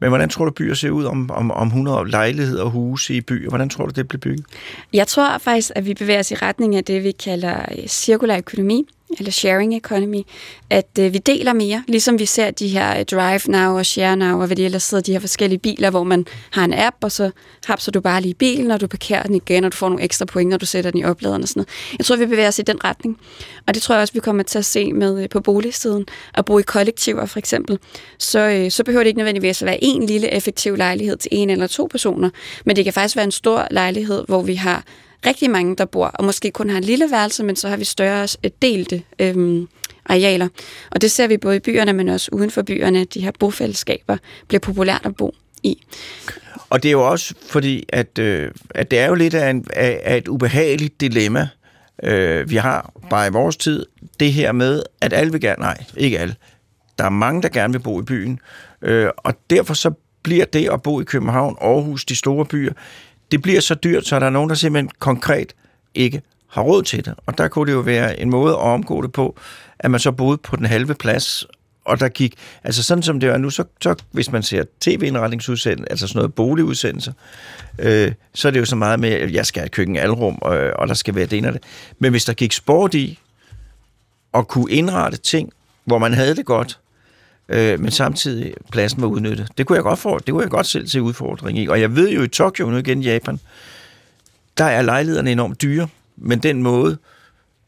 men 0.00 0.08
hvordan 0.08 0.28
tror 0.28 0.44
du 0.44 0.50
byer 0.50 0.74
ser 0.74 0.90
ud 0.90 1.04
om, 1.04 1.30
om, 1.30 1.50
om 1.50 1.66
100 1.66 2.10
lejligheder 2.10 2.64
og 2.64 2.70
huse 2.70 3.14
i 3.14 3.20
byer? 3.20 3.48
Hvordan 3.48 3.68
tror 3.68 3.86
du, 3.86 3.92
det 3.96 4.08
bliver 4.08 4.20
bygget? 4.20 4.46
Jeg 4.92 5.06
tror 5.06 5.38
faktisk, 5.38 5.70
at 5.74 5.86
vi 5.86 5.94
bevæger 5.94 6.20
os 6.20 6.30
i 6.30 6.34
retning 6.34 6.76
af 6.76 6.84
det, 6.84 7.02
vi 7.02 7.10
kalder 7.10 7.56
cirkulær 7.86 8.38
økonomi 8.38 8.86
eller 9.18 9.30
sharing 9.30 9.76
economy, 9.76 10.22
at 10.70 10.88
øh, 11.00 11.12
vi 11.12 11.18
deler 11.18 11.52
mere, 11.52 11.84
ligesom 11.88 12.18
vi 12.18 12.26
ser 12.26 12.50
de 12.50 12.68
her 12.68 12.98
øh, 12.98 13.04
Drive 13.04 13.40
Now 13.48 13.78
og 13.78 13.86
Share 13.86 14.16
Now, 14.16 14.40
og 14.40 14.46
hvad 14.46 14.56
de 14.56 14.64
ellers 14.64 14.82
sidder, 14.82 15.02
de 15.02 15.12
her 15.12 15.20
forskellige 15.20 15.58
biler, 15.58 15.90
hvor 15.90 16.02
man 16.02 16.26
har 16.50 16.64
en 16.64 16.74
app, 16.74 16.96
og 17.02 17.12
så 17.12 17.30
hapser 17.66 17.92
du 17.92 18.00
bare 18.00 18.20
lige 18.20 18.34
bilen, 18.34 18.70
og 18.70 18.80
du 18.80 18.86
parkerer 18.86 19.22
den 19.22 19.34
igen, 19.34 19.64
og 19.64 19.72
du 19.72 19.76
får 19.76 19.88
nogle 19.88 20.04
ekstra 20.04 20.24
point, 20.24 20.50
når 20.50 20.56
du 20.56 20.66
sætter 20.66 20.90
den 20.90 21.00
i 21.00 21.04
opladeren 21.04 21.42
og 21.42 21.48
sådan 21.48 21.60
noget. 21.60 21.68
Jeg 21.98 22.06
tror, 22.06 22.16
vi 22.16 22.26
bevæger 22.26 22.48
os 22.48 22.58
i 22.58 22.62
den 22.62 22.84
retning. 22.84 23.18
Og 23.66 23.74
det 23.74 23.82
tror 23.82 23.94
jeg 23.94 24.02
også, 24.02 24.14
vi 24.14 24.20
kommer 24.20 24.42
til 24.42 24.58
at 24.58 24.64
se 24.64 24.92
med 24.92 25.22
øh, 25.22 25.28
på 25.28 25.40
boligsiden. 25.40 26.06
At 26.34 26.44
bo 26.44 26.58
i 26.58 26.62
kollektiver 26.62 27.26
for 27.26 27.38
eksempel, 27.38 27.78
så, 28.18 28.38
øh, 28.38 28.70
så 28.70 28.84
behøver 28.84 29.04
det 29.04 29.08
ikke 29.08 29.18
nødvendigvis 29.18 29.62
at 29.62 29.66
være 29.66 29.84
en 29.84 30.06
lille 30.06 30.34
effektiv 30.34 30.76
lejlighed 30.76 31.16
til 31.16 31.28
en 31.32 31.50
eller 31.50 31.66
to 31.66 31.86
personer, 31.90 32.30
men 32.64 32.76
det 32.76 32.84
kan 32.84 32.92
faktisk 32.92 33.16
være 33.16 33.24
en 33.24 33.32
stor 33.32 33.68
lejlighed, 33.70 34.24
hvor 34.28 34.42
vi 34.42 34.54
har 34.54 34.84
rigtig 35.26 35.50
mange, 35.50 35.76
der 35.76 35.84
bor, 35.84 36.06
og 36.06 36.24
måske 36.24 36.50
kun 36.50 36.70
har 36.70 36.78
en 36.78 36.84
lille 36.84 37.10
værelse, 37.10 37.44
men 37.44 37.56
så 37.56 37.68
har 37.68 37.76
vi 37.76 37.84
større 37.84 38.28
øh, 38.44 38.50
delte 38.62 39.02
øhm, 39.18 39.68
arealer. 40.06 40.48
Og 40.90 41.00
det 41.00 41.10
ser 41.10 41.26
vi 41.26 41.36
både 41.36 41.56
i 41.56 41.60
byerne, 41.60 41.92
men 41.92 42.08
også 42.08 42.28
uden 42.32 42.50
for 42.50 42.62
byerne, 42.62 43.04
de 43.04 43.20
her 43.20 43.30
bofællesskaber 43.38 44.16
bliver 44.48 44.60
populært 44.60 45.00
at 45.04 45.16
bo 45.16 45.34
i. 45.62 45.82
Og 46.70 46.82
det 46.82 46.88
er 46.88 46.92
jo 46.92 47.08
også 47.10 47.34
fordi, 47.50 47.84
at, 47.88 48.18
øh, 48.18 48.50
at 48.70 48.90
det 48.90 48.98
er 48.98 49.06
jo 49.06 49.14
lidt 49.14 49.34
af, 49.34 49.50
en, 49.50 49.66
af, 49.72 50.00
af 50.04 50.16
et 50.16 50.28
ubehageligt 50.28 51.00
dilemma, 51.00 51.48
øh, 52.02 52.50
vi 52.50 52.56
har 52.56 52.92
bare 53.10 53.26
i 53.26 53.30
vores 53.30 53.56
tid, 53.56 53.86
det 54.20 54.32
her 54.32 54.52
med, 54.52 54.82
at 55.00 55.12
alle 55.12 55.32
vil 55.32 55.40
gerne, 55.40 55.60
nej, 55.60 55.84
ikke 55.96 56.18
alle, 56.18 56.34
der 56.98 57.04
er 57.04 57.10
mange, 57.10 57.42
der 57.42 57.48
gerne 57.48 57.72
vil 57.72 57.80
bo 57.80 58.00
i 58.00 58.04
byen, 58.04 58.40
øh, 58.82 59.08
og 59.16 59.34
derfor 59.50 59.74
så 59.74 59.90
bliver 60.22 60.44
det 60.44 60.68
at 60.72 60.82
bo 60.82 61.00
i 61.00 61.04
København, 61.04 61.56
Aarhus, 61.60 62.04
de 62.04 62.16
store 62.16 62.46
byer, 62.46 62.72
det 63.30 63.42
bliver 63.42 63.60
så 63.60 63.74
dyrt, 63.74 64.06
så 64.06 64.20
der 64.20 64.26
er 64.26 64.30
nogen, 64.30 64.48
der 64.50 64.56
simpelthen 64.56 64.90
konkret 64.98 65.54
ikke 65.94 66.22
har 66.48 66.62
råd 66.62 66.82
til 66.82 67.04
det. 67.04 67.14
Og 67.26 67.38
der 67.38 67.48
kunne 67.48 67.66
det 67.66 67.72
jo 67.72 67.80
være 67.80 68.20
en 68.20 68.30
måde 68.30 68.52
at 68.52 68.58
omgå 68.58 69.02
det 69.02 69.12
på, 69.12 69.36
at 69.78 69.90
man 69.90 70.00
så 70.00 70.12
boede 70.12 70.38
på 70.38 70.56
den 70.56 70.66
halve 70.66 70.94
plads, 70.94 71.46
og 71.84 72.00
der 72.00 72.08
gik, 72.08 72.34
altså 72.64 72.82
sådan 72.82 73.02
som 73.02 73.20
det 73.20 73.28
er 73.28 73.38
nu, 73.38 73.50
så, 73.50 73.64
så 73.80 73.94
hvis 74.10 74.32
man 74.32 74.42
ser 74.42 74.64
tv-indretningsudsendelser, 74.80 75.90
altså 75.90 76.06
sådan 76.06 76.18
noget 76.18 76.34
boligudsendelser, 76.34 77.12
øh, 77.78 78.12
så 78.34 78.48
er 78.48 78.52
det 78.52 78.60
jo 78.60 78.64
så 78.64 78.76
meget 78.76 79.00
med, 79.00 79.10
at 79.10 79.32
jeg 79.32 79.46
skal 79.46 79.60
have 79.60 79.68
køkken 79.68 79.96
alrum, 79.96 80.38
og, 80.40 80.56
og 80.56 80.88
der 80.88 80.94
skal 80.94 81.14
være 81.14 81.26
det 81.26 81.38
ene 81.38 81.48
og 81.48 81.54
det. 81.54 81.62
Men 81.98 82.10
hvis 82.10 82.24
der 82.24 82.32
gik 82.32 82.52
sport 82.52 82.94
i, 82.94 83.18
og 84.32 84.48
kunne 84.48 84.70
indrette 84.70 85.18
ting, 85.18 85.52
hvor 85.84 85.98
man 85.98 86.14
havde 86.14 86.36
det 86.36 86.46
godt, 86.46 86.78
øh, 87.48 87.80
men 87.80 87.90
samtidig 87.90 88.54
pladsen 88.72 89.02
var 89.02 89.08
udnyttet. 89.08 89.48
Det 89.58 89.66
kunne 89.66 89.76
jeg 89.76 89.82
godt 89.82 89.98
for, 89.98 90.18
det 90.18 90.32
kunne 90.32 90.42
jeg 90.42 90.50
godt 90.50 90.66
selv 90.66 90.88
se 90.88 91.02
udfordring 91.02 91.58
i. 91.58 91.66
Og 91.68 91.80
jeg 91.80 91.96
ved 91.96 92.10
jo 92.10 92.22
i 92.22 92.28
Tokyo, 92.28 92.70
nu 92.70 92.76
igen 92.76 93.02
Japan, 93.02 93.40
der 94.58 94.64
er 94.64 94.82
lejlighederne 94.82 95.32
enormt 95.32 95.62
dyre, 95.62 95.88
men 96.16 96.38
den 96.38 96.62
måde 96.62 96.98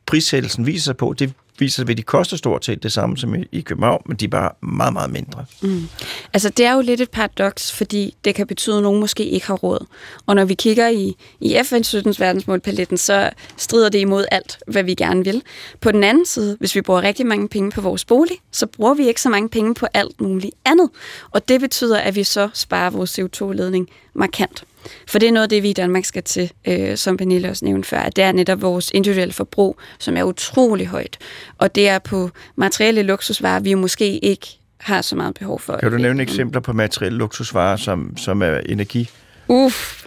prissættelsen 0.07 0.67
viser 0.67 0.85
sig 0.85 0.97
på, 0.97 1.15
det 1.19 1.33
viser 1.61 1.75
sig, 1.75 1.91
at 1.91 1.97
de 1.97 2.03
koster 2.03 2.37
stort 2.37 2.65
set 2.65 2.83
det 2.83 2.93
samme 2.93 3.17
som 3.17 3.35
i 3.53 3.61
København, 3.61 4.03
men 4.07 4.17
de 4.17 4.25
er 4.25 4.29
bare 4.29 4.51
meget, 4.63 4.93
meget 4.93 5.11
mindre. 5.11 5.45
Mm. 5.63 5.89
Altså, 6.33 6.49
det 6.49 6.67
er 6.67 6.73
jo 6.75 6.81
lidt 6.81 7.01
et 7.01 7.11
paradoks, 7.11 7.73
fordi 7.73 8.15
det 8.25 8.35
kan 8.35 8.47
betyde, 8.47 8.77
at 8.77 8.83
nogen 8.83 9.01
måske 9.01 9.25
ikke 9.25 9.47
har 9.47 9.55
råd. 9.55 9.87
Og 10.27 10.35
når 10.35 10.45
vi 10.45 10.55
kigger 10.55 10.89
i, 10.89 11.17
i 11.41 11.57
FN's 11.57 11.83
17. 11.83 12.15
verdensmålpaletten, 12.19 12.99
så 12.99 13.31
strider 13.57 13.89
det 13.89 13.99
imod 13.99 14.25
alt, 14.31 14.59
hvad 14.67 14.83
vi 14.83 14.95
gerne 14.95 15.25
vil. 15.25 15.43
På 15.81 15.93
den 15.93 16.05
anden 16.05 16.27
side, 16.27 16.57
hvis 16.61 16.75
vi 16.75 16.81
bruger 16.81 17.03
rigtig 17.03 17.27
mange 17.27 17.49
penge 17.49 17.71
på 17.71 17.81
vores 17.81 18.05
bolig, 18.05 18.37
så 18.51 18.67
bruger 18.67 18.95
vi 18.95 19.09
ikke 19.09 19.23
så 19.23 19.29
mange 19.29 19.49
penge 19.49 19.75
på 19.75 19.87
alt 19.95 20.21
muligt 20.21 20.55
andet. 20.65 20.91
Og 21.31 21.49
det 21.49 21.61
betyder, 21.61 21.99
at 21.99 22.17
vi 22.17 22.25
så 22.25 22.49
sparer 22.55 22.91
vores 22.91 23.19
CO2-ledning 23.19 23.89
markant. 24.15 24.65
For 25.09 25.19
det 25.19 25.29
er 25.29 25.33
noget 25.33 25.43
af 25.43 25.49
det, 25.49 25.63
vi 25.63 25.71
i 25.71 25.73
Danmark 25.73 26.05
skal 26.05 26.23
til, 26.23 26.53
øh, 26.69 26.97
som 26.97 27.17
Pernille 27.17 27.51
også 27.51 27.65
nævnte 27.65 27.89
før, 27.89 27.99
at 27.99 28.17
det 28.17 28.25
er 28.25 28.33
netop 28.33 28.63
vores 28.63 28.91
individuelle 28.95 29.33
forbrug, 29.33 29.79
som 29.99 30.17
er 30.17 30.23
utrolig 30.23 30.87
højt. 30.87 31.19
Og 31.59 31.75
det 31.75 31.89
er 31.89 31.99
på 31.99 32.31
materielle 32.57 33.03
luksusvarer, 33.03 33.61
vi 33.61 33.75
måske 33.75 34.19
ikke 34.19 34.47
har 34.81 35.03
så 35.03 35.17
meget 35.17 35.35
behov 35.35 35.61
for. 35.61 35.77
Kan 35.77 35.91
du 35.91 35.99
nævne 35.99 36.23
eksempler 36.23 36.61
på 36.61 36.73
materielle 36.73 37.19
luksusvarer, 37.19 37.77
som, 37.77 38.17
som 38.17 38.43
er 38.43 38.59
energi? 38.59 39.11
Uff, 39.49 40.01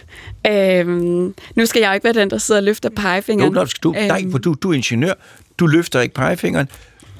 Øhm, 0.47 1.33
nu 1.55 1.65
skal 1.65 1.79
jeg 1.79 1.89
jo 1.89 1.93
ikke 1.93 2.03
være 2.03 2.13
den, 2.13 2.29
der 2.29 2.37
sidder 2.37 2.61
og 2.61 2.65
løfter 2.65 2.89
pegefingeren. 2.89 3.53
Jo, 3.53 3.65
du, 3.83 3.93
øhm. 3.97 4.07
nej, 4.07 4.23
du, 4.43 4.53
du 4.53 4.69
er 4.69 4.73
ingeniør. 4.73 5.13
Du 5.59 5.67
løfter 5.67 6.01
ikke 6.01 6.15
pegefingeren. 6.15 6.69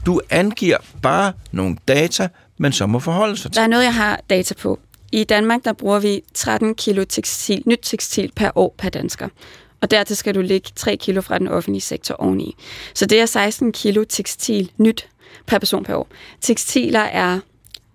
Du 0.05 0.21
angiver 0.29 0.77
bare 1.01 1.33
nogle 1.51 1.77
data, 1.87 2.27
men 2.57 2.71
så 2.71 2.87
må 2.87 2.99
forholde 2.99 3.37
sig 3.37 3.51
til. 3.51 3.55
Der 3.55 3.61
er 3.61 3.67
noget, 3.67 3.83
jeg 3.83 3.93
har 3.93 4.19
data 4.29 4.53
på. 4.53 4.79
I 5.13 5.23
Danmark, 5.23 5.65
der 5.65 5.73
bruger 5.73 5.99
vi 5.99 6.23
13 6.33 6.75
kilo 6.75 7.05
tekstil, 7.05 7.63
nyt 7.65 7.79
tekstil 7.81 8.31
per 8.35 8.51
år 8.55 8.75
per 8.77 8.89
dansker. 8.89 9.29
Og 9.81 9.91
dertil 9.91 10.17
skal 10.17 10.35
du 10.35 10.41
lægge 10.41 10.69
3 10.75 10.97
kilo 10.97 11.21
fra 11.21 11.39
den 11.39 11.47
offentlige 11.47 11.81
sektor 11.81 12.15
oveni. 12.15 12.55
Så 12.93 13.05
det 13.05 13.19
er 13.21 13.25
16 13.25 13.71
kilo 13.71 14.03
tekstil 14.09 14.71
nyt 14.77 15.09
per 15.45 15.59
person 15.59 15.83
per 15.83 15.95
år. 15.95 16.07
Tekstiler 16.41 16.99
er 16.99 17.39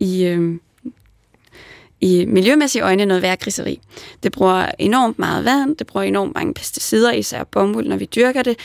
i, 0.01 0.25
øh, 0.25 0.59
i 2.01 2.25
miljømæssige 2.25 2.83
øjne 2.83 3.07
noget 3.07 3.23
værre 3.23 3.37
griseri. 3.37 3.81
Det 4.23 4.33
bruger 4.33 4.67
enormt 4.79 5.19
meget 5.19 5.45
vand, 5.45 5.77
det 5.77 5.87
bruger 5.87 6.05
enormt 6.05 6.35
mange 6.35 6.55
pesticider, 6.55 7.13
især 7.13 7.45
bomuld, 7.45 7.89
når 7.89 7.97
vi 7.97 8.05
dyrker 8.05 8.43
det. 8.43 8.57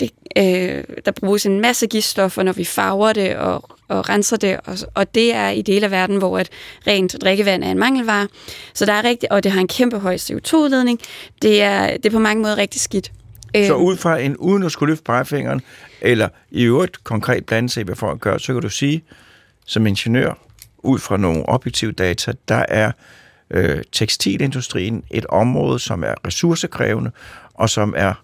det 0.00 0.10
øh, 0.36 0.84
der 1.04 1.12
bruges 1.12 1.46
en 1.46 1.60
masse 1.60 1.86
giftstoffer, 1.86 2.42
når 2.42 2.52
vi 2.52 2.64
farver 2.64 3.12
det 3.12 3.36
og, 3.36 3.64
og 3.88 4.08
renser 4.08 4.36
det, 4.36 4.60
og, 4.64 4.76
og 4.94 5.14
det 5.14 5.34
er 5.34 5.48
i 5.48 5.62
dele 5.62 5.84
af 5.84 5.90
verden, 5.90 6.16
hvor 6.16 6.38
et 6.38 6.48
rent 6.86 7.16
drikkevand 7.22 7.64
er 7.64 7.70
en 7.70 7.78
mangelvare. 7.78 8.28
Så 8.74 8.86
der 8.86 8.92
er 8.92 9.04
rigtig, 9.04 9.32
og 9.32 9.42
det 9.44 9.52
har 9.52 9.60
en 9.60 9.68
kæmpe 9.68 9.98
høj 9.98 10.16
CO2-udledning. 10.16 11.00
Det 11.42 11.62
er, 11.62 11.96
det 11.96 12.06
er 12.06 12.10
på 12.10 12.18
mange 12.18 12.42
måder 12.42 12.56
rigtig 12.56 12.80
skidt. 12.80 13.12
Så 13.54 13.74
øh. 13.74 13.80
ud 13.80 13.96
fra 13.96 14.18
en, 14.18 14.36
uden 14.36 14.62
at 14.62 14.72
skulle 14.72 14.90
løfte 14.92 15.04
pegefingeren, 15.04 15.60
eller 16.00 16.28
i 16.50 16.62
øvrigt 16.62 17.04
konkret 17.04 17.46
blande 17.46 17.68
sig, 17.68 17.84
hvad 17.84 17.96
folk 17.96 18.20
gør, 18.20 18.38
så 18.38 18.52
kan 18.52 18.62
du 18.62 18.68
sige, 18.68 19.02
som 19.66 19.86
ingeniør, 19.86 20.34
ud 20.82 20.98
fra 20.98 21.16
nogle 21.16 21.48
objektive 21.48 21.92
data, 21.92 22.32
der 22.48 22.64
er 22.68 22.92
øh, 23.50 23.82
tekstilindustrien 23.92 25.04
et 25.10 25.26
område, 25.26 25.78
som 25.78 26.04
er 26.04 26.14
ressourcekrævende, 26.26 27.10
og 27.54 27.70
som 27.70 27.94
er, 27.96 28.14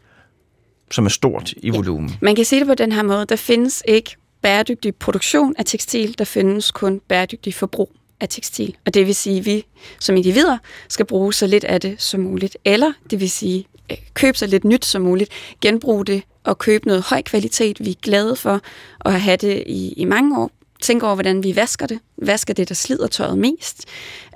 som 0.90 1.04
er 1.04 1.08
stort 1.08 1.54
i 1.56 1.70
volumen. 1.70 2.10
Ja. 2.10 2.16
Man 2.20 2.36
kan 2.36 2.44
se 2.44 2.58
det 2.58 2.66
på 2.66 2.74
den 2.74 2.92
her 2.92 3.02
måde. 3.02 3.26
Der 3.26 3.36
findes 3.36 3.82
ikke 3.88 4.16
bæredygtig 4.42 4.94
produktion 4.94 5.54
af 5.58 5.64
tekstil, 5.64 6.18
der 6.18 6.24
findes 6.24 6.70
kun 6.70 7.00
bæredygtig 7.08 7.54
forbrug 7.54 7.92
af 8.20 8.28
tekstil. 8.28 8.76
Og 8.86 8.94
det 8.94 9.06
vil 9.06 9.14
sige, 9.14 9.38
at 9.38 9.46
vi 9.46 9.66
som 10.00 10.16
individer 10.16 10.58
skal 10.88 11.06
bruge 11.06 11.34
så 11.34 11.46
lidt 11.46 11.64
af 11.64 11.80
det 11.80 12.02
som 12.02 12.20
muligt. 12.20 12.56
Eller 12.64 12.92
det 13.10 13.20
vil 13.20 13.30
sige, 13.30 13.66
øh, 13.90 13.96
købe 14.14 14.38
så 14.38 14.46
lidt 14.46 14.64
nyt 14.64 14.84
som 14.84 15.02
muligt, 15.02 15.30
genbruge 15.60 16.04
det 16.04 16.22
og 16.44 16.58
købe 16.58 16.86
noget 16.86 17.02
høj 17.02 17.22
kvalitet, 17.22 17.84
vi 17.84 17.90
er 17.90 18.00
glade 18.02 18.36
for 18.36 18.60
at 19.04 19.20
have 19.20 19.36
det 19.36 19.64
i, 19.66 19.92
i 19.92 20.04
mange 20.04 20.38
år, 20.38 20.50
tænke 20.80 21.06
over, 21.06 21.14
hvordan 21.14 21.42
vi 21.42 21.56
vasker 21.56 21.86
det. 21.86 21.98
Vasker 22.22 22.54
det, 22.54 22.68
der 22.68 22.74
slider 22.74 23.06
tøjet 23.06 23.38
mest. 23.38 23.84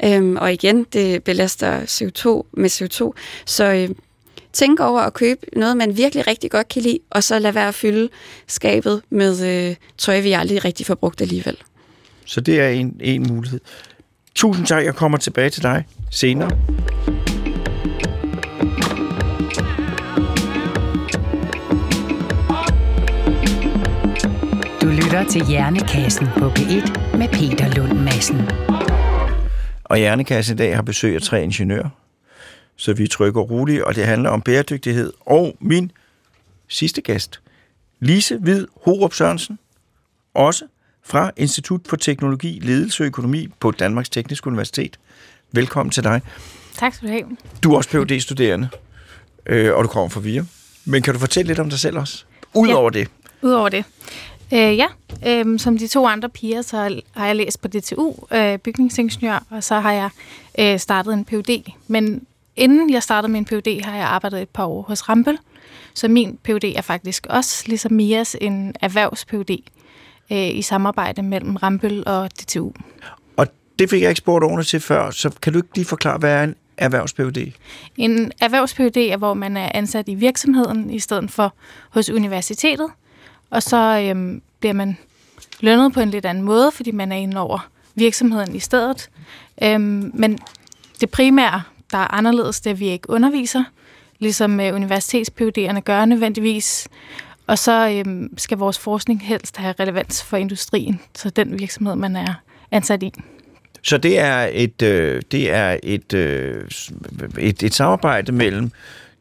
Øhm, 0.05 0.37
og 0.37 0.53
igen, 0.53 0.87
det 0.93 1.25
belaster 1.25 1.81
CO2 1.81 2.51
med 2.61 2.71
CO2. 2.71 3.13
Så 3.47 3.65
øh, 3.65 3.89
tænk 4.53 4.81
over 4.81 5.01
at 5.01 5.15
købe 5.15 5.41
noget, 5.57 5.77
man 5.77 5.97
virkelig 5.97 6.27
rigtig 6.27 6.51
godt 6.51 6.69
kan 6.69 6.83
lide, 6.83 6.99
og 7.11 7.25
så 7.25 7.39
lade 7.39 7.55
være 7.55 7.69
at 7.69 7.75
fylde 7.75 8.09
skabet 8.47 9.03
med 9.11 9.69
øh, 9.71 9.77
tøj, 9.99 10.21
vi 10.21 10.33
aldrig 10.33 10.65
rigtig 10.65 10.87
får 10.87 10.95
brugt 10.95 11.21
alligevel. 11.21 11.57
Så 12.25 12.41
det 12.41 12.61
er 12.61 12.69
en, 12.69 12.97
en 13.01 13.27
mulighed. 13.29 13.61
Tusind 14.35 14.67
tak, 14.67 14.85
jeg 14.85 14.95
kommer 14.95 15.19
tilbage 15.19 15.51
til 15.51 15.63
dig 15.63 15.85
senere. 16.11 16.51
Lytter 25.11 25.31
til 25.31 25.47
Hjernekassen 25.47 26.27
på 26.39 26.49
P1 26.49 27.17
med 27.17 27.29
Peter 27.29 27.75
Lund 27.75 27.99
Madsen. 27.99 28.41
Og 29.85 29.97
Hjernekassen 29.97 30.55
i 30.55 30.59
dag 30.59 30.75
har 30.75 30.83
besøg 30.83 31.15
af 31.15 31.23
tre 31.23 31.43
ingeniører, 31.43 31.89
så 32.77 32.93
vi 32.93 33.07
trykker 33.07 33.41
roligt, 33.41 33.83
og 33.83 33.95
det 33.95 34.07
handler 34.07 34.31
om 34.31 34.43
bæredygtighed. 34.43 35.13
Og 35.21 35.57
min 35.61 35.93
sidste 36.69 37.01
gæst, 37.01 37.41
Lise 38.01 38.39
Hvid 38.39 38.67
Horup 38.85 39.15
Sørensen, 39.15 39.59
også 40.35 40.65
fra 41.05 41.31
Institut 41.37 41.81
for 41.89 41.97
Teknologi, 41.97 42.59
Ledelse 42.63 43.03
og 43.03 43.07
Økonomi 43.07 43.49
på 43.61 43.71
Danmarks 43.71 44.09
Tekniske 44.09 44.47
Universitet. 44.47 44.99
Velkommen 45.53 45.91
til 45.91 46.05
dig. 46.05 46.21
Tak 46.77 46.95
skal 46.95 47.09
du 47.09 47.13
have. 47.13 47.37
Du 47.63 47.73
er 47.73 47.77
også 47.77 47.91
phd 47.91 48.21
studerende 48.21 48.69
øh, 49.47 49.75
og 49.75 49.85
du 49.85 49.89
kommer 49.89 50.09
fra 50.09 50.21
VIA. 50.21 50.45
Men 50.85 51.03
kan 51.03 51.15
du 51.15 51.21
fortælle 51.21 51.47
lidt 51.47 51.59
om 51.59 51.71
dig 51.71 51.79
selv 51.79 51.99
også? 51.99 52.25
Udover 52.55 52.91
ja. 52.95 53.01
det. 53.01 53.09
Udover 53.43 53.69
det. 53.69 53.85
Øh, 54.53 54.77
ja, 54.77 54.87
øh, 55.27 55.59
som 55.59 55.79
de 55.79 55.89
to 55.89 56.07
andre 56.07 56.29
piger, 56.29 56.63
så 56.63 57.01
har 57.17 57.27
jeg 57.27 57.37
læst 57.37 57.63
på 57.63 57.69
DTU, 57.69 58.15
øh, 58.33 58.59
bygningsingeniør, 58.59 59.45
og 59.51 59.65
så 59.65 59.81
har 59.81 59.93
jeg 59.93 60.11
øh, 60.59 60.79
startet 60.79 61.13
en 61.13 61.25
PhD. 61.25 61.73
Men 61.89 62.27
inden 62.57 62.91
jeg 62.91 63.03
startede 63.03 63.33
min 63.33 63.45
PhD, 63.45 63.85
har 63.85 63.97
jeg 63.97 64.07
arbejdet 64.07 64.43
et 64.43 64.49
par 64.49 64.67
år 64.67 64.83
hos 64.83 65.09
Rampel. 65.09 65.39
Så 65.95 66.09
min 66.09 66.39
PhD 66.45 66.65
er 66.77 66.83
faktisk 66.83 67.27
også, 67.31 67.65
ligesom 67.67 67.93
Mias, 67.93 68.37
en 68.41 68.75
erhvervs-PhD 68.81 69.63
øh, 70.33 70.57
i 70.57 70.63
samarbejde 70.63 71.23
mellem 71.23 71.57
Rampel 71.57 72.03
og 72.07 72.31
DTU. 72.31 72.73
Og 73.37 73.47
det 73.79 73.91
fik 73.91 74.03
jeg 74.03 74.09
ikke 74.09 74.19
spurgt 74.19 74.45
ordentligt 74.45 74.69
til 74.69 74.81
før, 74.81 75.11
så 75.11 75.31
kan 75.43 75.53
du 75.53 75.59
ikke 75.59 75.69
lige 75.75 75.87
forklare, 75.87 76.19
hvad 76.19 76.35
er 76.35 76.43
en 76.45 76.55
erhvervs 76.77 77.13
-PhD? 77.13 77.51
En 77.97 78.33
erhvervs 78.41 78.73
er, 78.81 79.17
hvor 79.17 79.35
man 79.35 79.57
er 79.57 79.71
ansat 79.75 80.09
i 80.09 80.15
virksomheden 80.15 80.91
i 80.91 80.99
stedet 80.99 81.31
for 81.31 81.55
hos 81.91 82.11
universitetet. 82.11 82.89
Og 83.51 83.63
så 83.63 84.07
øhm, 84.09 84.43
bliver 84.61 84.73
man 84.73 84.99
lønnet 85.61 85.93
på 85.93 86.01
en 86.01 86.11
lidt 86.11 86.27
anden 86.27 86.45
måde, 86.45 86.73
fordi 86.73 86.91
man 86.91 87.13
er 87.13 87.17
inde 87.17 87.41
over 87.41 87.69
virksomheden 87.95 88.55
i 88.55 88.59
stedet. 88.59 89.11
Øhm, 89.63 90.11
men 90.15 90.39
det 91.01 91.11
primære, 91.11 91.63
der 91.93 91.99
er 91.99 92.15
anderledes, 92.15 92.61
det 92.61 92.71
er, 92.71 92.75
at 92.75 92.81
vi 92.81 92.89
ikke 92.89 93.11
underviser, 93.11 93.65
ligesom 94.19 94.61
øh, 94.61 94.75
universitets 94.75 95.31
gør 95.85 96.05
nødvendigvis. 96.05 96.89
Og 97.47 97.59
så 97.59 98.03
øhm, 98.07 98.39
skal 98.39 98.59
vores 98.59 98.79
forskning 98.79 99.23
helst 99.23 99.57
have 99.57 99.75
relevans 99.81 100.23
for 100.23 100.37
industrien, 100.37 101.01
så 101.15 101.31
den 101.31 101.59
virksomhed, 101.59 101.97
man 101.97 102.17
er 102.17 102.35
ansat 102.71 103.03
i. 103.03 103.13
Så 103.83 103.99
det 103.99 104.19
er 104.19 104.51
et, 104.53 104.83
øh, 104.83 105.23
det 105.33 105.51
er 105.51 105.79
et, 105.83 106.15
øh, 106.15 106.69
et, 107.39 107.63
et 107.63 107.75
samarbejde 107.75 108.33
mellem 108.33 108.73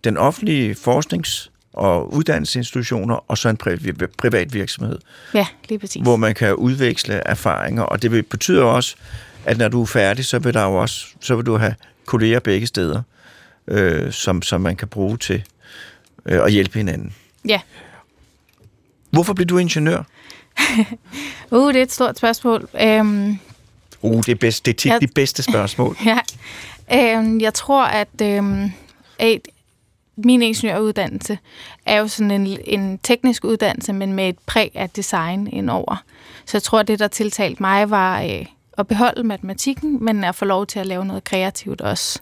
den 0.04 0.18
offentlige 0.18 0.76
forsknings- 0.76 1.52
og 1.80 2.14
uddannelsesinstitutioner 2.14 3.26
og 3.28 3.38
så 3.38 3.50
en 3.50 3.58
privat 4.18 4.54
virksomhed. 4.54 5.00
Ja, 5.34 5.46
lige 5.70 5.80
præcis. 5.80 6.02
Hvor 6.02 6.16
man 6.16 6.36
kan 6.36 6.56
udveksle 6.56 7.14
erfaringer, 7.14 7.84
og 7.84 8.02
det 8.02 8.28
betyder 8.28 8.64
også, 8.64 8.96
at 9.46 9.58
når 9.58 9.68
du 9.68 9.82
er 9.82 9.86
færdig, 9.86 10.26
så 10.26 10.40
vil, 10.40 10.54
der 10.54 10.64
jo 10.64 10.76
også, 10.76 11.06
så 11.20 11.36
vil 11.36 11.46
du 11.46 11.58
have 11.58 11.76
kolleger 12.06 12.40
begge 12.40 12.68
steder, 12.68 13.02
øh, 13.68 14.12
som, 14.12 14.42
som 14.42 14.62
man 14.62 14.76
kan 14.76 14.88
bruge 14.88 15.18
til 15.18 15.44
øh, 16.26 16.44
at 16.44 16.52
hjælpe 16.52 16.78
hinanden. 16.78 17.14
Ja. 17.48 17.60
Hvorfor 19.10 19.34
blev 19.34 19.48
du 19.48 19.58
ingeniør? 19.58 20.04
uh, 21.52 21.74
det 21.74 21.80
er 21.80 21.84
et 21.84 21.92
stort 21.92 22.18
spørgsmål. 22.18 22.70
Um, 23.00 23.40
uh, 24.02 24.18
det 24.18 24.30
er, 24.30 24.36
bedst, 24.36 24.66
det 24.66 24.74
er 24.74 24.78
tit 24.78 24.92
ja. 24.92 25.00
de 25.00 25.08
bedste 25.08 25.44
spørgsmål. 25.44 25.98
ja. 26.06 26.20
Um, 27.20 27.42
jeg 27.42 27.54
tror, 27.54 27.84
at, 27.86 28.40
um, 28.40 28.72
at 29.20 29.48
min 30.26 30.42
ingeniøruddannelse 30.42 31.38
er 31.86 32.00
jo 32.00 32.08
sådan 32.08 32.32
en, 32.32 32.58
en 32.66 32.98
teknisk 32.98 33.46
uddannelse, 33.46 33.94
men 33.94 34.14
med 34.14 34.30
et 34.30 34.40
præg 34.46 34.72
af 34.76 34.90
design 34.90 35.48
indover. 35.48 36.04
Så 36.46 36.58
jeg 36.58 36.64
tror, 36.64 36.84
det, 36.84 37.00
der 37.00 37.08
tiltalte 37.08 37.64
mig, 37.64 37.90
var 37.90 38.22
øh, 38.22 38.46
at 38.78 38.88
beholde 38.88 39.24
matematikken, 39.24 40.04
men 40.06 40.24
at 40.24 40.36
få 40.36 40.46
lov 40.46 40.66
til 40.66 40.80
at 40.80 40.86
lave 40.86 41.06
noget 41.06 41.24
kreativt 41.24 41.82
også. 41.82 42.20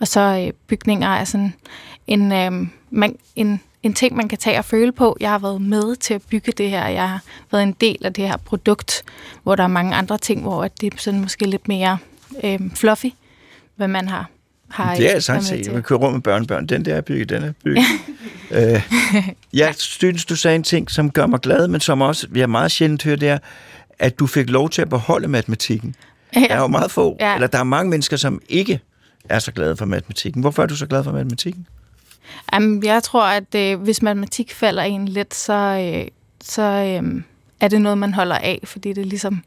Og 0.00 0.08
så 0.08 0.20
øh, 0.46 0.52
bygninger 0.66 1.08
er 1.08 1.24
sådan 1.24 1.54
en, 2.06 2.32
øh, 2.32 2.52
man, 2.90 3.16
en, 3.36 3.60
en 3.82 3.94
ting, 3.94 4.16
man 4.16 4.28
kan 4.28 4.38
tage 4.38 4.58
og 4.58 4.64
føle 4.64 4.92
på. 4.92 5.16
Jeg 5.20 5.30
har 5.30 5.38
været 5.38 5.62
med 5.62 5.96
til 5.96 6.14
at 6.14 6.22
bygge 6.30 6.52
det 6.52 6.70
her. 6.70 6.86
Jeg 6.86 7.08
har 7.08 7.22
været 7.52 7.62
en 7.62 7.72
del 7.72 8.04
af 8.04 8.12
det 8.12 8.28
her 8.28 8.36
produkt, 8.36 9.04
hvor 9.42 9.54
der 9.54 9.62
er 9.62 9.68
mange 9.68 9.94
andre 9.94 10.18
ting, 10.18 10.42
hvor 10.42 10.68
det 10.68 10.94
er 10.94 10.98
sådan 10.98 11.20
måske 11.20 11.46
lidt 11.46 11.68
mere 11.68 11.98
øh, 12.44 12.60
fluffy, 12.74 13.06
hvad 13.76 13.88
man 13.88 14.08
har 14.08 14.30
har 14.72 14.94
det 14.94 15.10
er 15.10 15.14
altså 15.14 15.40
set. 15.40 15.72
Man 15.72 15.82
kører 15.82 15.98
rundt 15.98 16.14
med 16.14 16.22
børnebørn. 16.22 16.66
Den 16.66 16.84
der 16.84 16.94
er 16.94 17.00
bygget, 17.00 17.28
den 17.28 17.42
er 17.42 17.52
bygget. 17.64 17.84
øh, 18.50 18.82
jeg 19.52 19.74
synes, 19.74 20.24
du 20.24 20.36
sagde 20.36 20.54
en 20.54 20.62
ting, 20.62 20.90
som 20.90 21.10
gør 21.10 21.26
mig 21.26 21.40
glad, 21.40 21.68
men 21.68 21.80
som 21.80 22.00
også, 22.00 22.26
vi 22.30 22.40
har 22.40 22.46
meget 22.46 22.70
sjældent 22.70 23.02
hørt, 23.02 23.20
det 23.20 23.28
er, 23.28 23.38
at 23.98 24.18
du 24.18 24.26
fik 24.26 24.50
lov 24.50 24.70
til 24.70 24.82
at 24.82 24.88
beholde 24.88 25.28
matematikken. 25.28 25.94
Ja. 26.34 26.40
Der 26.40 26.54
er 26.54 26.60
jo 26.60 26.66
meget 26.66 26.90
få, 26.90 27.16
ja. 27.20 27.34
eller 27.34 27.46
der 27.46 27.58
er 27.58 27.64
mange 27.64 27.90
mennesker, 27.90 28.16
som 28.16 28.42
ikke 28.48 28.80
er 29.28 29.38
så 29.38 29.52
glade 29.52 29.76
for 29.76 29.84
matematikken. 29.84 30.40
Hvorfor 30.40 30.62
er 30.62 30.66
du 30.66 30.76
så 30.76 30.86
glad 30.86 31.04
for 31.04 31.12
matematikken? 31.12 31.66
Jamen, 32.52 32.84
jeg 32.84 33.02
tror, 33.02 33.24
at 33.24 33.54
øh, 33.54 33.80
hvis 33.80 34.02
matematik 34.02 34.52
falder 34.52 34.82
en 34.82 35.08
lidt, 35.08 35.34
så, 35.34 35.52
øh, 35.52 36.08
så 36.44 36.62
øh, 36.62 37.22
er 37.60 37.68
det 37.68 37.80
noget, 37.80 37.98
man 37.98 38.14
holder 38.14 38.36
af, 38.36 38.60
fordi 38.64 38.92
det 38.92 39.06
ligesom 39.06 39.44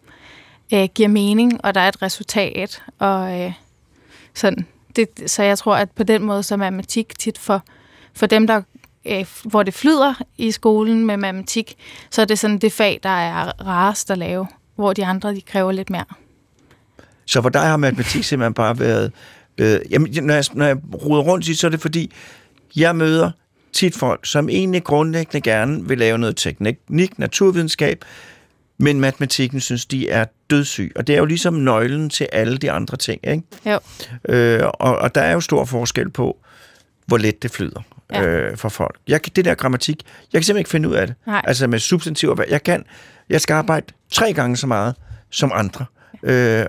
øh, 0.74 0.90
giver 0.96 1.10
mening, 1.10 1.66
og 1.66 1.76
der 1.76 1.82
er 1.82 1.88
et 1.88 2.02
resultat, 2.02 2.82
og 3.00 3.42
øh, 3.42 3.54
sådan 4.34 4.66
det, 4.96 5.32
så 5.32 5.44
jeg 5.44 5.58
tror, 5.58 5.76
at 5.76 5.92
på 5.92 6.04
den 6.04 6.24
måde, 6.24 6.44
så 6.44 6.54
er 6.54 6.58
matematik 6.58 7.20
tit 7.20 7.38
for, 7.38 7.64
for 8.14 8.26
dem, 8.26 8.48
der 8.48 8.62
øh, 9.06 9.26
hvor 9.44 9.64
det 9.64 9.74
flyder 9.74 10.14
i 10.38 10.52
skolen 10.52 11.06
med 11.06 11.18
matematik, 11.18 11.76
så 12.10 12.22
er 12.22 12.26
det 12.26 12.40
sådan 12.40 12.58
det 12.58 12.74
fag, 12.74 13.00
der 13.04 13.10
er 13.10 13.66
rarest 13.68 14.12
at 14.12 14.18
lave, 14.18 14.48
hvor 14.76 14.94
de 14.94 15.06
andre, 15.06 15.36
de 15.36 15.42
kræver 15.42 15.72
lidt 15.72 15.90
mere. 15.90 16.06
Så 17.26 17.42
for 17.42 17.50
dig 17.50 17.62
har 17.62 17.78
matematik 17.78 18.24
simpelthen 18.24 18.54
bare 18.54 18.80
været... 18.80 19.12
Øh, 19.58 19.80
jamen, 19.90 20.14
når 20.24 20.34
jeg, 20.34 20.44
når 20.54 20.66
jeg 20.66 20.78
ruder 20.94 21.24
rundt 21.24 21.48
i 21.48 21.56
så 21.56 21.68
er 21.68 21.72
det 21.72 21.82
fordi, 21.82 22.12
jeg 22.76 22.96
møder 22.96 23.32
tit 23.74 23.96
folk, 23.96 24.26
som 24.26 24.50
egentlig 24.50 24.84
grundlæggende 24.84 25.42
gerne 25.42 25.88
vil 25.88 25.98
lave 25.98 26.18
noget 26.18 26.36
teknik, 26.36 27.20
naturvidenskab, 27.20 28.06
men 28.78 29.00
matematikken 29.00 29.60
synes, 29.60 29.86
de 29.86 30.10
er 30.10 30.26
dødssyg. 30.50 30.92
Og 30.96 31.08
det 31.08 31.16
er 31.16 31.20
jo 31.20 31.26
ligesom 31.26 31.54
nøglen 31.54 32.10
til 32.10 32.28
alle 32.32 32.58
de 32.58 32.72
andre 32.72 32.98
ting. 32.98 33.28
Ikke? 33.28 33.44
Jo. 33.66 33.80
Øh, 34.30 34.62
og, 34.74 34.98
og 34.98 35.16
der 35.16 35.22
er 35.22 35.34
jo 35.34 35.42
stor 35.42 35.66
forskel 35.66 36.10
på, 36.10 36.38
hvor 37.06 37.18
let 37.18 37.44
det 37.44 37.52
flyder 37.52 37.82
ja. 38.14 38.24
øh, 38.24 38.58
for 38.58 38.70
folk. 38.70 38.98
Jeg, 39.08 39.36
det 39.36 39.46
der 39.46 39.56
grammatik, 39.56 40.04
jeg 40.06 40.40
kan 40.40 40.44
simpelthen 40.44 40.58
ikke 40.58 40.70
finde 40.70 40.90
ud 40.90 40.96
af 40.96 41.08
det. 41.08 41.16
Nej. 41.28 41.42
Altså 41.44 41.68
med 41.68 41.80
substantiver. 41.80 42.44
Jeg 42.50 42.64
kan, 42.64 42.84
jeg 43.30 43.42
skal 43.42 43.54
arbejde 43.54 43.86
tre 44.12 44.34
gange 44.34 44.58
så 44.58 44.68
meget 44.68 44.96
som 45.30 45.52
andre. 45.54 45.86
Øh, 46.24 46.66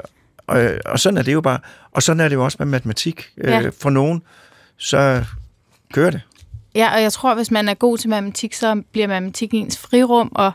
og, 0.47 0.71
og 0.85 1.01
sådan 1.01 1.19
er 1.19 1.23
det 1.23 1.33
jo 1.33 1.41
bare. 1.41 1.59
Og 1.93 2.03
sådan 2.03 2.21
er 2.21 2.29
det 2.29 2.37
jo 2.37 2.45
også 2.45 2.57
med 2.61 2.67
matematik. 2.67 3.29
Øh, 3.39 3.51
ja. 3.51 3.71
For 3.81 3.91
nogen, 3.91 4.23
så 4.77 5.25
kører 5.93 6.11
det. 6.11 6.21
Ja, 6.75 6.95
og 6.95 7.03
jeg 7.03 7.13
tror, 7.13 7.35
hvis 7.35 7.51
man 7.51 7.69
er 7.69 7.75
god 7.75 7.99
til 7.99 8.11
matematik, 8.11 8.55
så 8.55 8.83
bliver 8.93 9.07
matematik 9.07 9.55
ens 9.55 9.79
frirum, 9.79 10.33
og 10.35 10.53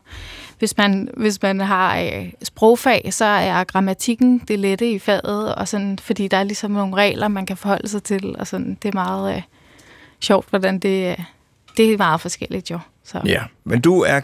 hvis 0.62 0.78
man, 0.78 1.10
hvis 1.18 1.42
man 1.42 1.60
har 1.60 2.00
øh, 2.00 2.30
sprogfag, 2.44 3.08
så 3.12 3.26
er 3.26 3.64
grammatikken 3.64 4.42
det 4.48 4.60
lette 4.60 4.92
i 4.92 5.00
faget, 5.00 5.56
og 5.56 5.68
sådan, 5.68 6.00
fordi 6.00 6.28
der 6.28 6.38
er 6.38 6.44
ligesom 6.44 6.72
nogle 6.72 6.96
regler, 6.96 7.28
man 7.28 7.46
kan 7.46 7.58
forholde 7.58 7.88
sig 7.88 8.04
til, 8.04 8.36
og 8.40 8.48
sådan, 8.48 8.78
det 8.84 8.90
er 8.90 8.94
meget 8.94 9.36
øh, 9.36 9.42
sjovt, 10.20 10.50
hvordan 10.50 10.80
det, 10.80 11.10
øh, 11.10 11.18
det 11.78 11.94
er 11.94 11.98
meget 11.98 12.22
forskelligt 12.22 12.72
jo. 12.72 12.80
Så. 13.04 13.22
Ja, 13.26 13.44
men 13.64 13.82
du 13.82 14.02
er, 14.02 14.22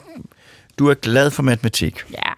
du 0.79 0.87
er 0.87 0.93
glad 0.93 1.31
for 1.31 1.43
matematik. 1.43 2.03
Ja. 2.11 2.31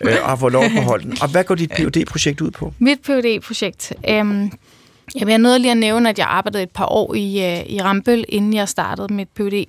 øh, 0.00 0.16
og 0.22 0.28
har 0.28 0.36
fået 0.36 0.52
lov 0.52 0.64
at 0.64 0.70
beholde 0.74 1.04
den. 1.04 1.16
Og 1.22 1.28
hvad 1.28 1.44
går 1.44 1.54
dit 1.54 1.72
phd 1.72 2.06
projekt 2.06 2.40
ud 2.40 2.50
på? 2.50 2.74
Mit 2.78 2.98
phd 3.02 3.40
projekt 3.40 3.92
Øh, 4.08 4.50
Jamen, 5.16 5.30
jeg 5.30 5.38
nåede 5.38 5.58
lige 5.58 5.70
at 5.70 5.76
nævne, 5.76 6.08
at 6.08 6.18
jeg 6.18 6.26
arbejdede 6.26 6.62
et 6.62 6.70
par 6.70 6.86
år 6.86 7.14
i, 7.14 7.58
øh, 7.58 7.66
i 7.66 7.82
Rambøl, 7.82 8.24
inden 8.28 8.54
jeg 8.54 8.68
startede 8.68 9.14
mit 9.14 9.28
PhD. 9.28 9.64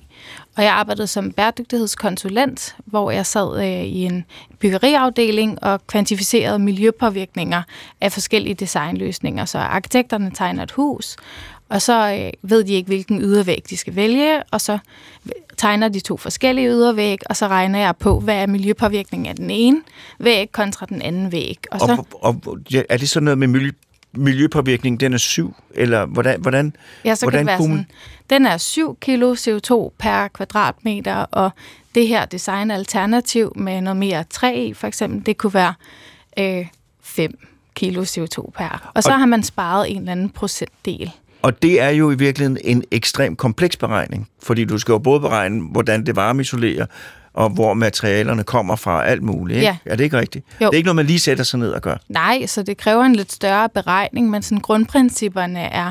Og 0.57 0.63
jeg 0.63 0.73
arbejdede 0.73 1.07
som 1.07 1.31
bæredygtighedskonsulent, 1.31 2.75
hvor 2.85 3.11
jeg 3.11 3.25
sad 3.25 3.63
øh, 3.63 3.83
i 3.83 4.03
en 4.03 4.25
byggeriafdeling 4.59 5.63
og 5.63 5.87
kvantificerede 5.87 6.59
miljøpåvirkninger 6.59 7.61
af 8.01 8.11
forskellige 8.11 8.53
designløsninger. 8.53 9.45
Så 9.45 9.57
arkitekterne 9.57 10.31
tegner 10.35 10.63
et 10.63 10.71
hus, 10.71 11.15
og 11.69 11.81
så 11.81 12.19
øh, 12.19 12.49
ved 12.49 12.63
de 12.63 12.73
ikke, 12.73 12.87
hvilken 12.87 13.21
ydervæg 13.21 13.63
de 13.69 13.77
skal 13.77 13.95
vælge, 13.95 14.43
og 14.51 14.61
så 14.61 14.77
tegner 15.57 15.87
de 15.87 15.99
to 15.99 16.17
forskellige 16.17 16.69
ydervæg, 16.69 17.19
og 17.29 17.35
så 17.35 17.47
regner 17.47 17.79
jeg 17.79 17.95
på, 17.97 18.19
hvad 18.19 18.35
er 18.35 18.47
miljøpåvirkningen 18.47 19.27
af 19.29 19.35
den 19.35 19.49
ene 19.49 19.81
væg 20.19 20.51
kontra 20.51 20.85
den 20.85 21.01
anden 21.01 21.31
væg. 21.31 21.57
Og, 21.71 21.79
så, 21.79 22.03
og, 22.21 22.41
og 22.45 22.57
er 22.89 22.97
det 22.97 23.09
så 23.09 23.19
noget 23.19 23.37
med 23.37 23.47
miljø 23.47 23.71
miljøpåvirkningen, 24.16 24.99
den 24.99 25.14
er 25.14 25.18
7, 25.18 25.55
eller 25.76 26.05
hvordan, 26.05 26.41
hvordan, 26.41 26.76
ja, 27.05 27.16
så 27.16 27.26
hvordan 27.26 27.45
kan 27.45 27.59
det 27.59 27.59
være 27.59 27.70
sådan, 27.70 27.88
den 28.30 28.45
er 28.45 28.57
7 28.57 28.97
kilo 29.01 29.34
CO2 29.36 29.93
per 29.99 30.28
kvadratmeter, 30.28 31.16
og 31.16 31.51
det 31.95 32.07
her 32.07 32.26
designalternativ 32.26 33.53
med 33.55 33.82
noget 33.82 33.97
mere 33.97 34.24
træ 34.30 34.74
for 34.76 34.88
eksempel, 34.88 35.26
det 35.26 35.38
kunne 35.38 35.53
være 35.53 35.74
øh, 36.39 36.68
5 37.01 37.38
kilo 37.76 38.03
CO2 38.03 38.51
per. 38.57 38.91
Og 38.93 39.03
så 39.03 39.09
og, 39.09 39.20
har 39.20 39.26
man 39.26 39.43
sparet 39.43 39.91
en 39.91 39.97
eller 39.97 40.11
anden 40.11 40.30
procentdel. 40.30 41.11
Og 41.41 41.61
det 41.61 41.82
er 41.82 41.89
jo 41.89 42.11
i 42.11 42.16
virkeligheden 42.16 42.57
en 42.64 42.84
ekstrem 42.91 43.36
kompleks 43.36 43.78
beregning, 43.78 44.30
fordi 44.43 44.66
du 44.66 44.78
skal 44.78 44.91
jo 44.91 44.97
både 44.97 45.20
beregne, 45.20 45.61
hvordan 45.72 46.05
det 46.05 46.16
varmeisolerer, 46.16 46.86
og 47.34 47.49
hvor 47.49 47.73
materialerne 47.73 48.43
kommer 48.43 48.75
fra, 48.75 49.05
alt 49.05 49.23
muligt. 49.23 49.57
Ikke? 49.57 49.67
Ja. 49.67 49.77
Er 49.86 49.95
det 49.95 50.03
ikke 50.03 50.17
rigtigt? 50.17 50.45
Jo. 50.61 50.65
Det 50.65 50.73
er 50.73 50.77
ikke 50.77 50.88
noget, 50.88 50.95
man 50.95 51.05
lige 51.05 51.19
sætter 51.19 51.43
sig 51.43 51.59
ned 51.59 51.71
og 51.71 51.81
gør. 51.81 51.95
Nej, 52.09 52.45
så 52.45 52.63
det 52.63 52.77
kræver 52.77 53.03
en 53.03 53.15
lidt 53.15 53.31
større 53.31 53.69
beregning, 53.69 54.29
men 54.29 54.41
sådan 54.41 54.59
grundprincipperne 54.59 55.59
er, 55.59 55.88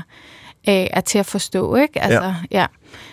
øh, 0.68 0.86
er 0.90 1.01
til 1.01 1.18
at 1.18 1.26
forstå. 1.26 1.76
Ikke? 1.76 2.03
Altså, 2.03 2.34
ja. 2.51 2.61
ja. 2.61 2.66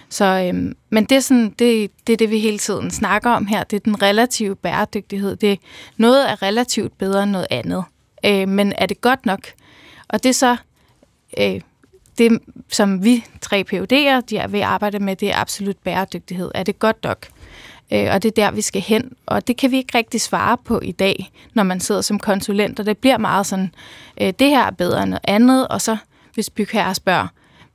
Så, 0.09 0.25
øhm, 0.25 0.75
men 0.89 1.05
det 1.05 1.15
er, 1.15 1.19
sådan, 1.19 1.49
det, 1.59 1.91
det 2.07 2.13
er 2.13 2.17
det, 2.17 2.29
vi 2.29 2.39
hele 2.39 2.57
tiden 2.57 2.91
snakker 2.91 3.29
om 3.29 3.45
her. 3.45 3.63
Det 3.63 3.75
er 3.75 3.81
den 3.85 4.01
relative 4.01 4.55
bæredygtighed. 4.55 5.35
Det, 5.35 5.59
noget 5.97 6.31
er 6.31 6.41
relativt 6.41 6.97
bedre 6.97 7.23
end 7.23 7.31
noget 7.31 7.47
andet. 7.49 7.83
Øh, 8.25 8.47
men 8.47 8.73
er 8.77 8.85
det 8.85 9.01
godt 9.01 9.25
nok? 9.25 9.39
Og 10.07 10.23
det 10.23 10.29
er 10.29 10.33
så... 10.33 10.55
Øh, 11.39 11.61
det, 12.17 12.39
som 12.69 13.03
vi 13.03 13.25
tre 13.41 13.65
PUD'er 13.73 14.21
de 14.29 14.37
er 14.37 14.47
ved 14.47 14.59
at 14.59 14.65
arbejde 14.65 14.99
med, 14.99 15.15
det 15.15 15.31
er 15.31 15.37
absolut 15.37 15.77
bæredygtighed. 15.77 16.51
Er 16.55 16.63
det 16.63 16.79
godt 16.79 17.03
nok? 17.03 17.27
Øh, 17.91 18.07
og 18.13 18.23
det 18.23 18.29
er 18.29 18.43
der, 18.43 18.51
vi 18.51 18.61
skal 18.61 18.81
hen. 18.81 19.11
Og 19.25 19.47
det 19.47 19.57
kan 19.57 19.71
vi 19.71 19.77
ikke 19.77 19.97
rigtig 19.97 20.21
svare 20.21 20.57
på 20.57 20.79
i 20.79 20.91
dag, 20.91 21.31
når 21.53 21.63
man 21.63 21.79
sidder 21.79 22.01
som 22.01 22.19
konsulent, 22.19 22.79
og 22.79 22.85
det 22.85 22.97
bliver 22.97 23.17
meget 23.17 23.45
sådan, 23.45 23.73
øh, 24.21 24.33
det 24.39 24.49
her 24.49 24.65
er 24.65 24.71
bedre 24.71 25.03
end 25.03 25.09
noget 25.09 25.23
andet, 25.23 25.67
og 25.67 25.81
så 25.81 25.97
hvis 26.33 26.49
bygherrer 26.49 26.93
spørger, 26.93 27.27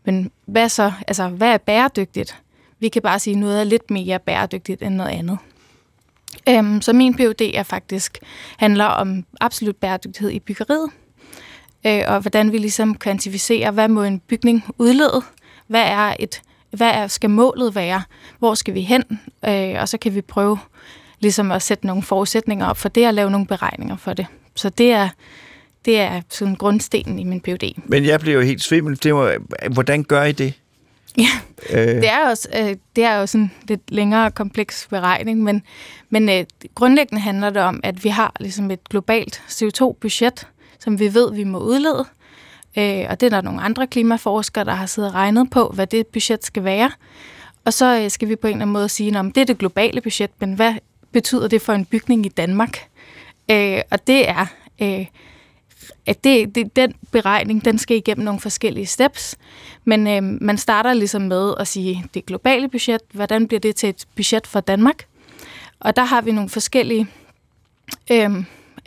men 0.05 0.31
hvad 0.47 0.69
så, 0.69 0.93
altså 1.09 1.29
hvad 1.29 1.49
er 1.49 1.59
bæredygtigt? 1.59 2.39
Vi 2.81 2.89
kan 2.89 3.03
bare 3.03 3.19
sige, 3.19 3.37
noget 3.37 3.61
er 3.61 3.65
lidt 3.65 3.91
mere 3.91 4.19
bæredygtigt 4.19 4.83
end 4.83 4.95
noget 4.95 5.11
andet. 5.11 5.39
Øhm, 6.49 6.81
så 6.81 6.93
min 6.93 7.15
PhD 7.15 7.41
er 7.55 7.63
faktisk 7.63 8.19
handler 8.57 8.85
om 8.85 9.25
absolut 9.41 9.77
bæredygtighed 9.77 10.31
i 10.31 10.39
byggeriet, 10.39 10.91
øh, 11.87 12.03
og 12.07 12.21
hvordan 12.21 12.53
vi 12.53 12.59
ligesom 12.59 12.95
kvantificerer, 12.95 13.71
hvad 13.71 13.89
må 13.89 14.03
en 14.03 14.21
bygning 14.21 14.65
udlede? 14.79 15.23
Hvad 15.67 15.83
er 15.83 16.15
et 16.19 16.43
hvad 16.75 16.91
er, 16.91 17.07
skal 17.07 17.31
målet 17.31 17.75
være? 17.75 18.03
Hvor 18.39 18.55
skal 18.55 18.75
vi 18.75 18.81
hen? 18.81 19.03
Øh, 19.49 19.75
og 19.81 19.89
så 19.89 19.99
kan 19.99 20.15
vi 20.15 20.21
prøve 20.21 20.59
ligesom 21.21 21.51
at 21.51 21.63
sætte 21.63 21.87
nogle 21.87 22.03
forudsætninger 22.03 22.67
op 22.67 22.77
for 22.77 22.89
det 22.89 23.07
og 23.07 23.15
lave 23.15 23.31
nogle 23.31 23.47
beregninger 23.47 23.97
for 23.97 24.13
det. 24.13 24.27
Så 24.55 24.69
det 24.69 24.93
er, 24.93 25.09
det 25.85 26.01
er 26.01 26.21
sådan 26.29 26.55
grundstenen 26.55 27.19
i 27.19 27.25
min 27.25 27.41
PhD. 27.41 27.73
Men 27.85 28.05
jeg 28.05 28.21
blev 28.21 28.35
jo 28.35 28.41
helt 28.41 28.63
svimmel. 28.63 29.03
Det 29.03 29.15
var, 29.15 29.37
hvordan 29.73 30.05
gør 30.05 30.25
I 30.25 30.33
det? 30.33 30.55
Ja, 31.19 31.29
Øh, 31.71 31.87
det 31.87 32.09
er, 32.09 32.29
også, 32.29 32.49
øh, 32.55 32.77
det 32.97 33.05
er 33.05 33.17
jo 33.17 33.27
sådan 33.27 33.51
lidt 33.69 33.81
længere 33.89 34.31
kompleks 34.31 34.87
beregning, 34.91 35.43
men, 35.43 35.63
men 36.11 36.29
øh, 36.29 36.45
grundlæggende 36.75 37.23
handler 37.23 37.51
det 37.51 37.63
om, 37.63 37.81
at 37.83 38.05
vi 38.05 38.09
har 38.09 38.33
ligesom 38.41 38.71
et 38.71 38.89
globalt 38.89 39.43
CO2-budget, 39.49 40.47
som 40.79 40.99
vi 40.99 41.15
ved, 41.15 41.35
vi 41.35 41.45
må 41.45 41.59
udlede. 41.59 42.01
Øh, 42.01 42.24
Øh, 42.79 43.07
og 43.11 43.21
det 43.21 43.27
er 43.27 43.31
der 43.31 43.41
nogle 43.41 43.61
andre 43.61 43.87
klimaforskere, 43.87 44.65
der 44.65 44.75
har 44.75 44.87
siddet 44.87 45.11
og 45.11 45.15
regnet 45.15 45.51
på, 45.51 45.69
hvad 45.69 45.87
det 45.87 46.07
budget 46.07 46.45
skal 46.45 46.65
være. 46.65 46.91
Og 47.65 47.73
så 47.73 48.01
øh, 48.01 48.11
skal 48.11 48.29
vi 48.29 48.37
på 48.37 48.47
en 48.47 48.53
eller 48.53 48.63
anden 48.63 48.73
måde 48.73 48.89
sige, 48.89 49.19
at 49.19 49.25
det 49.25 49.39
er 49.39 49.45
det 49.45 49.59
globale 49.59 50.01
budget, 50.01 50.31
men 50.39 50.55
hvad 50.55 50.75
betyder 51.13 51.49
det 51.49 51.63
for 51.63 51.73
en 51.73 51.85
bygning 51.85 52.27
i 52.27 52.29
Danmark? 52.29 52.79
Øh, 53.51 53.81
og 53.91 54.07
det 54.07 54.29
er... 54.29 54.47
Øh, 54.83 55.07
at 56.07 56.25
det, 56.25 56.55
det, 56.55 56.77
den 56.77 56.95
beregning, 57.11 57.65
den 57.65 57.79
skal 57.79 57.97
igennem 57.97 58.25
nogle 58.25 58.41
forskellige 58.41 58.87
steps, 58.87 59.37
men 59.85 60.07
øh, 60.07 60.23
man 60.23 60.59
starter 60.59 60.93
ligesom 60.93 61.23
med 61.23 61.55
at 61.61 61.69
sige, 61.69 62.05
det 62.15 62.27
globale 62.27 62.69
budget, 62.69 63.01
hvordan 63.13 63.49
bliver 63.49 63.61
det 63.61 63.77
til 63.77 63.89
et 63.89 64.07
budget 64.17 64.47
for 64.47 64.61
Danmark? 64.61 65.07
Og 65.81 65.97
der 65.97 66.05
har 66.05 66.21
vi 66.21 66.33
nogle 66.33 66.51
forskellige 66.51 67.07
øh, 68.11 68.31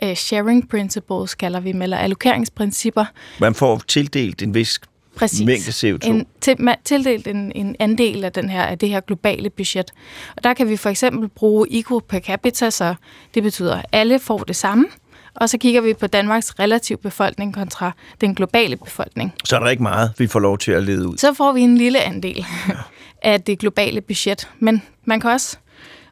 øh, 0.02 0.14
sharing 0.16 0.68
principles, 0.68 1.34
kalder 1.34 1.60
vi 1.60 1.72
dem, 1.72 1.82
eller 1.82 1.96
allokeringsprincipper. 1.96 3.04
man 3.40 3.54
får 3.54 3.82
tildelt 3.88 4.42
en 4.42 4.54
vis 4.54 4.80
Præcis. 5.16 5.46
mængde 5.46 5.70
CO2. 5.70 6.08
En, 6.08 6.26
til, 6.40 6.56
ma- 6.60 6.82
tildelt 6.84 7.26
en, 7.26 7.52
en 7.54 7.76
andel 7.78 8.24
af, 8.24 8.32
den 8.32 8.50
her, 8.50 8.62
af 8.62 8.78
det 8.78 8.88
her 8.88 9.00
globale 9.00 9.50
budget. 9.50 9.90
Og 10.36 10.44
der 10.44 10.54
kan 10.54 10.68
vi 10.68 10.76
for 10.76 10.90
eksempel 10.90 11.28
bruge 11.28 11.68
IQ 11.70 11.86
per 12.08 12.20
capita, 12.20 12.70
så 12.70 12.94
det 13.34 13.42
betyder, 13.42 13.76
at 13.76 13.84
alle 13.92 14.18
får 14.18 14.38
det 14.38 14.56
samme. 14.56 14.86
Og 15.34 15.48
så 15.48 15.58
kigger 15.58 15.80
vi 15.80 15.94
på 15.94 16.06
Danmarks 16.06 16.58
relativ 16.58 16.96
befolkning 16.96 17.54
kontra 17.54 17.92
den 18.20 18.34
globale 18.34 18.76
befolkning. 18.76 19.32
Så 19.44 19.56
er 19.56 19.60
der 19.60 19.68
ikke 19.70 19.82
meget, 19.82 20.12
vi 20.18 20.26
får 20.26 20.40
lov 20.40 20.58
til 20.58 20.72
at 20.72 20.82
lede 20.82 21.08
ud. 21.08 21.16
Så 21.16 21.34
får 21.34 21.52
vi 21.52 21.60
en 21.60 21.78
lille 21.78 22.00
andel 22.00 22.46
af 23.22 23.42
det 23.42 23.58
globale 23.58 24.00
budget. 24.00 24.48
Men 24.58 24.82
man 25.04 25.20
kan 25.20 25.30
også 25.30 25.56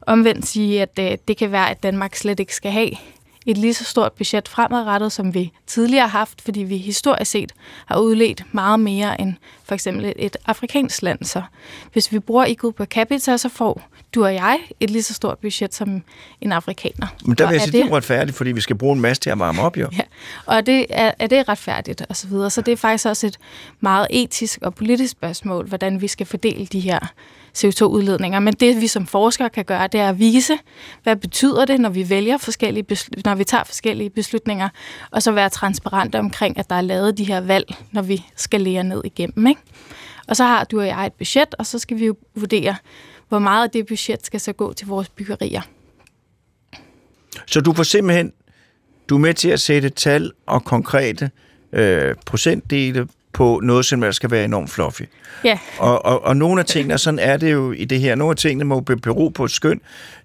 omvendt 0.02 0.46
sige, 0.46 0.82
at 0.82 0.98
øh, 1.00 1.18
det 1.28 1.36
kan 1.36 1.52
være, 1.52 1.70
at 1.70 1.82
Danmark 1.82 2.14
slet 2.14 2.40
ikke 2.40 2.54
skal 2.54 2.70
have 2.70 2.90
et 3.46 3.58
lige 3.58 3.74
så 3.74 3.84
stort 3.84 4.12
budget 4.12 4.48
fremadrettet, 4.48 5.12
som 5.12 5.34
vi 5.34 5.52
tidligere 5.66 6.08
har 6.08 6.18
haft, 6.18 6.42
fordi 6.42 6.60
vi 6.60 6.76
historisk 6.76 7.30
set 7.30 7.52
har 7.86 7.98
udledt 7.98 8.42
meget 8.52 8.80
mere 8.80 9.20
end 9.20 9.34
for 9.64 9.74
eksempel 9.74 10.12
et 10.16 10.36
afrikansk 10.46 11.02
land. 11.02 11.24
Så 11.24 11.42
hvis 11.92 12.12
vi 12.12 12.18
bruger 12.18 12.44
IQ 12.44 12.60
per 12.76 12.84
capita, 12.84 13.36
så 13.36 13.48
får 13.48 13.82
du 14.14 14.24
og 14.24 14.34
jeg 14.34 14.58
et 14.80 14.90
lige 14.90 15.02
så 15.02 15.14
stort 15.14 15.38
budget 15.38 15.74
som 15.74 16.02
en 16.40 16.52
afrikaner. 16.52 17.06
Men 17.24 17.34
der 17.34 17.46
vil 17.46 17.54
jeg 17.54 17.62
sige, 17.62 17.72
det 17.72 17.80
er 17.80 17.90
uretfærdigt, 17.90 18.36
fordi 18.36 18.52
vi 18.52 18.60
skal 18.60 18.76
bruge 18.76 18.94
en 18.94 19.00
masse 19.00 19.20
til 19.20 19.30
at 19.30 19.38
varme 19.38 19.62
op, 19.62 19.76
jo. 19.76 19.88
Ja, 19.92 20.02
og 20.46 20.66
det 20.66 20.86
er, 20.90 21.12
er 21.18 21.26
det 21.26 21.48
retfærdigt 21.48 22.02
og 22.08 22.16
så 22.16 22.26
videre. 22.26 22.50
Så 22.50 22.60
det 22.60 22.72
er 22.72 22.76
faktisk 22.76 23.06
også 23.06 23.26
et 23.26 23.38
meget 23.80 24.06
etisk 24.10 24.58
og 24.62 24.74
politisk 24.74 25.12
spørgsmål, 25.12 25.68
hvordan 25.68 26.00
vi 26.00 26.08
skal 26.08 26.26
fordele 26.26 26.66
de 26.66 26.80
her 26.80 26.98
CO2-udledninger. 27.56 28.40
Men 28.40 28.54
det 28.54 28.80
vi 28.80 28.86
som 28.86 29.06
forskere 29.06 29.50
kan 29.50 29.64
gøre, 29.64 29.86
det 29.86 30.00
er 30.00 30.08
at 30.08 30.18
vise, 30.18 30.58
hvad 31.02 31.16
betyder 31.16 31.64
det, 31.64 31.80
når 31.80 31.90
vi 31.90 32.10
vælger 32.10 32.36
forskellige 32.36 32.84
besl- 32.92 33.20
når 33.24 33.34
vi 33.34 33.44
tager 33.44 33.64
forskellige 33.64 34.10
beslutninger, 34.10 34.68
og 35.10 35.22
så 35.22 35.32
være 35.32 35.48
transparente 35.48 36.18
omkring, 36.18 36.58
at 36.58 36.70
der 36.70 36.76
er 36.76 36.80
lavet 36.80 37.18
de 37.18 37.24
her 37.24 37.40
valg, 37.40 37.74
når 37.92 38.02
vi 38.02 38.24
skal 38.36 38.60
lære 38.60 38.84
ned 38.84 39.02
igennem. 39.04 39.46
Ikke? 39.46 39.60
Og 40.28 40.36
så 40.36 40.44
har 40.44 40.64
du 40.64 40.80
og 40.80 40.86
jeg 40.86 41.06
et 41.06 41.12
budget, 41.12 41.54
og 41.58 41.66
så 41.66 41.78
skal 41.78 41.98
vi 41.98 42.06
jo 42.06 42.16
vurdere, 42.34 42.76
hvor 43.28 43.38
meget 43.38 43.64
af 43.64 43.70
det 43.70 43.86
budget 43.86 44.26
skal 44.26 44.40
så 44.40 44.52
gå 44.52 44.72
til 44.72 44.86
vores 44.86 45.08
byggerier. 45.08 45.62
Så 47.46 47.60
du 47.60 47.72
får 47.72 47.82
simpelthen, 47.82 48.32
du 49.08 49.14
er 49.14 49.18
med 49.18 49.34
til 49.34 49.48
at 49.48 49.60
sætte 49.60 49.88
tal 49.88 50.32
og 50.46 50.64
konkrete 50.64 51.30
øh, 51.72 52.14
procentdele 52.26 53.08
på 53.36 53.60
noget, 53.62 53.84
som 53.86 54.12
skal 54.12 54.30
være 54.30 54.44
enormt 54.44 54.70
fluffy. 54.70 55.02
Ja, 55.44 55.58
Og, 55.78 56.04
og, 56.06 56.24
og 56.24 56.36
nogle 56.36 56.60
af 56.60 56.66
tingene, 56.66 56.98
sådan 56.98 57.18
er 57.18 57.36
det 57.36 57.52
jo 57.52 57.72
i 57.72 57.84
det 57.84 58.00
her, 58.00 58.14
nogle 58.14 58.30
af 58.30 58.36
tingene 58.36 58.64
må 58.64 58.80
be- 58.80 58.96
bero 58.96 59.28
på 59.28 59.44
et 59.44 59.50
skøn. 59.50 59.80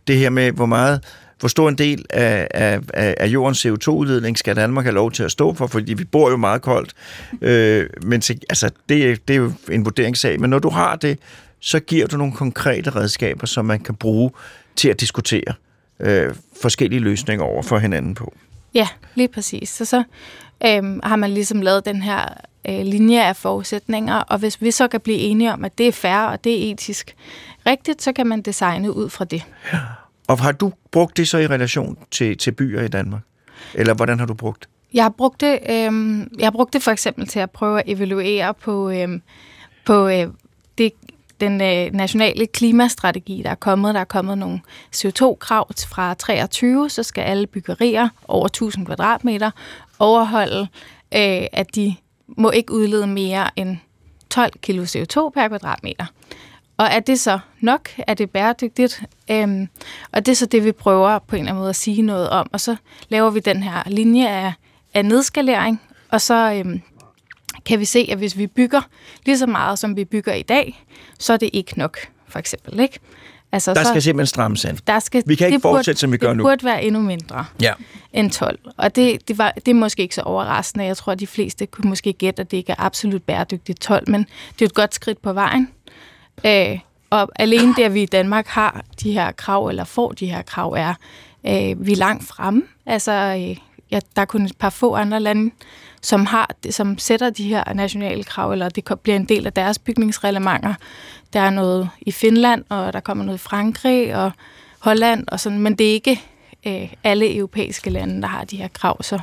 Det 0.08 0.18
her 0.18 0.30
med, 0.30 0.52
hvor 0.52 0.66
meget 0.66 1.04
hvor 1.40 1.48
stor 1.48 1.70
en 1.70 1.78
del 1.78 2.06
af, 2.10 2.48
af, 2.52 2.80
af 2.94 3.16
af 3.20 3.28
jordens 3.28 3.66
CO2-udledning 3.66 4.38
skal 4.38 4.56
Danmark 4.56 4.86
have 4.86 4.94
lov 4.94 5.12
til 5.12 5.24
at 5.24 5.32
stå 5.32 5.54
for, 5.54 5.68
fordi 5.68 5.94
vi 5.94 6.04
bor 6.04 6.30
jo 6.30 6.38
meget 6.38 6.62
koldt. 6.62 6.94
Øh, 7.42 7.90
men 8.04 8.22
til, 8.22 8.40
altså, 8.50 8.70
det, 8.90 9.12
er- 9.12 9.16
det 9.28 9.34
er 9.34 9.38
jo 9.38 9.52
en 9.72 9.86
vurderingssag. 9.86 10.40
Men 10.40 10.50
når 10.50 10.60
du 10.60 10.70
har 10.70 10.96
det, 10.96 11.20
så 11.60 11.80
giver 11.80 12.08
du 12.08 12.18
nogle 12.18 12.34
konkrete 12.34 12.90
redskaber, 12.90 13.48
som 13.48 13.66
man 13.66 13.80
kan 13.80 13.96
bruge 13.96 14.32
til 14.76 14.90
at 14.90 15.00
diskutere 15.00 15.54
øh, 16.00 16.34
forskellige 16.62 17.00
løsninger 17.00 17.46
over 17.46 17.62
for 17.64 17.78
hinanden 17.78 18.16
på. 18.16 18.34
Ja, 18.74 18.88
lige 19.16 19.28
præcis. 19.28 19.70
Så 19.70 19.86
så 19.86 20.04
øhm, 20.66 21.00
har 21.04 21.16
man 21.16 21.32
ligesom 21.32 21.62
lavet 21.62 21.86
den 21.86 22.02
her 22.02 22.26
øh, 22.70 22.86
linje 22.86 23.24
af 23.24 23.36
forudsætninger, 23.36 24.16
og 24.16 24.40
hvis 24.40 24.62
vi 24.62 24.72
så 24.72 24.88
kan 24.88 25.02
blive 25.02 25.18
enige 25.18 25.54
om, 25.54 25.66
at 25.66 25.78
det 25.78 25.88
er 25.88 25.92
fair 25.92 26.18
og 26.18 26.44
det 26.44 26.68
er 26.68 26.72
etisk 26.72 27.16
rigtigt, 27.66 28.02
så 28.02 28.14
kan 28.14 28.28
man 28.28 28.42
designe 28.42 28.96
ud 28.96 29.10
fra 29.10 29.26
det. 29.26 29.44
Og 30.28 30.40
har 30.40 30.52
du 30.52 30.72
brugt 30.92 31.18
det 31.18 31.28
så 31.28 31.38
i 31.38 31.48
relation 31.48 31.98
til, 32.12 32.38
til 32.38 32.52
byer 32.52 32.82
i 32.82 32.88
Danmark? 32.88 33.22
Eller 33.74 33.94
hvordan 33.94 34.20
har 34.20 34.26
du 34.26 34.34
brugt 34.34 34.62
det? 34.62 34.70
Jeg 34.94 35.04
har 35.04 35.10
brugt 35.10 35.42
det, 35.42 35.60
øhm, 35.70 36.32
jeg 36.40 36.46
har 36.46 36.52
brugt 36.52 36.74
det 36.74 36.84
for 36.84 36.92
eksempel 36.92 37.28
til 37.28 37.40
at 37.40 37.52
prøve 37.52 37.80
at 37.80 37.84
evaluere 37.88 38.54
på, 38.54 38.90
øhm, 38.90 39.22
på 39.86 40.08
øh, 40.08 40.28
det, 40.78 40.92
den 41.40 41.62
øh, 41.62 41.94
nationale 41.94 42.48
klimastrategi, 42.48 43.42
der 43.44 43.50
er 43.50 43.56
kommet. 43.56 43.94
Der 43.94 44.00
er 44.00 44.06
kommet 44.06 44.38
nogle 44.38 44.60
CO2-krav 44.96 45.68
fra 45.88 46.14
23, 46.14 46.90
så 46.90 47.04
skal 47.04 47.22
alle 47.22 47.48
byggerier 47.48 48.10
over 48.28 48.46
1000 48.46 48.86
kvadratmeter 48.86 49.52
overholde, 50.00 50.68
øh, 51.14 51.46
at 51.52 51.76
de 51.76 51.96
må 52.38 52.50
ikke 52.50 52.74
udlede 52.74 53.08
mere 53.08 53.50
end 53.56 53.78
12 54.30 54.52
kilo 54.62 54.84
CO2 54.84 55.30
per 55.30 55.48
kvadratmeter. 55.48 56.06
Og 56.78 56.88
er 56.88 57.00
det 57.00 57.20
så 57.20 57.40
nok? 57.60 57.90
Er 57.98 58.14
det 58.14 58.30
bæredygtigt? 58.30 59.04
Øhm, 59.32 59.68
og 60.12 60.26
det 60.26 60.32
er 60.32 60.36
så 60.36 60.46
det, 60.46 60.66
vi 60.66 60.72
prøver 60.72 61.20
på 61.20 61.36
en 61.36 61.40
eller 61.40 61.52
anden 61.52 61.60
måde 61.60 61.70
at 61.70 61.76
sige 61.76 62.02
noget 62.02 62.30
om. 62.30 62.50
Og 62.52 62.60
så 62.60 62.76
laver 63.10 63.30
vi 63.30 63.40
den 63.40 63.64
her 63.64 63.84
linje 63.88 64.30
af, 64.30 64.54
af 64.94 65.06
nedskalering, 65.06 65.82
og 66.10 66.22
så 66.22 66.54
øhm, 66.54 66.82
kan 67.66 67.80
vi 67.80 67.86
se, 67.86 68.08
at 68.12 68.18
hvis 68.18 68.38
vi 68.38 68.48
bygger 68.48 68.82
lige 69.26 69.38
så 69.38 69.48
meget, 69.48 69.80
som 69.80 69.96
vi 69.96 70.06
bygger 70.06 70.34
i 70.34 70.42
dag, 70.42 70.86
så 71.20 71.34
er 71.34 71.38
det 71.38 71.50
ikke 71.54 71.80
nok, 71.80 71.98
for 72.28 72.40
eksempel. 72.40 72.80
Ikke? 72.80 73.00
Altså, 73.52 73.74
Der 73.74 73.84
så, 73.84 73.90
skal 73.90 74.02
simpelthen 74.02 74.28
strammes 74.28 74.66
an. 74.66 74.78
der 74.88 75.00
skal, 75.00 75.24
Vi 75.26 75.36
kan 75.36 75.48
ikke 75.48 75.56
det 75.56 75.62
burde, 75.62 75.78
fortsætte, 75.78 76.00
som 76.02 76.12
vi 76.12 76.18
gør 76.18 76.28
det 76.28 76.38
nu. 76.38 76.44
burde 76.44 76.64
være 76.66 76.84
endnu 76.84 77.02
mindre 77.02 77.46
Ja. 77.62 77.74
end 78.14 78.32
12. 78.32 78.60
Og 78.78 78.96
det, 78.96 79.28
det, 79.28 79.38
var, 79.38 79.52
det 79.52 79.68
er 79.68 79.74
måske 79.76 80.02
ikke 80.02 80.16
så 80.16 80.22
overraskende. 80.22 80.86
Jeg 80.86 80.98
tror, 80.98 81.12
at 81.12 81.20
de 81.20 81.28
fleste 81.28 81.66
kunne 81.66 81.90
måske 81.90 82.14
gætte, 82.14 82.42
at 82.42 82.52
det 82.52 82.58
ikke 82.58 82.72
er 82.72 82.76
absolut 82.80 83.24
bæredygtigt 83.24 83.80
12, 83.82 84.10
men 84.10 84.26
det 84.54 84.62
er 84.62 84.66
et 84.66 84.74
godt 84.74 84.96
skridt 84.96 85.22
på 85.22 85.34
vejen. 85.34 85.70
Øh, 86.46 86.80
og 87.10 87.30
alene 87.36 87.74
det, 87.76 87.84
at 87.84 87.94
vi 87.94 88.02
i 88.02 88.06
Danmark 88.06 88.48
har 88.48 88.82
de 89.04 89.12
her 89.12 89.32
krav, 89.32 89.68
eller 89.68 89.84
får 89.84 90.12
de 90.12 90.28
her 90.28 90.42
krav, 90.42 90.72
er, 90.72 90.94
øh, 91.48 91.86
vi 91.88 91.92
er 91.92 91.96
langt 91.98 92.28
fremme. 92.28 92.62
Altså, 92.86 93.12
øh, 93.12 93.58
ja, 93.92 94.00
der 94.16 94.22
er 94.22 94.26
kun 94.26 94.46
et 94.46 94.58
par 94.60 94.70
få 94.70 94.96
andre 94.96 95.20
lande, 95.20 95.52
som, 96.02 96.26
har, 96.26 96.50
som 96.70 96.98
sætter 96.98 97.30
de 97.30 97.44
her 97.44 97.74
nationale 97.74 98.24
krav, 98.24 98.52
eller 98.52 98.70
det 98.70 98.84
bliver 99.04 99.16
en 99.16 99.26
del 99.26 99.46
af 99.46 99.54
deres 99.54 99.80
bygningsreglementer. 99.80 100.74
Der 101.34 101.40
er 101.40 101.50
noget 101.50 101.90
i 102.02 102.12
Finland, 102.12 102.64
og 102.70 102.94
der 102.94 103.00
kommer 103.00 103.24
noget 103.24 103.38
i 103.38 103.42
Frankrig 103.42 104.16
og 104.16 104.32
Holland, 104.80 105.28
og 105.28 105.40
sådan, 105.40 105.60
men 105.60 105.76
det 105.76 105.90
er 105.90 105.94
ikke 105.94 106.22
øh, 106.68 106.94
alle 107.04 107.36
europæiske 107.38 107.90
lande, 107.90 108.22
der 108.22 108.28
har 108.28 108.44
de 108.44 108.58
her 108.58 108.68
krav. 108.68 109.04
Så, 109.04 109.20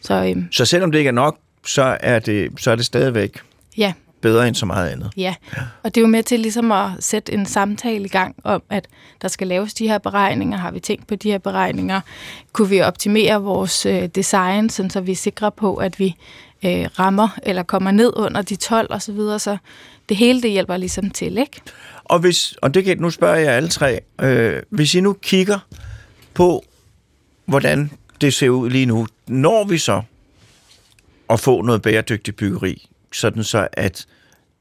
så 0.00 0.14
øh, 0.14 0.44
Så 0.52 0.64
selvom 0.64 0.92
det 0.92 0.98
ikke 0.98 1.08
er 1.08 1.12
nok, 1.12 1.38
så 1.66 1.96
er 2.00 2.18
det, 2.18 2.50
så 2.60 2.70
er 2.70 2.76
det 2.76 2.84
stadigvæk 2.84 3.40
ja, 3.76 3.92
bedre 4.20 4.48
end 4.48 4.54
så 4.54 4.66
meget 4.66 4.88
andet. 4.88 5.10
Ja, 5.16 5.34
og 5.82 5.94
det 5.94 6.00
er 6.00 6.02
jo 6.02 6.08
med 6.08 6.22
til 6.22 6.40
ligesom 6.40 6.72
at 6.72 6.90
sætte 7.00 7.32
en 7.32 7.46
samtale 7.46 8.04
i 8.04 8.08
gang 8.08 8.36
om, 8.44 8.62
at 8.70 8.86
der 9.22 9.28
skal 9.28 9.46
laves 9.46 9.74
de 9.74 9.88
her 9.88 9.98
beregninger. 9.98 10.58
Har 10.58 10.70
vi 10.70 10.80
tænkt 10.80 11.06
på 11.06 11.14
de 11.14 11.30
her 11.30 11.38
beregninger? 11.38 12.00
Kunne 12.52 12.68
vi 12.68 12.80
optimere 12.80 13.42
vores 13.42 13.86
øh, 13.86 14.06
design, 14.06 14.70
sådan 14.70 14.90
så 14.90 15.00
vi 15.00 15.12
er 15.12 15.16
sikre 15.16 15.50
på, 15.52 15.74
at 15.74 15.98
vi 15.98 16.16
øh, 16.64 16.86
rammer 16.98 17.28
eller 17.42 17.62
kommer 17.62 17.90
ned 17.90 18.12
under 18.16 18.42
de 18.42 18.56
12 18.56 18.86
osv. 18.90 19.00
Så, 19.00 19.12
videre. 19.12 19.38
så 19.38 19.56
det 20.08 20.16
hele 20.16 20.42
det 20.42 20.50
hjælper 20.50 20.76
ligesom 20.76 21.10
til, 21.10 21.38
ikke? 21.38 21.60
Og, 22.04 22.18
hvis, 22.18 22.52
og 22.62 22.74
det 22.74 22.84
kan, 22.84 22.98
nu 22.98 23.10
spørger 23.10 23.36
jeg 23.36 23.52
alle 23.54 23.68
tre, 23.68 24.00
øh, 24.20 24.62
hvis 24.70 24.94
I 24.94 25.00
nu 25.00 25.12
kigger 25.12 25.58
på, 26.34 26.64
hvordan 27.46 27.90
det 28.20 28.34
ser 28.34 28.48
ud 28.48 28.70
lige 28.70 28.86
nu, 28.86 29.06
når 29.26 29.64
vi 29.64 29.78
så 29.78 30.02
at 31.30 31.40
få 31.40 31.62
noget 31.62 31.82
bæredygtigt 31.82 32.36
byggeri, 32.36 32.88
sådan 33.12 33.44
så 33.44 33.68
at, 33.72 34.06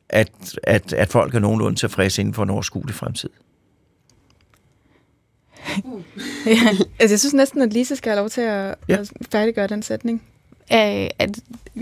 at, 0.10 0.30
at, 0.64 0.94
at 0.94 1.10
folk 1.10 1.36
er 1.36 1.40
nogenlunde 1.40 1.80
tilfredse 1.80 2.22
inden 2.22 2.34
for 2.34 2.44
en 2.44 2.50
overskuelig 2.50 2.96
fremtid? 2.96 3.30
Altså, 7.00 7.14
jeg 7.14 7.20
synes 7.20 7.34
næsten, 7.34 7.62
at 7.62 7.74
Lise 7.74 7.96
skal 7.96 8.10
have 8.10 8.20
lov 8.20 8.30
til 8.30 8.42
at, 8.42 8.76
Ja. 8.90 8.94
ja. 8.94 8.98
at 9.00 9.12
færdiggøre 9.32 9.68
den 9.68 9.84
sætning. 9.84 10.24
Øh, 10.72 11.10
at 11.20 11.30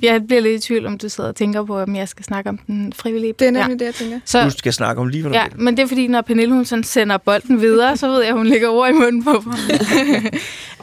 jeg 0.02 0.28
bliver 0.28 0.42
lidt 0.42 0.64
i 0.64 0.68
tvivl, 0.68 0.86
om 0.86 0.98
du 0.98 1.10
sidder 1.10 1.30
og 1.30 1.36
tænker 1.36 1.64
på, 1.64 1.80
om 1.80 1.96
jeg 1.96 2.08
skal 2.08 2.26
snakke 2.26 2.50
om 2.50 2.58
den 2.58 2.94
frivillige. 2.94 3.34
Det 3.40 3.48
er 3.48 3.52
nemlig 3.52 3.70
ja. 3.70 3.74
det, 3.74 3.86
jeg 3.86 3.96
tænker. 3.96 4.20
Så, 4.26 4.44
Du 4.44 4.50
skal 4.50 4.74
snakke 4.74 5.02
om 5.02 5.08
lige, 5.08 5.22
hvad 5.22 5.32
du 5.32 5.38
ja, 5.38 5.48
vil. 5.52 5.60
men 5.62 5.78
det 5.78 5.84
er 5.84 5.88
fordi, 5.88 6.08
når 6.08 6.22
Pernille 6.22 6.54
hun 6.54 6.66
sådan 6.66 6.84
sender 6.84 7.18
bolden 7.18 7.62
videre, 7.62 7.98
så 7.98 8.08
ved 8.08 8.20
jeg, 8.20 8.30
at 8.30 8.34
hun 8.38 8.48
lægger 8.48 8.70
ord 8.70 8.90
i 8.90 8.94
munden 8.94 9.24
på 9.24 9.44
mig. 9.46 9.58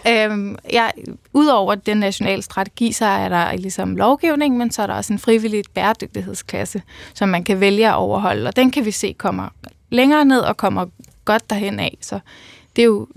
øhm, 0.33 0.57
ja, 0.73 0.91
Udover 1.33 1.75
den 1.75 1.97
nationale 1.97 2.43
strategi, 2.43 2.93
så 2.93 3.05
er 3.05 3.29
der 3.29 3.57
ligesom 3.57 3.97
lovgivning, 3.97 4.57
men 4.57 4.71
så 4.71 4.83
er 4.83 4.87
der 4.87 4.95
også 4.95 5.13
en 5.13 5.19
frivillig 5.19 5.65
bæredygtighedsklasse, 5.75 6.83
som 7.15 7.29
man 7.29 7.45
kan 7.45 7.61
vælge 7.61 7.89
at 7.89 7.95
overholde, 7.95 8.49
og 8.49 8.57
den 8.57 8.71
kan 8.71 8.85
vi 8.85 8.91
se 8.91 9.15
kommer 9.19 9.49
længere 9.91 10.25
ned 10.25 10.41
og 10.41 10.57
kommer 10.57 10.87
godt 11.25 11.51
derhen 11.51 11.81
af. 11.81 11.99
Så 12.01 12.19
det 12.77 12.83
er 12.83 12.87
jo, 12.87 13.09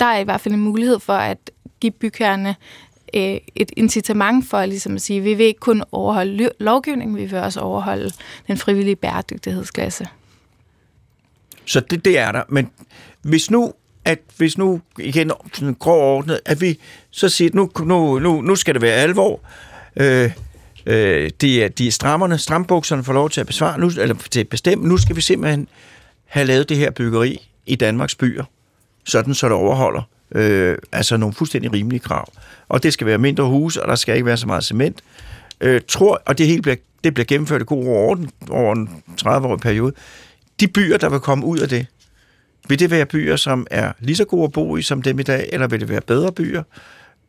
der 0.00 0.06
er 0.06 0.18
i 0.18 0.24
hvert 0.24 0.40
fald 0.40 0.54
en 0.54 0.60
mulighed 0.60 0.98
for 0.98 1.12
at 1.12 1.38
give 1.80 1.92
bygherrerne 1.92 2.56
øh, 3.16 3.40
et 3.54 3.72
incitament 3.76 4.48
for 4.48 4.66
ligesom 4.66 4.94
at 4.94 5.02
sige, 5.02 5.18
at 5.18 5.24
vi 5.24 5.34
vil 5.34 5.46
ikke 5.46 5.60
kun 5.60 5.82
overholde 5.92 6.50
lovgivningen, 6.58 7.16
vi 7.16 7.24
vil 7.24 7.38
også 7.38 7.60
overholde 7.60 8.10
den 8.48 8.56
frivillige 8.56 8.96
bæredygtighedsklasse. 8.96 10.06
Så 11.64 11.80
det, 11.80 12.04
det 12.04 12.18
er 12.18 12.32
der. 12.32 12.42
Men 12.48 12.70
hvis 13.22 13.50
nu, 13.50 13.72
at 14.04 14.18
hvis 14.36 14.58
nu 14.58 14.80
igen 14.98 15.32
sådan 15.52 15.74
grov 15.74 16.16
ordnet, 16.16 16.40
at 16.44 16.60
vi 16.60 16.78
så 17.10 17.28
siger, 17.28 17.48
at 17.48 17.54
nu, 17.54 17.70
nu, 17.84 18.18
nu, 18.18 18.40
nu 18.40 18.56
skal 18.56 18.74
det 18.74 18.82
være 18.82 18.94
alvor. 18.94 19.40
Øh, 19.96 20.30
øh, 20.86 21.30
de, 21.40 21.62
er, 21.62 21.68
de 21.68 21.86
er 21.86 21.90
strammerne, 21.90 22.38
strambukserne 22.38 23.04
får 23.04 23.12
lov 23.12 23.30
til 23.30 23.40
at 23.40 23.46
besvare, 23.46 23.80
nu, 23.80 23.90
eller 24.00 24.14
til 24.30 24.40
at 24.40 24.48
bestemme. 24.48 24.88
Nu 24.88 24.96
skal 24.96 25.16
vi 25.16 25.20
simpelthen 25.20 25.68
have 26.24 26.46
lavet 26.46 26.68
det 26.68 26.76
her 26.76 26.90
byggeri 26.90 27.48
i 27.66 27.76
Danmarks 27.76 28.14
byer, 28.14 28.44
sådan 29.04 29.34
så 29.34 29.46
det 29.46 29.56
overholder 29.56 30.02
øh, 30.34 30.78
altså 30.92 31.16
nogle 31.16 31.34
fuldstændig 31.34 31.72
rimelige 31.72 32.00
krav. 32.00 32.32
Og 32.68 32.82
det 32.82 32.92
skal 32.92 33.06
være 33.06 33.18
mindre 33.18 33.44
huse, 33.44 33.82
og 33.82 33.88
der 33.88 33.94
skal 33.94 34.14
ikke 34.14 34.26
være 34.26 34.36
så 34.36 34.46
meget 34.46 34.64
cement. 34.64 35.02
Øh, 35.60 35.80
tror, 35.88 36.22
og 36.26 36.38
det 36.38 36.46
hele 36.46 36.62
bliver, 36.62 36.76
det 37.04 37.14
bliver 37.14 37.26
gennemført 37.26 37.60
i 37.60 37.64
god 37.64 37.86
orden 37.86 38.30
over 38.50 38.74
en 38.74 38.88
30-årig 39.22 39.60
periode. 39.60 39.92
De 40.60 40.68
byer, 40.68 40.96
der 40.96 41.08
vil 41.08 41.20
komme 41.20 41.44
ud 41.46 41.58
af 41.58 41.68
det, 41.68 41.86
vil 42.68 42.78
det 42.78 42.90
være 42.90 43.06
byer, 43.06 43.36
som 43.36 43.66
er 43.70 43.92
lige 44.00 44.16
så 44.16 44.24
gode 44.24 44.44
at 44.44 44.52
bo 44.52 44.76
i 44.76 44.82
som 44.82 45.02
dem 45.02 45.18
i 45.18 45.22
dag, 45.22 45.48
eller 45.52 45.66
vil 45.66 45.80
det 45.80 45.88
være 45.88 46.00
bedre 46.00 46.32
byer? 46.32 46.62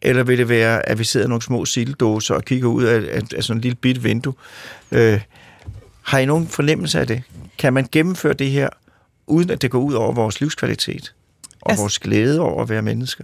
Eller 0.02 0.24
vil 0.24 0.38
det 0.38 0.50
være, 0.50 0.90
at 0.90 1.00
vi 1.00 1.04
sidder 1.04 1.26
i 1.26 1.30
nogle 1.30 1.42
små 1.42 1.66
sildåser 1.66 2.36
og 2.36 2.46
kigger 2.46 2.70
ud 2.70 2.84
af, 2.84 2.96
af, 2.96 3.22
af 3.36 3.44
sådan 3.44 3.58
en 3.58 3.62
lille 3.62 3.76
bit 3.76 4.04
vindue? 4.04 4.34
Øh, 4.92 5.22
har 6.02 6.20
I 6.20 6.26
nogen 6.26 6.48
fornemmelse 6.48 7.00
af 7.00 7.08
det? 7.08 7.22
Kan 7.58 7.74
man 7.74 7.88
gennemføre 7.92 8.34
det 8.34 8.52
her, 8.52 8.70
uden 9.28 9.50
at 9.50 9.62
det 9.62 9.72
går 9.72 9.80
ud 9.80 9.94
over 9.94 10.12
vores 10.12 10.42
livskvalitet? 10.42 11.14
Og 11.68 11.72
Altså- 11.72 11.84
vores 11.84 12.00
glæde 12.00 12.40
over 12.40 12.62
at 12.64 12.70
være 12.70 12.82
mennesker? 12.82 13.24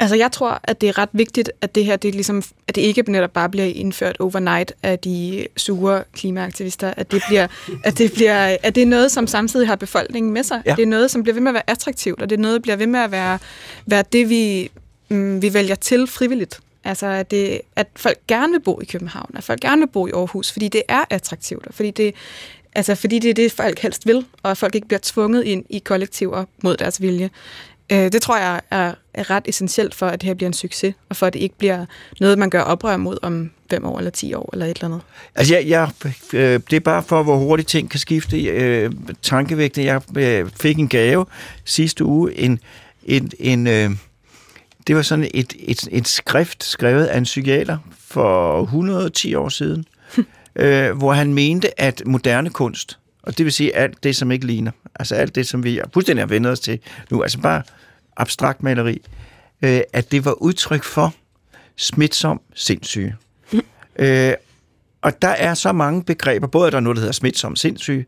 Altså, 0.00 0.16
jeg 0.16 0.32
tror, 0.32 0.60
at 0.64 0.80
det 0.80 0.88
er 0.88 0.98
ret 0.98 1.08
vigtigt, 1.12 1.50
at 1.60 1.74
det 1.74 1.84
her, 1.84 1.96
det 1.96 2.08
er 2.08 2.12
ligesom, 2.12 2.42
at 2.68 2.74
det 2.74 2.80
ikke 2.82 3.02
netop 3.12 3.30
bare 3.30 3.48
bliver 3.48 3.66
indført 3.66 4.16
overnight 4.20 4.72
af 4.82 4.98
de 4.98 5.46
sure 5.56 6.02
klimaaktivister, 6.12 6.94
at 6.96 7.10
det 7.10 7.22
bliver, 7.28 7.46
at 7.84 7.98
det 7.98 8.12
bliver, 8.12 8.56
at 8.62 8.74
det 8.74 8.82
er 8.82 8.86
noget, 8.86 9.12
som 9.12 9.26
samtidig 9.26 9.66
har 9.66 9.76
befolkningen 9.76 10.32
med 10.32 10.42
sig. 10.42 10.62
Ja. 10.66 10.74
Det 10.74 10.82
er 10.82 10.86
noget, 10.86 11.10
som 11.10 11.22
bliver 11.22 11.34
ved 11.34 11.42
med 11.42 11.50
at 11.50 11.54
være 11.54 11.70
attraktivt, 11.70 12.22
og 12.22 12.30
det 12.30 12.36
er 12.36 12.40
noget, 12.40 12.54
der 12.54 12.60
bliver 12.60 12.76
ved 12.76 12.86
med 12.86 13.00
at 13.00 13.10
være, 13.10 13.38
være 13.86 14.04
det, 14.12 14.28
vi, 14.28 14.70
mm, 15.08 15.42
vi 15.42 15.54
vælger 15.54 15.74
til 15.74 16.06
frivilligt. 16.06 16.60
Altså, 16.84 17.06
at, 17.06 17.30
det, 17.30 17.60
at 17.76 17.86
folk 17.96 18.18
gerne 18.28 18.52
vil 18.52 18.60
bo 18.60 18.80
i 18.80 18.84
København, 18.84 19.30
at 19.36 19.44
folk 19.44 19.60
gerne 19.60 19.78
vil 19.80 19.86
bo 19.88 20.06
i 20.06 20.10
Aarhus, 20.10 20.52
fordi 20.52 20.68
det 20.68 20.82
er 20.88 21.04
attraktivt, 21.10 21.66
og 21.66 21.74
fordi 21.74 21.90
det, 21.90 22.14
altså, 22.74 22.94
fordi 22.94 23.18
det 23.18 23.30
er 23.30 23.34
det, 23.34 23.52
folk 23.52 23.78
helst 23.78 24.06
vil, 24.06 24.24
og 24.42 24.50
at 24.50 24.58
folk 24.58 24.74
ikke 24.74 24.86
bliver 24.88 25.00
tvunget 25.02 25.44
ind 25.44 25.64
i 25.70 25.78
kollektiver 25.78 26.44
mod 26.62 26.76
deres 26.76 27.02
vilje. 27.02 27.30
Øh, 27.92 28.12
Det 28.12 28.22
tror 28.22 28.38
jeg 28.38 28.60
er, 28.70 28.94
er 29.14 29.30
ret 29.30 29.42
essentielt 29.46 29.94
for, 29.94 30.06
at 30.06 30.20
det 30.20 30.26
her 30.26 30.34
bliver 30.34 30.48
en 30.48 30.52
succes, 30.54 30.94
og 31.08 31.16
for 31.16 31.26
at 31.26 31.32
det 31.32 31.40
ikke 31.40 31.58
bliver 31.58 31.86
noget, 32.20 32.38
man 32.38 32.50
gør 32.50 32.60
oprør 32.62 32.96
mod 32.96 33.18
om 33.22 33.50
fem 33.70 33.84
år 33.84 33.98
eller 33.98 34.10
ti 34.10 34.34
år 34.34 34.50
eller 34.52 34.66
et 34.66 34.70
eller 34.76 34.84
andet. 34.84 35.00
Altså, 35.34 35.54
jeg, 35.54 35.66
jeg, 35.68 35.90
øh, 36.32 36.60
det 36.70 36.76
er 36.76 36.80
bare 36.80 37.02
for, 37.02 37.22
hvor 37.22 37.36
hurtigt 37.36 37.68
ting 37.68 37.90
kan 37.90 38.00
skifte. 38.00 38.42
Øh, 38.42 38.92
tankevægte. 39.22 39.84
Jeg 39.84 40.02
øh, 40.18 40.50
fik 40.60 40.78
en 40.78 40.88
gave 40.88 41.26
sidste 41.64 42.04
uge. 42.04 42.38
En, 42.38 42.58
en, 43.04 43.30
en, 43.38 43.66
øh, 43.66 43.90
det 44.86 44.96
var 44.96 45.02
sådan 45.02 45.28
et, 45.34 45.54
et, 45.58 45.88
et 45.90 46.08
skrift 46.08 46.64
skrevet 46.64 47.04
af 47.06 47.18
en 47.18 47.24
psykiater 47.24 47.78
for 48.08 48.62
110 48.62 49.34
år 49.34 49.48
siden, 49.48 49.84
øh, 50.60 50.98
hvor 50.98 51.12
han 51.12 51.34
mente, 51.34 51.80
at 51.80 52.02
moderne 52.06 52.50
kunst, 52.50 52.98
og 53.22 53.38
det 53.38 53.44
vil 53.44 53.52
sige 53.52 53.76
alt 53.76 54.04
det, 54.04 54.16
som 54.16 54.30
ikke 54.30 54.46
ligner, 54.46 54.70
altså 54.94 55.14
alt 55.14 55.34
det, 55.34 55.46
som 55.46 55.64
vi 55.64 55.80
fuldstændig 55.94 56.22
har 56.22 56.28
vendt 56.28 56.46
os 56.46 56.60
til 56.60 56.78
nu, 57.10 57.22
altså 57.22 57.38
bare 57.38 57.62
abstrakt 58.16 58.62
maleri, 58.62 59.02
øh, 59.62 59.80
at 59.92 60.12
det 60.12 60.24
var 60.24 60.32
udtryk 60.32 60.84
for 60.84 61.14
smitsom 61.76 62.40
sindssyge. 62.54 63.16
Øh, 63.96 64.34
og 65.02 65.22
der 65.22 65.28
er 65.28 65.54
så 65.54 65.72
mange 65.72 66.04
begreber, 66.04 66.46
både 66.46 66.66
at 66.66 66.72
der 66.72 66.76
er 66.76 66.80
noget, 66.80 66.96
der 66.96 67.00
hedder 67.00 67.12
smitsom 67.12 67.56
sindssyge, 67.56 68.06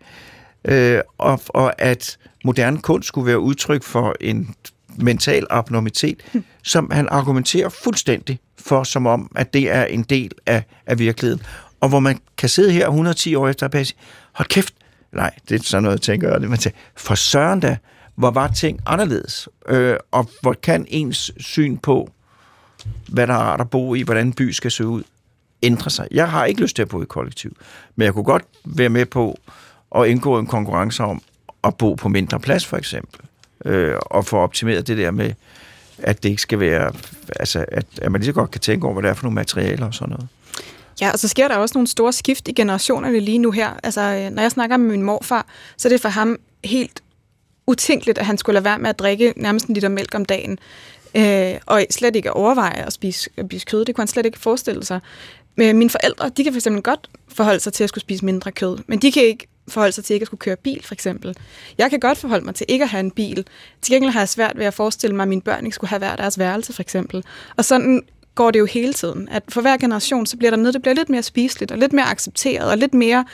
øh, 0.64 1.00
og, 1.18 1.40
og 1.48 1.82
at 1.82 2.18
moderne 2.44 2.78
kunst 2.78 3.09
skulle 3.09 3.26
være 3.26 3.38
udtryk 3.38 3.82
for 3.82 4.16
en 4.20 4.55
mental 4.96 5.46
abnormitet, 5.50 6.22
som 6.62 6.90
han 6.90 7.09
argumenterer 7.11 7.68
fuldstændig 7.68 8.38
for, 8.59 8.84
som 8.84 9.07
om, 9.07 9.30
at 9.36 9.55
det 9.55 9.70
er 9.70 9.84
en 9.84 10.03
del 10.03 10.30
af, 10.46 10.62
af 10.86 10.98
virkeligheden. 10.98 11.42
Og 11.82 11.88
hvor 11.88 12.00
man 12.00 12.20
kan 12.38 12.48
sidde 12.48 12.72
her 12.72 12.86
110 12.86 13.34
år 13.34 13.48
efter 13.48 13.68
og 13.68 13.86
sige, 13.86 13.98
hold 14.32 14.48
kæft, 14.48 14.74
nej, 15.12 15.30
det 15.48 15.60
er 15.60 15.64
sådan 15.64 15.82
noget, 15.82 15.96
jeg 15.96 16.02
tænker, 16.02 16.38
det 16.38 16.50
man 16.50 16.58
tænker, 16.58 16.78
for 16.96 17.14
søren 17.14 17.60
da, 17.60 17.76
hvor 18.14 18.30
var 18.30 18.48
ting 18.48 18.80
anderledes, 18.86 19.48
øh, 19.68 19.96
og 20.10 20.28
hvor 20.40 20.52
kan 20.52 20.86
ens 20.88 21.32
syn 21.36 21.76
på, 21.76 22.10
hvad 23.08 23.26
der 23.26 23.34
er 23.34 23.38
rart 23.38 23.60
at 23.60 23.70
bo 23.70 23.94
i, 23.94 24.02
hvordan 24.02 24.26
en 24.26 24.32
by 24.32 24.50
skal 24.50 24.70
se 24.70 24.86
ud, 24.86 25.02
ændre 25.62 25.90
sig. 25.90 26.08
Jeg 26.10 26.30
har 26.30 26.44
ikke 26.44 26.60
lyst 26.60 26.76
til 26.76 26.82
at 26.82 26.88
bo 26.88 27.02
i 27.02 27.06
kollektiv, 27.06 27.56
men 27.96 28.04
jeg 28.04 28.12
kunne 28.14 28.24
godt 28.24 28.44
være 28.64 28.88
med 28.88 29.06
på 29.06 29.38
at 29.96 30.06
indgå 30.06 30.38
en 30.38 30.46
konkurrence 30.46 31.02
om 31.02 31.22
at 31.64 31.76
bo 31.76 31.94
på 31.94 32.08
mindre 32.08 32.40
plads, 32.40 32.66
for 32.66 32.76
eksempel. 32.76 33.20
Øh, 33.64 33.94
og 34.00 34.24
få 34.24 34.36
optimeret 34.36 34.86
det 34.86 34.98
der 34.98 35.10
med, 35.10 35.32
at 35.98 36.22
det 36.22 36.28
ikke 36.28 36.42
skal 36.42 36.60
være, 36.60 36.92
altså, 37.36 37.64
at, 37.68 37.86
at 38.02 38.12
man 38.12 38.20
lige 38.20 38.26
så 38.26 38.32
godt 38.32 38.50
kan 38.50 38.60
tænke 38.60 38.86
over, 38.86 38.94
hvad 38.94 39.02
det 39.02 39.10
er 39.10 39.14
for 39.14 39.24
nogle 39.24 39.34
materialer 39.34 39.86
og 39.86 39.94
sådan 39.94 40.10
noget. 40.10 40.28
Ja, 41.01 41.11
og 41.11 41.18
så 41.18 41.28
sker 41.28 41.49
der 41.49 41.57
også 41.57 41.72
nogle 41.74 41.86
store 41.86 42.12
skift 42.12 42.49
i 42.49 42.53
generationerne 42.53 43.20
lige 43.20 43.38
nu 43.38 43.51
her. 43.51 43.70
Altså, 43.82 44.01
øh, 44.01 44.30
når 44.30 44.43
jeg 44.43 44.51
snakker 44.51 44.76
med 44.76 44.90
min 44.90 45.03
morfar, 45.03 45.47
så 45.76 45.88
er 45.88 45.90
det 45.90 46.01
for 46.01 46.09
ham 46.09 46.38
helt 46.64 47.03
utænkeligt, 47.66 48.18
at 48.18 48.26
han 48.26 48.38
skulle 48.38 48.55
lade 48.55 48.64
være 48.64 48.78
med 48.78 48.90
at 48.90 48.99
drikke 48.99 49.32
nærmest 49.36 49.66
en 49.66 49.74
liter 49.74 49.88
mælk 49.88 50.14
om 50.14 50.24
dagen. 50.24 50.59
Øh, 51.14 51.55
og 51.66 51.86
slet 51.90 52.16
ikke 52.16 52.32
overveje 52.32 52.86
at 52.86 52.93
spise, 52.93 53.30
at 53.36 53.45
spise 53.47 53.66
kød. 53.66 53.84
Det 53.84 53.95
kunne 53.95 54.03
han 54.03 54.09
slet 54.09 54.26
ikke 54.26 54.38
forestille 54.38 54.84
sig. 54.84 55.01
Men 55.57 55.78
mine 55.78 55.90
forældre, 55.90 56.28
de 56.28 56.45
kan 56.45 56.55
fx 56.55 56.66
godt 56.82 57.11
forholde 57.28 57.61
sig 57.61 57.72
til 57.72 57.84
at 57.84 57.88
skulle 57.88 58.03
spise 58.03 58.24
mindre 58.24 58.53
kød, 58.53 58.78
men 58.86 58.99
de 58.99 59.12
kan 59.12 59.22
ikke 59.22 59.47
forholde 59.68 59.93
sig 59.93 60.05
til 60.05 60.14
ikke 60.14 60.24
at 60.24 60.26
skulle 60.26 60.38
køre 60.38 60.57
bil, 60.57 60.82
for 60.84 60.95
eksempel. 60.95 61.36
Jeg 61.78 61.90
kan 61.90 62.01
godt 62.01 62.18
forholde 62.18 62.45
mig 62.45 62.55
til 62.55 62.66
ikke 62.68 62.82
at 62.82 62.88
have 62.88 63.01
en 63.01 63.11
bil. 63.11 63.47
Til 63.82 63.93
gengæld 63.93 64.12
har 64.12 64.20
jeg 64.20 64.28
svært 64.28 64.59
ved 64.59 64.66
at 64.66 64.74
forestille 64.74 65.16
mig, 65.16 65.22
at 65.22 65.28
mine 65.28 65.43
børn 65.43 65.64
ikke 65.64 65.74
skulle 65.74 65.88
have 65.88 65.99
hver 65.99 66.16
deres 66.16 66.38
værelse, 66.38 66.72
for 66.72 66.82
eksempel. 66.82 67.24
Og 67.57 67.64
sådan 67.64 68.03
går 68.34 68.50
det 68.50 68.58
jo 68.58 68.64
hele 68.64 68.92
tiden. 68.92 69.28
At 69.28 69.42
for 69.48 69.60
hver 69.60 69.76
generation, 69.76 70.26
så 70.26 70.36
bliver 70.36 70.50
der 70.50 70.56
noget, 70.56 70.74
der 70.74 70.80
bliver 70.80 70.94
lidt 70.94 71.08
mere 71.08 71.22
spiseligt, 71.22 71.72
og 71.72 71.78
lidt 71.78 71.92
mere 71.92 72.06
accepteret, 72.06 72.70
og 72.70 72.78
lidt 72.78 72.94
mere 72.94 73.24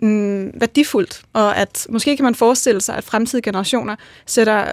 mm, 0.00 0.50
værdifuldt. 0.54 1.22
Og 1.32 1.56
at 1.56 1.86
måske 1.90 2.16
kan 2.16 2.24
man 2.24 2.34
forestille 2.34 2.80
sig, 2.80 2.96
at 2.96 3.04
fremtidige 3.04 3.42
generationer 3.42 3.96
sætter 4.26 4.72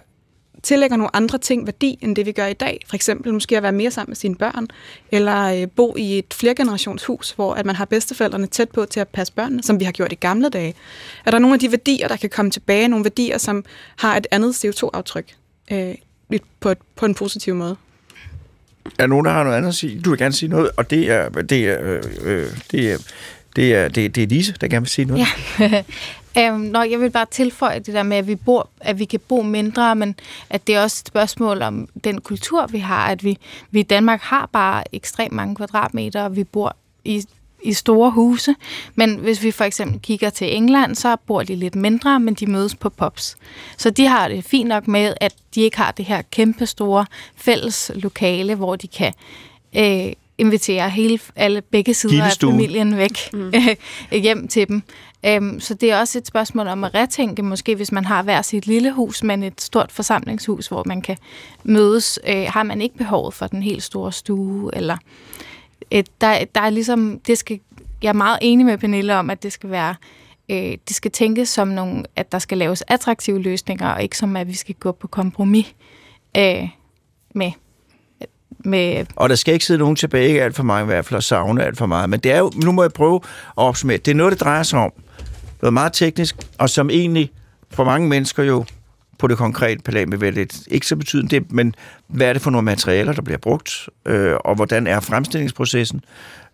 tillægger 0.64 0.98
nogle 0.98 1.16
andre 1.16 1.38
ting 1.38 1.66
værdi, 1.66 1.98
end 2.02 2.16
det 2.16 2.26
vi 2.26 2.32
gør 2.32 2.46
i 2.46 2.54
dag. 2.54 2.80
For 2.88 2.96
eksempel 2.96 3.34
måske 3.34 3.58
at 3.58 3.64
være 3.64 3.72
mere 3.72 3.92
sammen 3.92 4.10
med 4.10 4.16
sine 4.16 4.36
børn, 4.36 4.68
eller 5.12 5.62
øh, 5.62 5.68
bo 5.76 5.96
i 5.98 6.18
et 6.18 6.34
flergenerationshus, 6.34 7.32
hvor 7.32 7.54
at 7.54 7.66
man 7.66 7.76
har 7.76 7.86
bedsteforældrene 7.86 8.48
tæt 8.48 8.70
på 8.70 8.86
til 8.86 9.00
at 9.00 9.08
passe 9.08 9.34
børnene, 9.34 9.64
som 9.64 9.80
vi 9.80 9.86
har 9.86 9.92
gjort 9.92 10.12
i 10.12 10.16
gamle 10.16 10.50
dage. 10.50 10.76
Er 11.26 11.32
der 11.32 11.40
nogle 11.40 11.54
af 11.54 11.60
de 11.60 11.72
værdier, 11.72 12.08
der 12.08 12.16
kan 12.16 12.30
komme 12.30 12.52
tilbage, 12.52 12.88
nogle 12.88 13.06
værdier, 13.06 13.38
som 13.38 13.66
har 13.98 14.18
et 14.18 14.28
andet 14.32 14.66
CO2-aftryk 14.66 15.36
øh, 15.72 15.96
lidt 16.30 16.44
på, 16.60 16.74
på 16.96 17.06
en 17.06 17.16
positiv 17.16 17.56
måde? 17.56 17.76
Er 19.00 19.08
nogen, 19.08 19.26
der 19.26 19.32
har 19.32 19.44
noget 19.44 19.58
andet 19.58 19.70
at 19.70 19.76
sige? 19.76 20.02
Du 20.02 20.10
vil 20.10 20.20
gerne 20.20 20.34
sige 20.34 20.50
noget, 20.50 20.70
og 20.78 20.90
det 20.90 21.12
er, 21.12 21.30
det 21.30 21.70
er, 21.70 21.78
øh, 21.82 22.02
øh 22.24 22.48
det 22.72 22.92
er, 22.92 22.98
det 23.56 23.76
er, 23.76 23.88
det 23.88 24.06
er, 24.06 24.10
det 24.10 24.24
er 24.24 24.28
Lise, 24.28 24.56
der 24.62 24.68
gerne 24.68 24.82
vil 24.82 24.90
sige 24.90 25.06
noget. 25.06 25.26
Ja. 25.60 25.84
Øhm, 26.38 26.60
når 26.60 26.84
jeg 26.84 27.00
vil 27.00 27.10
bare 27.10 27.26
tilføje 27.32 27.80
det 27.80 27.94
der 27.94 28.04
med, 28.04 28.18
at 28.18 28.28
vi, 28.28 28.36
bor, 28.36 28.70
at 28.82 29.00
vi 29.00 29.06
kan 29.06 29.20
bo 29.28 29.42
mindre, 29.42 29.96
men 29.96 30.16
at 30.50 30.68
det 30.68 30.76
er 30.76 30.82
også 30.82 31.02
et 31.04 31.08
spørgsmål 31.08 31.62
om 31.62 31.88
den 32.04 32.22
kultur, 32.22 32.68
vi 32.68 32.78
har, 32.78 33.08
at 33.08 33.24
vi, 33.24 33.38
vi 33.72 33.80
i 33.80 33.84
Danmark 33.84 34.22
har 34.22 34.50
bare 34.54 34.84
ekstremt 34.96 35.34
mange 35.34 35.56
kvadratmeter, 35.56 36.24
og 36.24 36.36
vi 36.36 36.44
bor 36.44 36.76
i, 37.06 37.26
i 37.64 37.74
store 37.74 38.12
huse. 38.12 38.56
Men 38.96 39.16
hvis 39.16 39.44
vi 39.44 39.52
for 39.52 39.64
eksempel 39.64 40.00
kigger 40.00 40.30
til 40.30 40.56
England, 40.56 40.96
så 40.96 41.16
bor 41.16 41.44
de 41.44 41.56
lidt 41.56 41.76
mindre, 41.76 42.20
men 42.20 42.34
de 42.34 42.46
mødes 42.46 42.76
på 42.76 42.90
pubs. 42.90 43.38
Så 43.78 43.90
de 43.90 44.08
har 44.08 44.28
det 44.28 44.44
fint 44.44 44.70
nok 44.70 44.88
med, 44.88 45.14
at 45.22 45.34
de 45.56 45.62
ikke 45.62 45.78
har 45.78 45.92
det 45.92 46.06
her 46.06 46.22
kæmpe 46.32 46.66
store 46.66 47.06
fælles 47.36 47.92
lokale, 47.96 48.56
hvor 48.56 48.76
de 48.76 48.88
kan 48.88 49.14
øh, 49.76 50.14
invitere 50.38 50.90
hele, 50.90 51.20
alle 51.36 51.62
begge 51.62 51.94
sider 51.94 52.24
af 52.24 52.32
familien 52.42 52.98
væk 52.98 53.34
mm. 53.34 53.54
hjem 54.24 54.48
til 54.48 54.68
dem. 54.68 54.84
Øhm, 55.26 55.60
så 55.60 55.74
det 55.74 55.92
er 55.92 56.00
også 56.00 56.18
et 56.18 56.28
spørgsmål 56.28 56.68
om 56.68 56.84
at 56.84 56.96
retænke, 56.96 57.44
måske 57.44 57.76
hvis 57.76 57.92
man 57.92 58.06
har 58.06 58.24
hver 58.24 58.42
sit 58.42 58.68
lille 58.68 58.92
hus, 58.92 59.24
men 59.24 59.44
et 59.44 59.62
stort 59.62 59.92
forsamlingshus, 59.92 60.68
hvor 60.68 60.84
man 60.86 61.02
kan 61.02 61.18
mødes, 61.64 62.20
øh, 62.28 62.46
har 62.48 62.64
man 62.64 62.82
ikke 62.82 62.98
behovet 62.98 63.34
for 63.34 63.48
den 63.48 63.64
helt 63.64 63.84
store 63.84 64.12
stue, 64.12 64.76
eller 64.76 64.94
øh, 64.94 65.00
der, 65.92 66.46
der 66.56 66.62
er 66.62 66.70
ligesom, 66.70 67.20
det 67.28 67.38
skal, 67.38 67.60
jeg 68.02 68.10
er 68.10 68.14
meget 68.14 68.40
enig 68.42 68.66
med 68.66 68.78
Pernille 68.78 69.16
om, 69.16 69.30
at 69.30 69.44
det 69.44 69.54
skal 69.54 69.70
være, 69.70 69.96
øh, 70.50 70.78
det 70.88 70.96
skal 70.96 71.12
tænkes 71.12 71.50
som 71.50 71.68
nogle, 71.68 72.04
at 72.16 72.32
der 72.32 72.40
skal 72.40 72.58
laves 72.58 72.84
attraktive 72.88 73.42
løsninger, 73.42 73.90
og 73.90 74.04
ikke 74.04 74.18
som, 74.18 74.36
at 74.36 74.48
vi 74.48 74.54
skal 74.54 74.76
gå 74.76 74.92
på 74.92 75.08
kompromis 75.08 75.76
øh, 76.38 76.70
med, 77.36 77.52
med 78.60 79.06
Og 79.16 79.30
der 79.30 79.36
skal 79.36 79.54
ikke 79.54 79.66
sidde 79.66 79.80
nogen 79.80 79.96
tilbage, 79.96 80.28
ikke 80.28 80.44
alt 80.44 80.56
for 80.56 80.64
mange 80.64 80.84
i 80.84 80.86
hvert 80.86 81.06
fald, 81.06 81.16
og 81.16 81.24
savne 81.24 81.64
alt 81.64 81.78
for 81.78 81.86
meget. 81.86 82.10
Men 82.10 82.20
det 82.20 82.32
er 82.32 82.40
jo, 82.40 82.52
nu 82.56 82.72
må 82.72 82.82
jeg 82.82 82.94
prøve 82.94 83.16
at 83.16 83.22
opsummere. 83.56 83.98
Det 83.98 84.12
er 84.12 84.16
noget, 84.16 84.32
det 84.32 84.42
drejer 84.42 84.64
sig 84.64 84.80
om. 84.80 84.92
Noget 85.62 85.74
meget 85.74 85.94
teknisk, 85.94 86.36
og 86.58 86.70
som 86.70 86.90
egentlig 86.90 87.32
for 87.72 87.84
mange 87.84 88.08
mennesker 88.10 88.44
jo 88.44 88.66
på 89.22 89.28
det 89.28 89.38
konkrete 89.38 89.84
plan 89.84 90.12
vil 90.12 90.22
være 90.22 90.32
lidt 90.32 90.68
ikke 90.68 90.88
så 90.88 90.96
betydende 90.96 91.30
det, 91.30 91.52
men 91.52 91.76
hvad 92.08 92.28
er 92.28 92.34
det 92.34 92.42
for 92.42 92.52
nogle 92.52 92.66
materialer, 92.66 93.14
der 93.14 93.22
bliver 93.22 93.38
brugt, 93.38 93.90
øh, 94.06 94.36
og 94.36 94.56
hvordan 94.56 94.88
er 94.88 95.00
fremstillingsprocessen? 95.00 96.02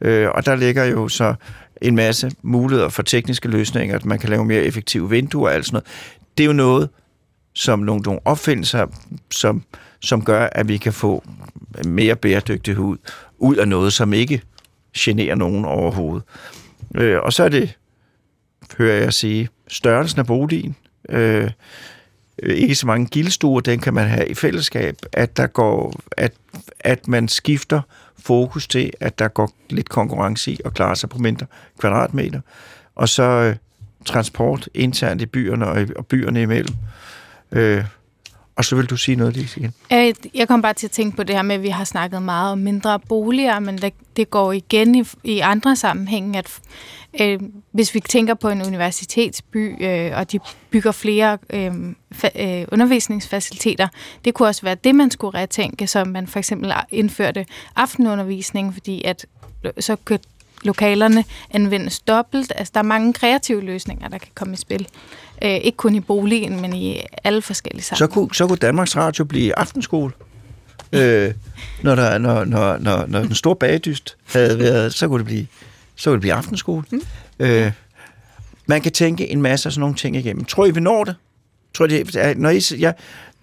Øh, 0.01 0.30
og 0.30 0.45
der 0.45 0.55
ligger 0.55 0.84
jo 0.84 1.07
så 1.07 1.34
en 1.82 1.95
masse 1.95 2.32
muligheder 2.41 2.89
for 2.89 3.03
tekniske 3.03 3.47
løsninger, 3.47 3.95
at 3.95 4.05
man 4.05 4.20
kan 4.20 4.30
lave 4.30 4.45
mere 4.45 4.61
effektive 4.61 5.09
vinduer 5.09 5.49
og 5.49 5.55
alt 5.55 5.65
sådan 5.65 5.76
noget. 5.76 5.88
Det 6.38 6.43
er 6.43 6.47
jo 6.47 6.53
noget, 6.53 6.89
som 7.53 7.80
nogle, 7.80 8.01
nogle 8.01 8.20
opfindelser, 8.26 8.86
som, 9.32 9.63
som 9.99 10.26
gør, 10.26 10.49
at 10.51 10.68
vi 10.68 10.78
kan 10.78 10.93
få 10.93 11.24
mere 11.86 12.15
bæredygtig 12.15 12.80
ud, 12.80 12.97
ud 13.38 13.55
af 13.55 13.68
noget, 13.68 13.93
som 13.93 14.13
ikke 14.13 14.41
generer 14.97 15.36
nogen 15.36 15.65
overhovedet. 15.65 16.24
Øh, 16.95 17.20
og 17.20 17.34
så 17.34 17.43
er 17.43 17.49
det, 17.49 17.78
hører 18.78 19.03
jeg 19.03 19.13
sige, 19.13 19.49
størrelsen 19.68 20.20
af 20.20 20.26
boligen. 20.26 20.76
Øh, 21.09 21.49
Øh, 22.44 22.56
ikke 22.56 22.76
så 22.76 22.88
mange 22.88 23.06
gildstuer, 23.06 23.60
den 23.60 23.80
kan 23.80 23.94
man 23.94 24.08
have 24.08 24.28
i 24.28 24.34
fællesskab, 24.34 24.98
at 25.14 25.38
der 25.38 25.48
går, 25.48 26.00
at, 26.18 26.34
at 26.80 27.08
man 27.08 27.28
skifter 27.28 27.82
fokus 28.20 28.68
til, 28.68 28.92
at 29.00 29.20
der 29.20 29.28
går 29.28 29.52
lidt 29.70 29.90
konkurrence 29.90 30.52
i 30.52 30.60
at 30.66 30.74
klare 30.74 30.96
sig 30.96 31.10
på 31.10 31.18
mindre 31.18 31.46
kvadratmeter. 31.80 32.42
Og 32.96 33.10
så 33.10 33.24
øh, 33.24 33.56
transport 34.06 34.70
internt 34.74 35.22
i 35.22 35.26
byerne 35.26 35.68
og, 35.68 35.88
og 35.96 36.06
byerne 36.06 36.42
imellem. 36.42 36.76
Øh, 37.52 37.84
og 38.56 38.66
så 38.66 38.76
vil 38.76 38.86
du 38.86 38.98
sige 38.98 39.16
noget, 39.16 39.38
Lise, 39.38 39.60
igen? 39.60 39.74
Jeg 40.34 40.48
kom 40.48 40.62
bare 40.62 40.74
til 40.74 40.88
at 40.88 40.92
tænke 40.92 41.18
på 41.18 41.24
det 41.24 41.36
her 41.36 41.42
med, 41.42 41.56
at 41.56 41.62
vi 41.62 41.70
har 41.70 41.84
snakket 41.84 42.22
meget 42.22 42.52
om 42.52 42.58
mindre 42.58 43.00
boliger, 43.00 43.60
men 43.60 43.78
det, 43.78 43.94
det 44.16 44.30
går 44.30 44.52
igen 44.52 44.96
i, 44.96 45.04
i 45.24 45.40
andre 45.40 45.76
sammenhænge, 45.76 46.38
at 46.38 46.60
øh, 47.22 47.39
hvis 47.72 47.93
vi 47.93 47.99
tænker 47.99 48.34
på 48.34 48.49
en 48.49 48.61
universitetsby, 48.61 49.86
øh, 49.86 50.11
og 50.18 50.32
de 50.32 50.39
bygger 50.72 50.91
flere 50.91 51.38
øh, 51.49 51.72
fa- 52.15 52.41
øh, 52.41 52.65
undervisningsfaciliteter, 52.72 53.88
det 54.26 54.34
kunne 54.34 54.47
også 54.47 54.61
være 54.61 54.76
det, 54.84 54.95
man 54.95 55.11
skulle 55.11 55.39
retænke, 55.39 55.88
så 55.88 56.03
man 56.03 56.28
for 56.28 56.39
eksempel 56.39 56.74
indførte 56.91 57.45
aftenundervisning, 57.76 58.74
fordi 58.74 59.03
at 59.03 59.26
så 59.80 59.95
kan 60.05 60.20
lokalerne 60.63 61.24
anvendes 61.51 61.99
dobbelt. 61.99 62.51
Altså, 62.55 62.72
der 62.74 62.80
er 62.80 62.84
mange 62.84 63.13
kreative 63.13 63.61
løsninger, 63.63 64.07
der 64.07 64.18
kan 64.18 64.32
komme 64.36 64.53
i 64.53 64.57
spil. 64.57 64.88
Øh, 65.41 65.51
ikke 65.51 65.76
kun 65.76 65.95
i 65.95 65.99
boligen, 65.99 66.61
men 66.61 66.74
i 66.74 66.99
alle 67.24 67.41
forskellige 67.41 67.84
Så 67.84 67.88
sammenhænge. 67.95 68.13
kunne, 68.28 68.36
så 68.36 68.47
kunne 68.47 68.57
Danmarks 68.57 68.95
Radio 68.95 69.26
blive 69.26 69.59
aftenskole. 69.59 70.13
Øh, 70.93 71.34
når, 71.84 71.95
der, 71.95 72.18
når, 72.18 72.45
når, 72.45 72.78
når, 72.78 73.05
når 73.07 73.20
den 73.20 73.36
store 73.36 73.55
bagdyst 73.55 74.18
havde 74.26 74.59
været, 74.59 74.93
så 74.93 75.07
kunne 75.07 75.18
det 75.18 75.26
blive, 75.26 75.47
så 75.98 76.10
kunne 76.10 76.14
det 76.14 76.22
blive 76.22 76.34
aftenskole. 76.34 76.84
Mm. 76.91 77.02
Øh, 77.39 77.72
man 78.66 78.82
kan 78.82 78.91
tænke 78.91 79.28
en 79.28 79.41
masse 79.41 79.70
af 79.70 79.74
sådan 79.74 79.80
nogle 79.80 79.95
ting 79.95 80.16
igennem. 80.16 80.45
Tror 80.45 80.66
I, 80.66 80.72
vi 80.72 80.80
når 80.80 81.04
det? 81.04 81.16
Tror 81.74 81.86
I, 81.86 81.89
det 81.89 82.16
er, 82.16 82.34
når 82.36 82.50
I, 82.50 82.62
jeg, 82.80 82.93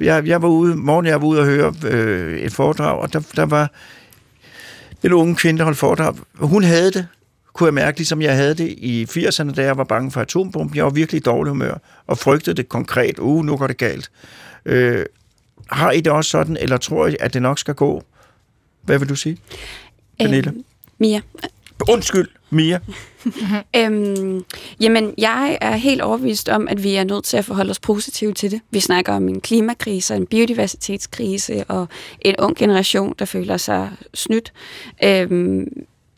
jeg, 0.00 0.26
jeg 0.26 0.42
var 0.42 0.48
ude, 0.48 0.76
morgen 0.76 1.06
jeg 1.06 1.20
var 1.20 1.26
ude 1.26 1.40
og 1.40 1.46
høre 1.46 1.74
øh, 1.84 2.38
et 2.38 2.52
foredrag, 2.52 2.98
og 2.98 3.12
der, 3.12 3.20
der 3.36 3.46
var 3.46 3.70
en 5.02 5.12
unge 5.12 5.36
kvinde, 5.36 5.58
der 5.58 5.64
holdt 5.64 5.78
foredrag. 5.78 6.14
Hun 6.34 6.64
havde 6.64 6.90
det, 6.90 7.06
kunne 7.52 7.66
jeg 7.66 7.74
mærke, 7.74 7.98
ligesom 7.98 8.22
jeg 8.22 8.36
havde 8.36 8.54
det 8.54 8.68
i 8.68 9.04
80'erne, 9.10 9.52
da 9.54 9.62
jeg 9.62 9.76
var 9.76 9.84
bange 9.84 10.10
for 10.10 10.20
atombomben. 10.20 10.76
Jeg 10.76 10.84
var 10.84 10.90
virkelig 10.90 11.18
i 11.18 11.22
dårlig 11.22 11.50
humør, 11.50 11.74
og 12.06 12.18
frygtede 12.18 12.56
det 12.56 12.68
konkret. 12.68 13.18
Uh, 13.18 13.44
nu 13.44 13.56
går 13.56 13.66
det 13.66 13.76
galt. 13.76 14.10
Øh, 14.64 15.06
har 15.70 15.90
I 15.90 16.00
det 16.00 16.12
også 16.12 16.30
sådan, 16.30 16.56
eller 16.60 16.76
tror 16.76 17.06
I, 17.06 17.16
at 17.20 17.34
det 17.34 17.42
nok 17.42 17.58
skal 17.58 17.74
gå? 17.74 18.02
Hvad 18.82 18.98
vil 18.98 19.08
du 19.08 19.16
sige, 19.16 19.38
Pernille? 20.20 20.50
Øhm, 20.50 20.64
Mia, 20.98 21.20
Undskyld, 21.88 22.28
Mia. 22.50 22.78
Øhm, 23.76 24.44
jamen, 24.80 25.14
jeg 25.18 25.58
er 25.60 25.76
helt 25.76 26.00
overbevist 26.00 26.48
om, 26.48 26.68
at 26.68 26.82
vi 26.82 26.94
er 26.94 27.04
nødt 27.04 27.24
til 27.24 27.36
at 27.36 27.44
forholde 27.44 27.70
os 27.70 27.80
positivt 27.80 28.36
til 28.36 28.50
det. 28.50 28.60
Vi 28.70 28.80
snakker 28.80 29.12
om 29.12 29.28
en 29.28 29.40
klimakrise, 29.40 30.16
en 30.16 30.26
biodiversitetskrise 30.26 31.64
og 31.68 31.88
en 32.20 32.34
ung 32.38 32.56
generation, 32.56 33.14
der 33.18 33.24
føler 33.24 33.56
sig 33.56 33.90
snydt. 34.14 34.52
Øhm, 35.04 35.66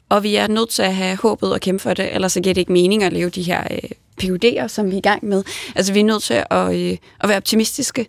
og 0.09 0.23
vi 0.23 0.35
er 0.37 0.47
nødt 0.47 0.69
til 0.69 0.83
at 0.83 0.95
have 0.95 1.17
håbet 1.17 1.53
og 1.53 1.61
kæmpe 1.61 1.83
for 1.83 1.95
det, 1.95 2.15
ellers 2.15 2.33
så 2.33 2.41
giver 2.41 2.55
det 2.55 2.61
ikke 2.61 2.73
mening 2.73 3.03
at 3.03 3.13
leve 3.13 3.31
de 3.31 3.43
her 3.43 3.63
øh, 3.71 3.91
PUD'er, 4.23 4.69
som 4.69 4.87
vi 4.87 4.95
er 4.95 4.99
i 4.99 5.01
gang 5.01 5.25
med. 5.25 5.45
Altså, 5.75 5.93
vi 5.93 6.01
er 6.01 6.05
nødt 6.05 6.23
til 6.23 6.43
at, 6.51 6.75
øh, 6.75 6.97
at 7.21 7.29
være 7.29 7.37
optimistiske. 7.37 8.07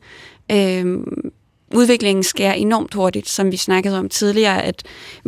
Øhm, 0.52 1.32
udviklingen 1.74 2.24
sker 2.24 2.52
enormt 2.52 2.94
hurtigt, 2.94 3.30
som 3.30 3.52
vi 3.52 3.58
snakkede 3.58 4.00
om 4.00 4.10
tidligere, 4.10 4.64
at 4.64 4.84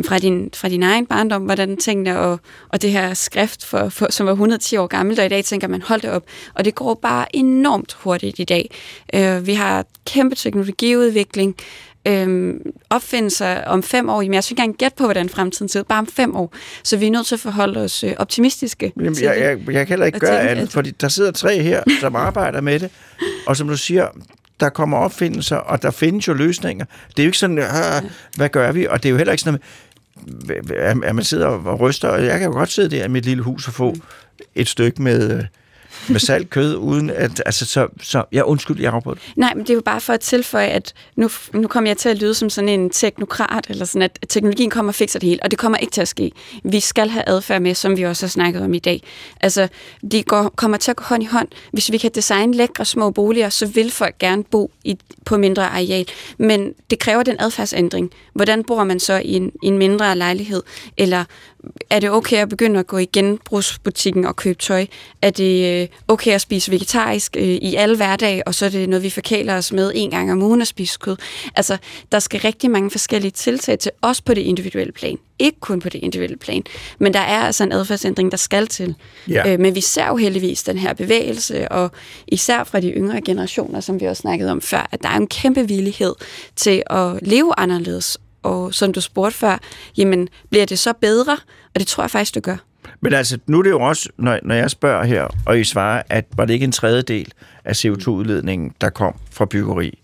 fra 0.05 0.19
din, 0.19 0.49
fra 0.55 0.69
din 0.69 0.83
egen 0.83 1.05
barndom, 1.05 1.41
hvordan 1.41 1.77
tingene 1.77 2.19
og, 2.19 2.39
og 2.69 2.81
det 2.81 2.91
her 2.91 3.13
skrift, 3.13 3.65
for, 3.65 3.89
for, 3.89 4.07
som 4.11 4.25
var 4.25 4.31
110 4.31 4.77
år 4.77 4.87
gammelt, 4.87 5.19
og 5.19 5.25
i 5.25 5.29
dag 5.29 5.45
tænker 5.45 5.67
man, 5.67 5.81
hold 5.81 6.01
det 6.01 6.09
op. 6.09 6.23
Og 6.53 6.65
det 6.65 6.75
går 6.75 6.93
bare 7.01 7.35
enormt 7.35 7.93
hurtigt 7.99 8.39
i 8.39 8.43
dag. 8.43 8.71
Øh, 9.13 9.47
vi 9.47 9.53
har 9.53 9.85
kæmpe 10.05 10.35
teknologiudvikling, 10.35 11.55
øh, 12.07 12.53
opfindelser 12.89 13.63
om 13.63 13.83
fem 13.83 14.09
år. 14.09 14.21
Jamen, 14.21 14.33
jeg 14.33 14.43
skal 14.43 14.53
ikke 14.53 14.61
engang 14.61 14.77
gætte 14.77 14.95
på, 14.97 15.03
hvordan 15.03 15.29
fremtiden 15.29 15.69
ser 15.69 15.83
bare 15.83 15.99
om 15.99 16.07
fem 16.07 16.35
år. 16.35 16.53
Så 16.83 16.97
vi 16.97 17.07
er 17.07 17.11
nødt 17.11 17.27
til 17.27 17.35
at 17.35 17.39
forholde 17.39 17.79
os 17.79 18.03
øh, 18.03 18.13
optimistiske 18.17 18.93
Jamen, 18.97 19.15
jeg, 19.21 19.37
jeg, 19.39 19.57
jeg 19.73 19.73
kan 19.73 19.87
heller 19.87 20.05
ikke 20.05 20.19
gøre 20.19 20.37
tænke, 20.37 20.49
andet, 20.49 20.63
at- 20.63 20.71
fordi 20.71 20.91
der 20.91 21.07
sidder 21.07 21.31
tre 21.31 21.61
her, 21.63 21.83
som 21.99 22.15
arbejder 22.15 22.61
med 22.61 22.79
det, 22.79 22.89
og 23.47 23.57
som 23.57 23.67
du 23.67 23.77
siger, 23.77 24.07
der 24.59 24.69
kommer 24.69 24.97
opfindelser, 24.97 25.55
og 25.55 25.81
der 25.81 25.91
findes 25.91 26.27
jo 26.27 26.33
løsninger. 26.33 26.85
Det 27.09 27.19
er 27.19 27.23
jo 27.23 27.27
ikke 27.27 27.37
sådan, 27.37 27.63
hvad 28.35 28.49
gør 28.49 28.71
vi? 28.71 28.87
Og 28.87 29.03
det 29.03 29.09
er 29.09 29.11
jo 29.11 29.17
heller 29.17 29.33
ikke 29.33 29.43
sådan, 29.43 29.59
at 31.03 31.15
man 31.15 31.23
sidder 31.23 31.47
og 31.47 31.79
ryster, 31.79 32.07
og 32.07 32.25
jeg 32.25 32.39
kan 32.39 32.47
jo 32.47 32.53
godt 32.53 32.71
sidde 32.71 32.95
der 32.95 33.05
i 33.05 33.07
mit 33.07 33.25
lille 33.25 33.43
hus 33.43 33.67
og 33.67 33.73
få 33.73 33.95
et 34.55 34.67
stykke 34.67 35.01
med, 35.01 35.37
øh, 35.37 35.43
med 36.09 36.19
salt 36.19 36.49
kød, 36.49 36.75
uden 36.75 37.09
at, 37.09 37.41
altså, 37.45 37.65
så, 37.65 37.87
så 38.01 38.23
jeg 38.31 38.43
undskyld, 38.43 38.81
jeg 38.81 38.93
afbrød. 38.93 39.15
Nej, 39.35 39.53
men 39.53 39.63
det 39.63 39.69
er 39.69 39.73
jo 39.73 39.81
bare 39.81 40.01
for 40.01 40.13
at 40.13 40.19
tilføje, 40.19 40.67
at 40.67 40.93
nu, 41.15 41.29
nu 41.53 41.67
kommer 41.67 41.89
jeg 41.89 41.97
til 41.97 42.09
at 42.09 42.17
lyde 42.17 42.33
som 42.33 42.49
sådan 42.49 42.69
en 42.69 42.89
teknokrat, 42.89 43.65
eller 43.69 43.85
sådan, 43.85 44.01
at 44.01 44.19
teknologien 44.29 44.69
kommer 44.69 44.91
og 44.91 44.95
fikser 44.95 45.19
det 45.19 45.29
hele, 45.29 45.43
og 45.43 45.51
det 45.51 45.59
kommer 45.59 45.77
ikke 45.77 45.91
til 45.91 46.01
at 46.01 46.07
ske. 46.07 46.31
Vi 46.63 46.79
skal 46.79 47.09
have 47.09 47.29
adfærd 47.29 47.61
med, 47.61 47.75
som 47.75 47.97
vi 47.97 48.03
også 48.03 48.25
har 48.25 48.29
snakket 48.29 48.61
om 48.61 48.73
i 48.73 48.79
dag. 48.79 49.03
Altså, 49.41 49.67
det 50.11 50.25
går, 50.25 50.53
kommer 50.55 50.77
til 50.77 50.91
at 50.91 50.97
gå 50.97 51.03
hånd 51.03 51.23
i 51.23 51.25
hånd. 51.25 51.47
Hvis 51.71 51.91
vi 51.91 51.97
kan 51.97 52.11
designe 52.15 52.53
lækre 52.53 52.85
små 52.85 53.11
boliger, 53.11 53.49
så 53.49 53.65
vil 53.65 53.91
folk 53.91 54.17
gerne 54.17 54.43
bo 54.43 54.71
i, 54.83 54.97
på 55.25 55.37
mindre 55.37 55.69
areal. 55.69 56.05
Men 56.37 56.73
det 56.89 56.99
kræver 56.99 57.23
den 57.23 57.35
adfærdsændring. 57.39 58.11
Hvordan 58.33 58.63
bor 58.63 58.83
man 58.83 58.99
så 58.99 59.13
i 59.13 59.33
en, 59.33 59.51
i 59.63 59.67
en 59.67 59.77
mindre 59.77 60.15
lejlighed? 60.15 60.63
Eller 60.97 61.23
er 61.89 61.99
det 61.99 62.09
okay 62.09 62.37
at 62.37 62.49
begynde 62.49 62.79
at 62.79 62.87
gå 62.87 62.97
i 62.97 63.05
genbrugsbutikken 63.13 64.25
og 64.25 64.35
købe 64.35 64.59
tøj? 64.59 64.85
Er 65.21 65.29
det 65.29 65.81
øh, 65.81 65.87
okay 66.07 66.31
at 66.31 66.41
spise 66.41 66.71
vegetarisk 66.71 67.35
øh, 67.39 67.43
i 67.47 67.75
alle 67.75 67.95
hverdage, 67.95 68.47
og 68.47 68.55
så 68.55 68.65
er 68.65 68.69
det 68.69 68.89
noget, 68.89 69.03
vi 69.03 69.09
forkæler 69.09 69.57
os 69.57 69.71
med 69.71 69.91
en 69.95 70.11
gang 70.11 70.31
om 70.31 70.41
ugen 70.41 70.61
at 70.61 70.67
spise 70.67 70.99
kød? 70.99 71.17
Altså, 71.55 71.77
der 72.11 72.19
skal 72.19 72.39
rigtig 72.39 72.71
mange 72.71 72.91
forskellige 72.91 73.31
tiltag 73.31 73.79
til, 73.79 73.91
også 74.01 74.23
på 74.23 74.33
det 74.33 74.41
individuelle 74.41 74.93
plan. 74.93 75.17
Ikke 75.39 75.59
kun 75.59 75.79
på 75.79 75.89
det 75.89 75.99
individuelle 75.99 76.37
plan, 76.37 76.63
men 76.99 77.13
der 77.13 77.19
er 77.19 77.39
altså 77.39 77.63
en 77.63 77.71
adfærdsændring, 77.71 78.31
der 78.31 78.37
skal 78.37 78.67
til. 78.67 78.95
Ja. 79.27 79.53
Øh, 79.53 79.59
men 79.59 79.75
vi 79.75 79.81
ser 79.81 80.07
jo 80.07 80.15
heldigvis 80.15 80.63
den 80.63 80.77
her 80.77 80.93
bevægelse, 80.93 81.71
og 81.71 81.91
især 82.27 82.63
fra 82.63 82.79
de 82.79 82.89
yngre 82.89 83.21
generationer, 83.21 83.79
som 83.79 83.99
vi 83.99 84.05
også 84.05 84.21
snakkede 84.21 84.51
om 84.51 84.61
før, 84.61 84.89
at 84.91 85.03
der 85.03 85.09
er 85.09 85.17
en 85.17 85.27
kæmpe 85.27 85.67
villighed 85.67 86.15
til 86.55 86.83
at 86.89 87.19
leve 87.21 87.53
anderledes. 87.57 88.17
Og 88.43 88.73
som 88.73 88.93
du 88.93 89.01
spurgte 89.01 89.37
før, 89.37 89.57
jamen 89.97 90.29
bliver 90.49 90.65
det 90.65 90.79
så 90.79 90.93
bedre? 90.93 91.37
Og 91.73 91.79
det 91.79 91.87
tror 91.87 92.03
jeg 92.03 92.11
faktisk, 92.11 92.35
det 92.35 92.43
gør. 92.43 92.68
Men 93.01 93.13
altså, 93.13 93.37
nu 93.47 93.59
er 93.59 93.63
det 93.63 93.69
jo 93.69 93.81
også, 93.81 94.09
når, 94.17 94.39
når 94.43 94.55
jeg 94.55 94.71
spørger 94.71 95.03
her, 95.03 95.27
og 95.45 95.59
I 95.59 95.63
svarer, 95.63 96.01
at 96.09 96.25
var 96.35 96.45
det 96.45 96.53
ikke 96.53 96.63
en 96.63 96.71
tredjedel 96.71 97.31
af 97.65 97.85
CO2-udledningen, 97.85 98.73
der 98.81 98.89
kom 98.89 99.15
fra 99.31 99.45
byggeri, 99.45 99.99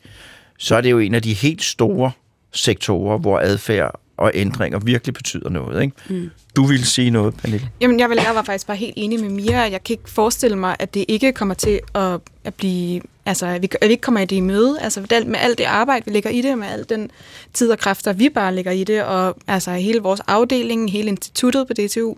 så 0.58 0.76
er 0.76 0.82
det 0.82 0.91
jo 0.91 1.00
en 1.00 1.14
af 1.16 1.22
de 1.22 1.34
helt 1.34 1.64
store 1.64 2.12
sektorer, 2.52 3.18
hvor 3.18 3.39
adfærd 3.39 4.00
og 4.18 4.32
ændringer 4.34 4.80
virkelig 4.80 5.14
betyder 5.14 5.50
noget. 5.50 5.82
Ikke? 5.82 5.96
Mm. 6.10 6.30
Du 6.56 6.66
ville 6.66 6.86
sige 6.86 7.10
noget, 7.10 7.38
Pernille? 7.38 7.70
Jamen, 7.82 8.00
jeg, 8.00 8.10
vil, 8.10 8.18
jeg 8.26 8.36
var 8.36 8.43
faktisk 8.43 8.68
bare 8.68 8.78
helt 8.78 8.93
enig 8.98 9.20
med 9.20 9.30
Mia. 9.30 9.60
Jeg 9.60 9.84
kan 9.84 9.93
ikke 9.93 10.10
forestille 10.10 10.58
mig, 10.58 10.76
at 10.80 10.93
det 10.93 11.06
ikke 11.08 11.32
kommer 11.32 11.56
til 11.56 11.80
at, 11.96 12.20
at 12.43 12.54
blive... 12.54 13.02
Altså, 13.28 13.46
at 13.46 13.62
vi, 13.62 13.70
at 13.82 13.88
vi 13.88 13.92
ikke 13.92 14.02
kommer 14.02 14.20
i 14.22 14.26
det 14.26 14.36
i 14.36 14.40
møde. 14.40 14.78
Altså, 14.82 15.00
med 15.00 15.12
alt- 15.12 15.28
med 15.28 15.40
alt 15.40 15.58
det 15.58 15.64
arbejde, 15.64 16.06
vi 16.06 16.12
lægger 16.12 16.30
i 16.30 16.42
det, 16.42 16.58
med 16.58 16.68
al 16.68 16.86
den 16.90 17.12
tid 17.54 17.72
og 17.72 17.78
kræfter, 17.80 18.14
vi 18.14 18.30
bare 18.30 18.56
lægger 18.56 18.72
i 18.72 18.84
det, 18.84 19.04
og 19.04 19.38
altså 19.48 19.72
hele 19.72 20.00
vores 20.00 20.22
afdeling, 20.28 20.92
hele 20.92 21.08
instituttet 21.08 21.68
på 21.68 21.74
DTU, 21.74 22.16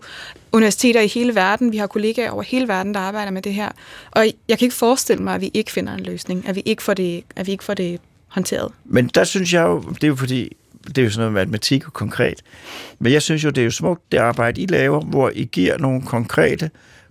universiteter 0.52 1.00
i 1.00 1.06
hele 1.06 1.34
verden, 1.34 1.72
vi 1.72 1.76
har 1.76 1.86
kollegaer 1.86 2.30
over 2.30 2.42
hele 2.42 2.68
verden, 2.68 2.94
der 2.94 3.00
arbejder 3.00 3.30
med 3.30 3.42
det 3.42 3.54
her. 3.54 3.68
Og 4.10 4.26
jeg 4.48 4.58
kan 4.58 4.66
ikke 4.66 4.76
forestille 4.76 5.22
mig, 5.22 5.34
at 5.34 5.40
vi 5.40 5.50
ikke 5.54 5.72
finder 5.72 5.94
en 5.94 6.00
løsning, 6.00 6.48
at 6.48 6.54
vi 6.56 6.62
ikke 6.64 6.82
får 6.82 6.94
det, 6.94 7.24
at 7.36 7.46
vi 7.46 7.52
ikke 7.52 7.64
får 7.64 7.74
det 7.74 8.00
håndteret. 8.28 8.72
Men 8.84 9.06
der 9.14 9.24
synes 9.24 9.52
jeg 9.52 9.62
jo, 9.62 9.80
det 9.80 10.04
er 10.04 10.08
jo 10.08 10.16
fordi, 10.16 10.56
det 10.86 10.98
er 10.98 11.02
jo 11.02 11.10
sådan 11.10 11.20
noget 11.20 11.32
matematik 11.32 11.86
og 11.86 11.92
konkret. 11.92 12.42
Men 12.98 13.12
jeg 13.12 13.22
synes 13.22 13.44
jo, 13.44 13.50
det 13.50 13.60
er 13.60 13.64
jo 13.64 13.70
smukt, 13.70 14.12
det 14.12 14.18
arbejde, 14.18 14.60
I 14.60 14.66
laver, 14.66 15.00
hvor 15.00 15.30
I 15.34 15.44
giver 15.44 15.78
nogle 15.78 16.02
konkrete 16.02 16.70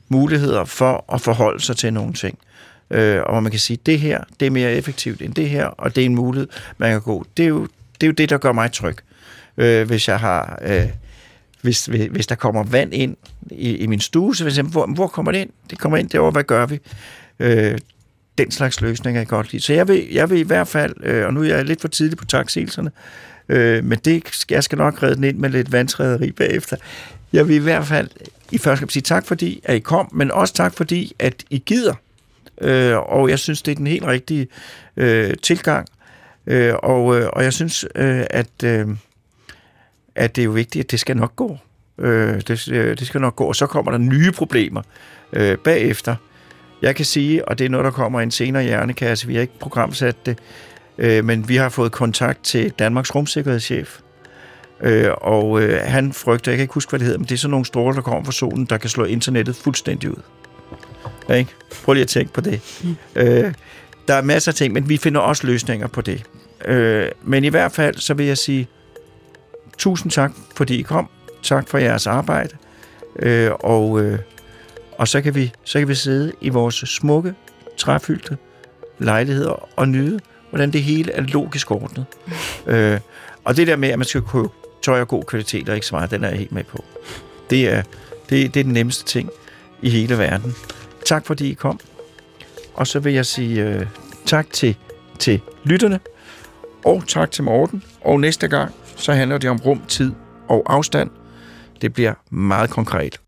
muligheder 0.09 0.65
for 0.65 1.05
at 1.13 1.21
forholde 1.21 1.63
sig 1.63 1.77
til 1.77 1.93
nogle 1.93 2.13
ting. 2.13 2.37
Øh, 2.91 3.21
og 3.21 3.31
hvor 3.31 3.39
man 3.39 3.51
kan 3.51 3.59
sige, 3.59 3.79
det 3.85 3.99
her, 3.99 4.23
det 4.39 4.45
er 4.45 4.49
mere 4.49 4.73
effektivt 4.73 5.21
end 5.21 5.33
det 5.33 5.49
her, 5.49 5.65
og 5.65 5.95
det 5.95 6.01
er 6.01 6.05
en 6.05 6.15
mulighed, 6.15 6.47
man 6.77 6.91
kan 6.91 7.01
gå. 7.01 7.25
Det 7.37 7.43
er 7.43 7.49
jo 7.49 7.67
det, 8.01 8.03
er 8.03 8.07
jo 8.07 8.13
det 8.13 8.29
der 8.29 8.37
gør 8.37 8.51
mig 8.51 8.71
tryg. 8.71 8.95
Øh, 9.57 9.87
hvis 9.87 10.07
jeg 10.07 10.19
har... 10.19 10.59
Øh, 10.61 10.87
hvis, 11.61 11.85
hvis 11.85 12.27
der 12.27 12.35
kommer 12.35 12.63
vand 12.63 12.93
ind 12.93 13.15
i, 13.51 13.75
i 13.75 13.87
min 13.87 13.99
stue, 13.99 14.35
så 14.35 14.43
vil 14.43 14.51
jeg 14.51 14.55
sige, 14.55 14.65
hvor, 14.65 14.85
hvor 14.85 15.07
kommer 15.07 15.31
det 15.31 15.39
ind? 15.39 15.49
Det 15.69 15.79
kommer 15.79 15.97
ind 15.97 16.09
derovre, 16.09 16.31
hvad 16.31 16.43
gør 16.43 16.65
vi? 16.65 16.79
Øh, 17.39 17.77
den 18.37 18.51
slags 18.51 18.81
løsninger, 18.81 19.21
jeg 19.21 19.27
godt 19.27 19.51
lide. 19.51 19.63
Så 19.63 19.73
jeg 19.73 19.87
vil, 19.87 20.07
jeg 20.11 20.29
vil 20.29 20.37
i 20.37 20.43
hvert 20.43 20.67
fald, 20.67 20.93
øh, 21.03 21.25
og 21.25 21.33
nu 21.33 21.43
er 21.43 21.45
jeg 21.45 21.65
lidt 21.65 21.81
for 21.81 21.87
tidlig 21.87 22.17
på 22.17 22.25
taksigelserne, 22.25 22.91
øh, 23.49 23.83
men 23.83 23.99
det, 24.05 24.45
jeg 24.49 24.63
skal 24.63 24.77
nok 24.77 25.03
redde 25.03 25.15
den 25.15 25.23
ind 25.23 25.37
med 25.37 25.49
lidt 25.49 25.71
vandtræderi 25.71 26.31
bagefter. 26.31 26.77
Jeg 27.33 27.47
vil 27.47 27.55
i 27.55 27.59
hvert 27.59 27.85
fald 27.85 28.09
i 28.51 28.57
første 28.57 28.85
sige 28.89 29.03
tak, 29.03 29.25
fordi 29.25 29.61
at 29.63 29.75
I 29.75 29.79
kom, 29.79 30.09
men 30.13 30.31
også 30.31 30.53
tak, 30.53 30.73
fordi 30.73 31.15
at 31.19 31.43
I 31.49 31.63
gider. 31.65 31.93
Øh, 32.61 32.97
og 32.97 33.29
jeg 33.29 33.39
synes, 33.39 33.61
det 33.61 33.71
er 33.71 33.75
den 33.75 33.87
helt 33.87 34.05
rigtige 34.05 34.47
øh, 34.97 35.33
tilgang. 35.41 35.87
Øh, 36.47 36.73
og, 36.83 37.19
øh, 37.19 37.29
og 37.33 37.43
jeg 37.43 37.53
synes, 37.53 37.85
øh, 37.95 38.23
at, 38.29 38.63
øh, 38.63 38.87
at 40.15 40.35
det 40.35 40.41
er 40.41 40.45
jo 40.45 40.51
vigtigt, 40.51 40.83
at 40.83 40.91
det 40.91 40.99
skal 40.99 41.17
nok 41.17 41.35
gå. 41.35 41.57
Øh, 41.97 42.41
det, 42.47 42.71
øh, 42.71 42.97
det 42.97 43.07
skal 43.07 43.21
nok 43.21 43.35
gå, 43.35 43.45
og 43.45 43.55
så 43.55 43.67
kommer 43.67 43.91
der 43.91 43.97
nye 43.97 44.31
problemer 44.31 44.81
øh, 45.33 45.57
bagefter. 45.57 46.15
Jeg 46.81 46.95
kan 46.95 47.05
sige, 47.05 47.47
og 47.47 47.59
det 47.59 47.65
er 47.65 47.69
noget, 47.69 47.85
der 47.85 47.91
kommer 47.91 48.19
i 48.19 48.23
en 48.23 48.31
senere 48.31 48.63
hjernekasse, 48.63 49.27
vi 49.27 49.33
har 49.33 49.41
ikke 49.41 49.59
programsat 49.59 50.25
det, 50.25 50.39
øh, 50.97 51.25
men 51.25 51.49
vi 51.49 51.55
har 51.55 51.69
fået 51.69 51.91
kontakt 51.91 52.43
til 52.43 52.69
Danmarks 52.79 53.15
rumsikkerhedschef, 53.15 53.99
øh, 54.81 55.09
og 55.21 55.61
øh, 55.61 55.79
han 55.83 56.13
frygter, 56.13 56.51
jeg 56.51 56.57
kan 56.57 56.63
ikke 56.63 56.73
huske, 56.73 56.89
hvad 56.89 56.99
det 56.99 57.05
hedder, 57.05 57.19
men 57.19 57.25
det 57.25 57.33
er 57.33 57.37
sådan 57.37 57.51
nogle 57.51 57.65
stråler, 57.65 57.95
der 57.95 58.01
kommer 58.01 58.23
fra 58.23 58.31
solen, 58.31 58.65
der 58.65 58.77
kan 58.77 58.89
slå 58.89 59.03
internettet 59.03 59.55
fuldstændig 59.55 60.09
ud. 60.09 60.21
Ikke? 61.35 61.51
Prøv 61.83 61.93
lige 61.93 62.03
at 62.03 62.09
tænke 62.09 62.33
på 62.33 62.41
det. 62.41 62.61
Mm. 62.83 62.95
Øh, 63.15 63.53
der 64.07 64.13
er 64.13 64.21
masser 64.21 64.51
af 64.51 64.55
ting, 64.55 64.73
men 64.73 64.89
vi 64.89 64.97
finder 64.97 65.21
også 65.21 65.47
løsninger 65.47 65.87
på 65.87 66.01
det. 66.01 66.23
Øh, 66.65 67.11
men 67.23 67.43
i 67.43 67.47
hvert 67.47 67.71
fald, 67.71 67.95
så 67.95 68.13
vil 68.13 68.25
jeg 68.25 68.37
sige 68.37 68.67
tusind 69.77 70.11
tak, 70.11 70.31
fordi 70.55 70.79
I 70.79 70.81
kom. 70.81 71.09
Tak 71.43 71.67
for 71.67 71.77
jeres 71.77 72.07
arbejde. 72.07 72.49
Øh, 73.19 73.51
og, 73.59 74.01
øh, 74.01 74.19
og 74.97 75.07
så 75.07 75.21
kan, 75.21 75.35
vi, 75.35 75.51
så 75.63 75.79
kan 75.79 75.87
vi 75.87 75.95
sidde 75.95 76.31
i 76.41 76.49
vores 76.49 76.75
smukke, 76.75 77.33
træfyldte 77.77 78.37
lejligheder 78.99 79.69
og 79.75 79.87
nyde, 79.87 80.19
hvordan 80.49 80.73
det 80.73 80.83
hele 80.83 81.11
er 81.11 81.21
logisk 81.21 81.71
ordnet. 81.71 82.05
øh, 82.67 82.99
og 83.43 83.57
det 83.57 83.67
der 83.67 83.75
med, 83.75 83.89
at 83.89 83.99
man 83.99 84.05
skal 84.05 84.21
kunne 84.21 84.49
tøj 84.81 85.01
og 85.01 85.07
god 85.07 85.23
kvalitet 85.23 85.69
og 85.69 85.75
ikke 85.75 85.87
så 85.87 85.95
meget, 85.95 86.11
den 86.11 86.23
er 86.23 86.29
jeg 86.29 86.37
helt 86.37 86.51
med 86.51 86.63
på. 86.63 86.83
Det 87.49 87.73
er, 87.73 87.81
det, 88.29 88.53
det 88.53 88.59
er 88.59 88.63
den 88.63 88.73
nemmeste 88.73 89.05
ting 89.05 89.29
i 89.81 89.89
hele 89.89 90.17
verden. 90.17 90.55
Tak 91.07 91.25
fordi 91.25 91.49
I 91.51 91.53
kom. 91.53 91.79
Og 92.73 92.87
så 92.87 92.99
vil 92.99 93.13
jeg 93.13 93.25
sige 93.25 93.63
øh, 93.63 93.87
tak 94.25 94.47
til, 94.51 94.75
til 95.19 95.41
lytterne, 95.63 95.99
og 96.85 97.07
tak 97.07 97.31
til 97.31 97.43
Morten. 97.43 97.83
Og 98.01 98.19
næste 98.19 98.47
gang, 98.47 98.73
så 98.95 99.13
handler 99.13 99.37
det 99.37 99.49
om 99.49 99.57
rum, 99.57 99.81
tid 99.87 100.11
og 100.47 100.63
afstand. 100.65 101.09
Det 101.81 101.93
bliver 101.93 102.13
meget 102.29 102.69
konkret. 102.69 103.19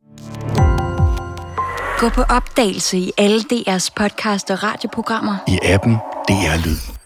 Gå 2.00 2.10
på 2.10 2.22
opdagelse 2.22 2.98
i 2.98 3.12
alle 3.18 3.40
DR's 3.40 3.90
podcast 3.96 4.52
og 4.52 4.64
radioprogrammer. 4.64 5.36
I 5.48 5.60
appen 5.64 5.94
DR 6.28 6.66
Lyd. 6.66 6.99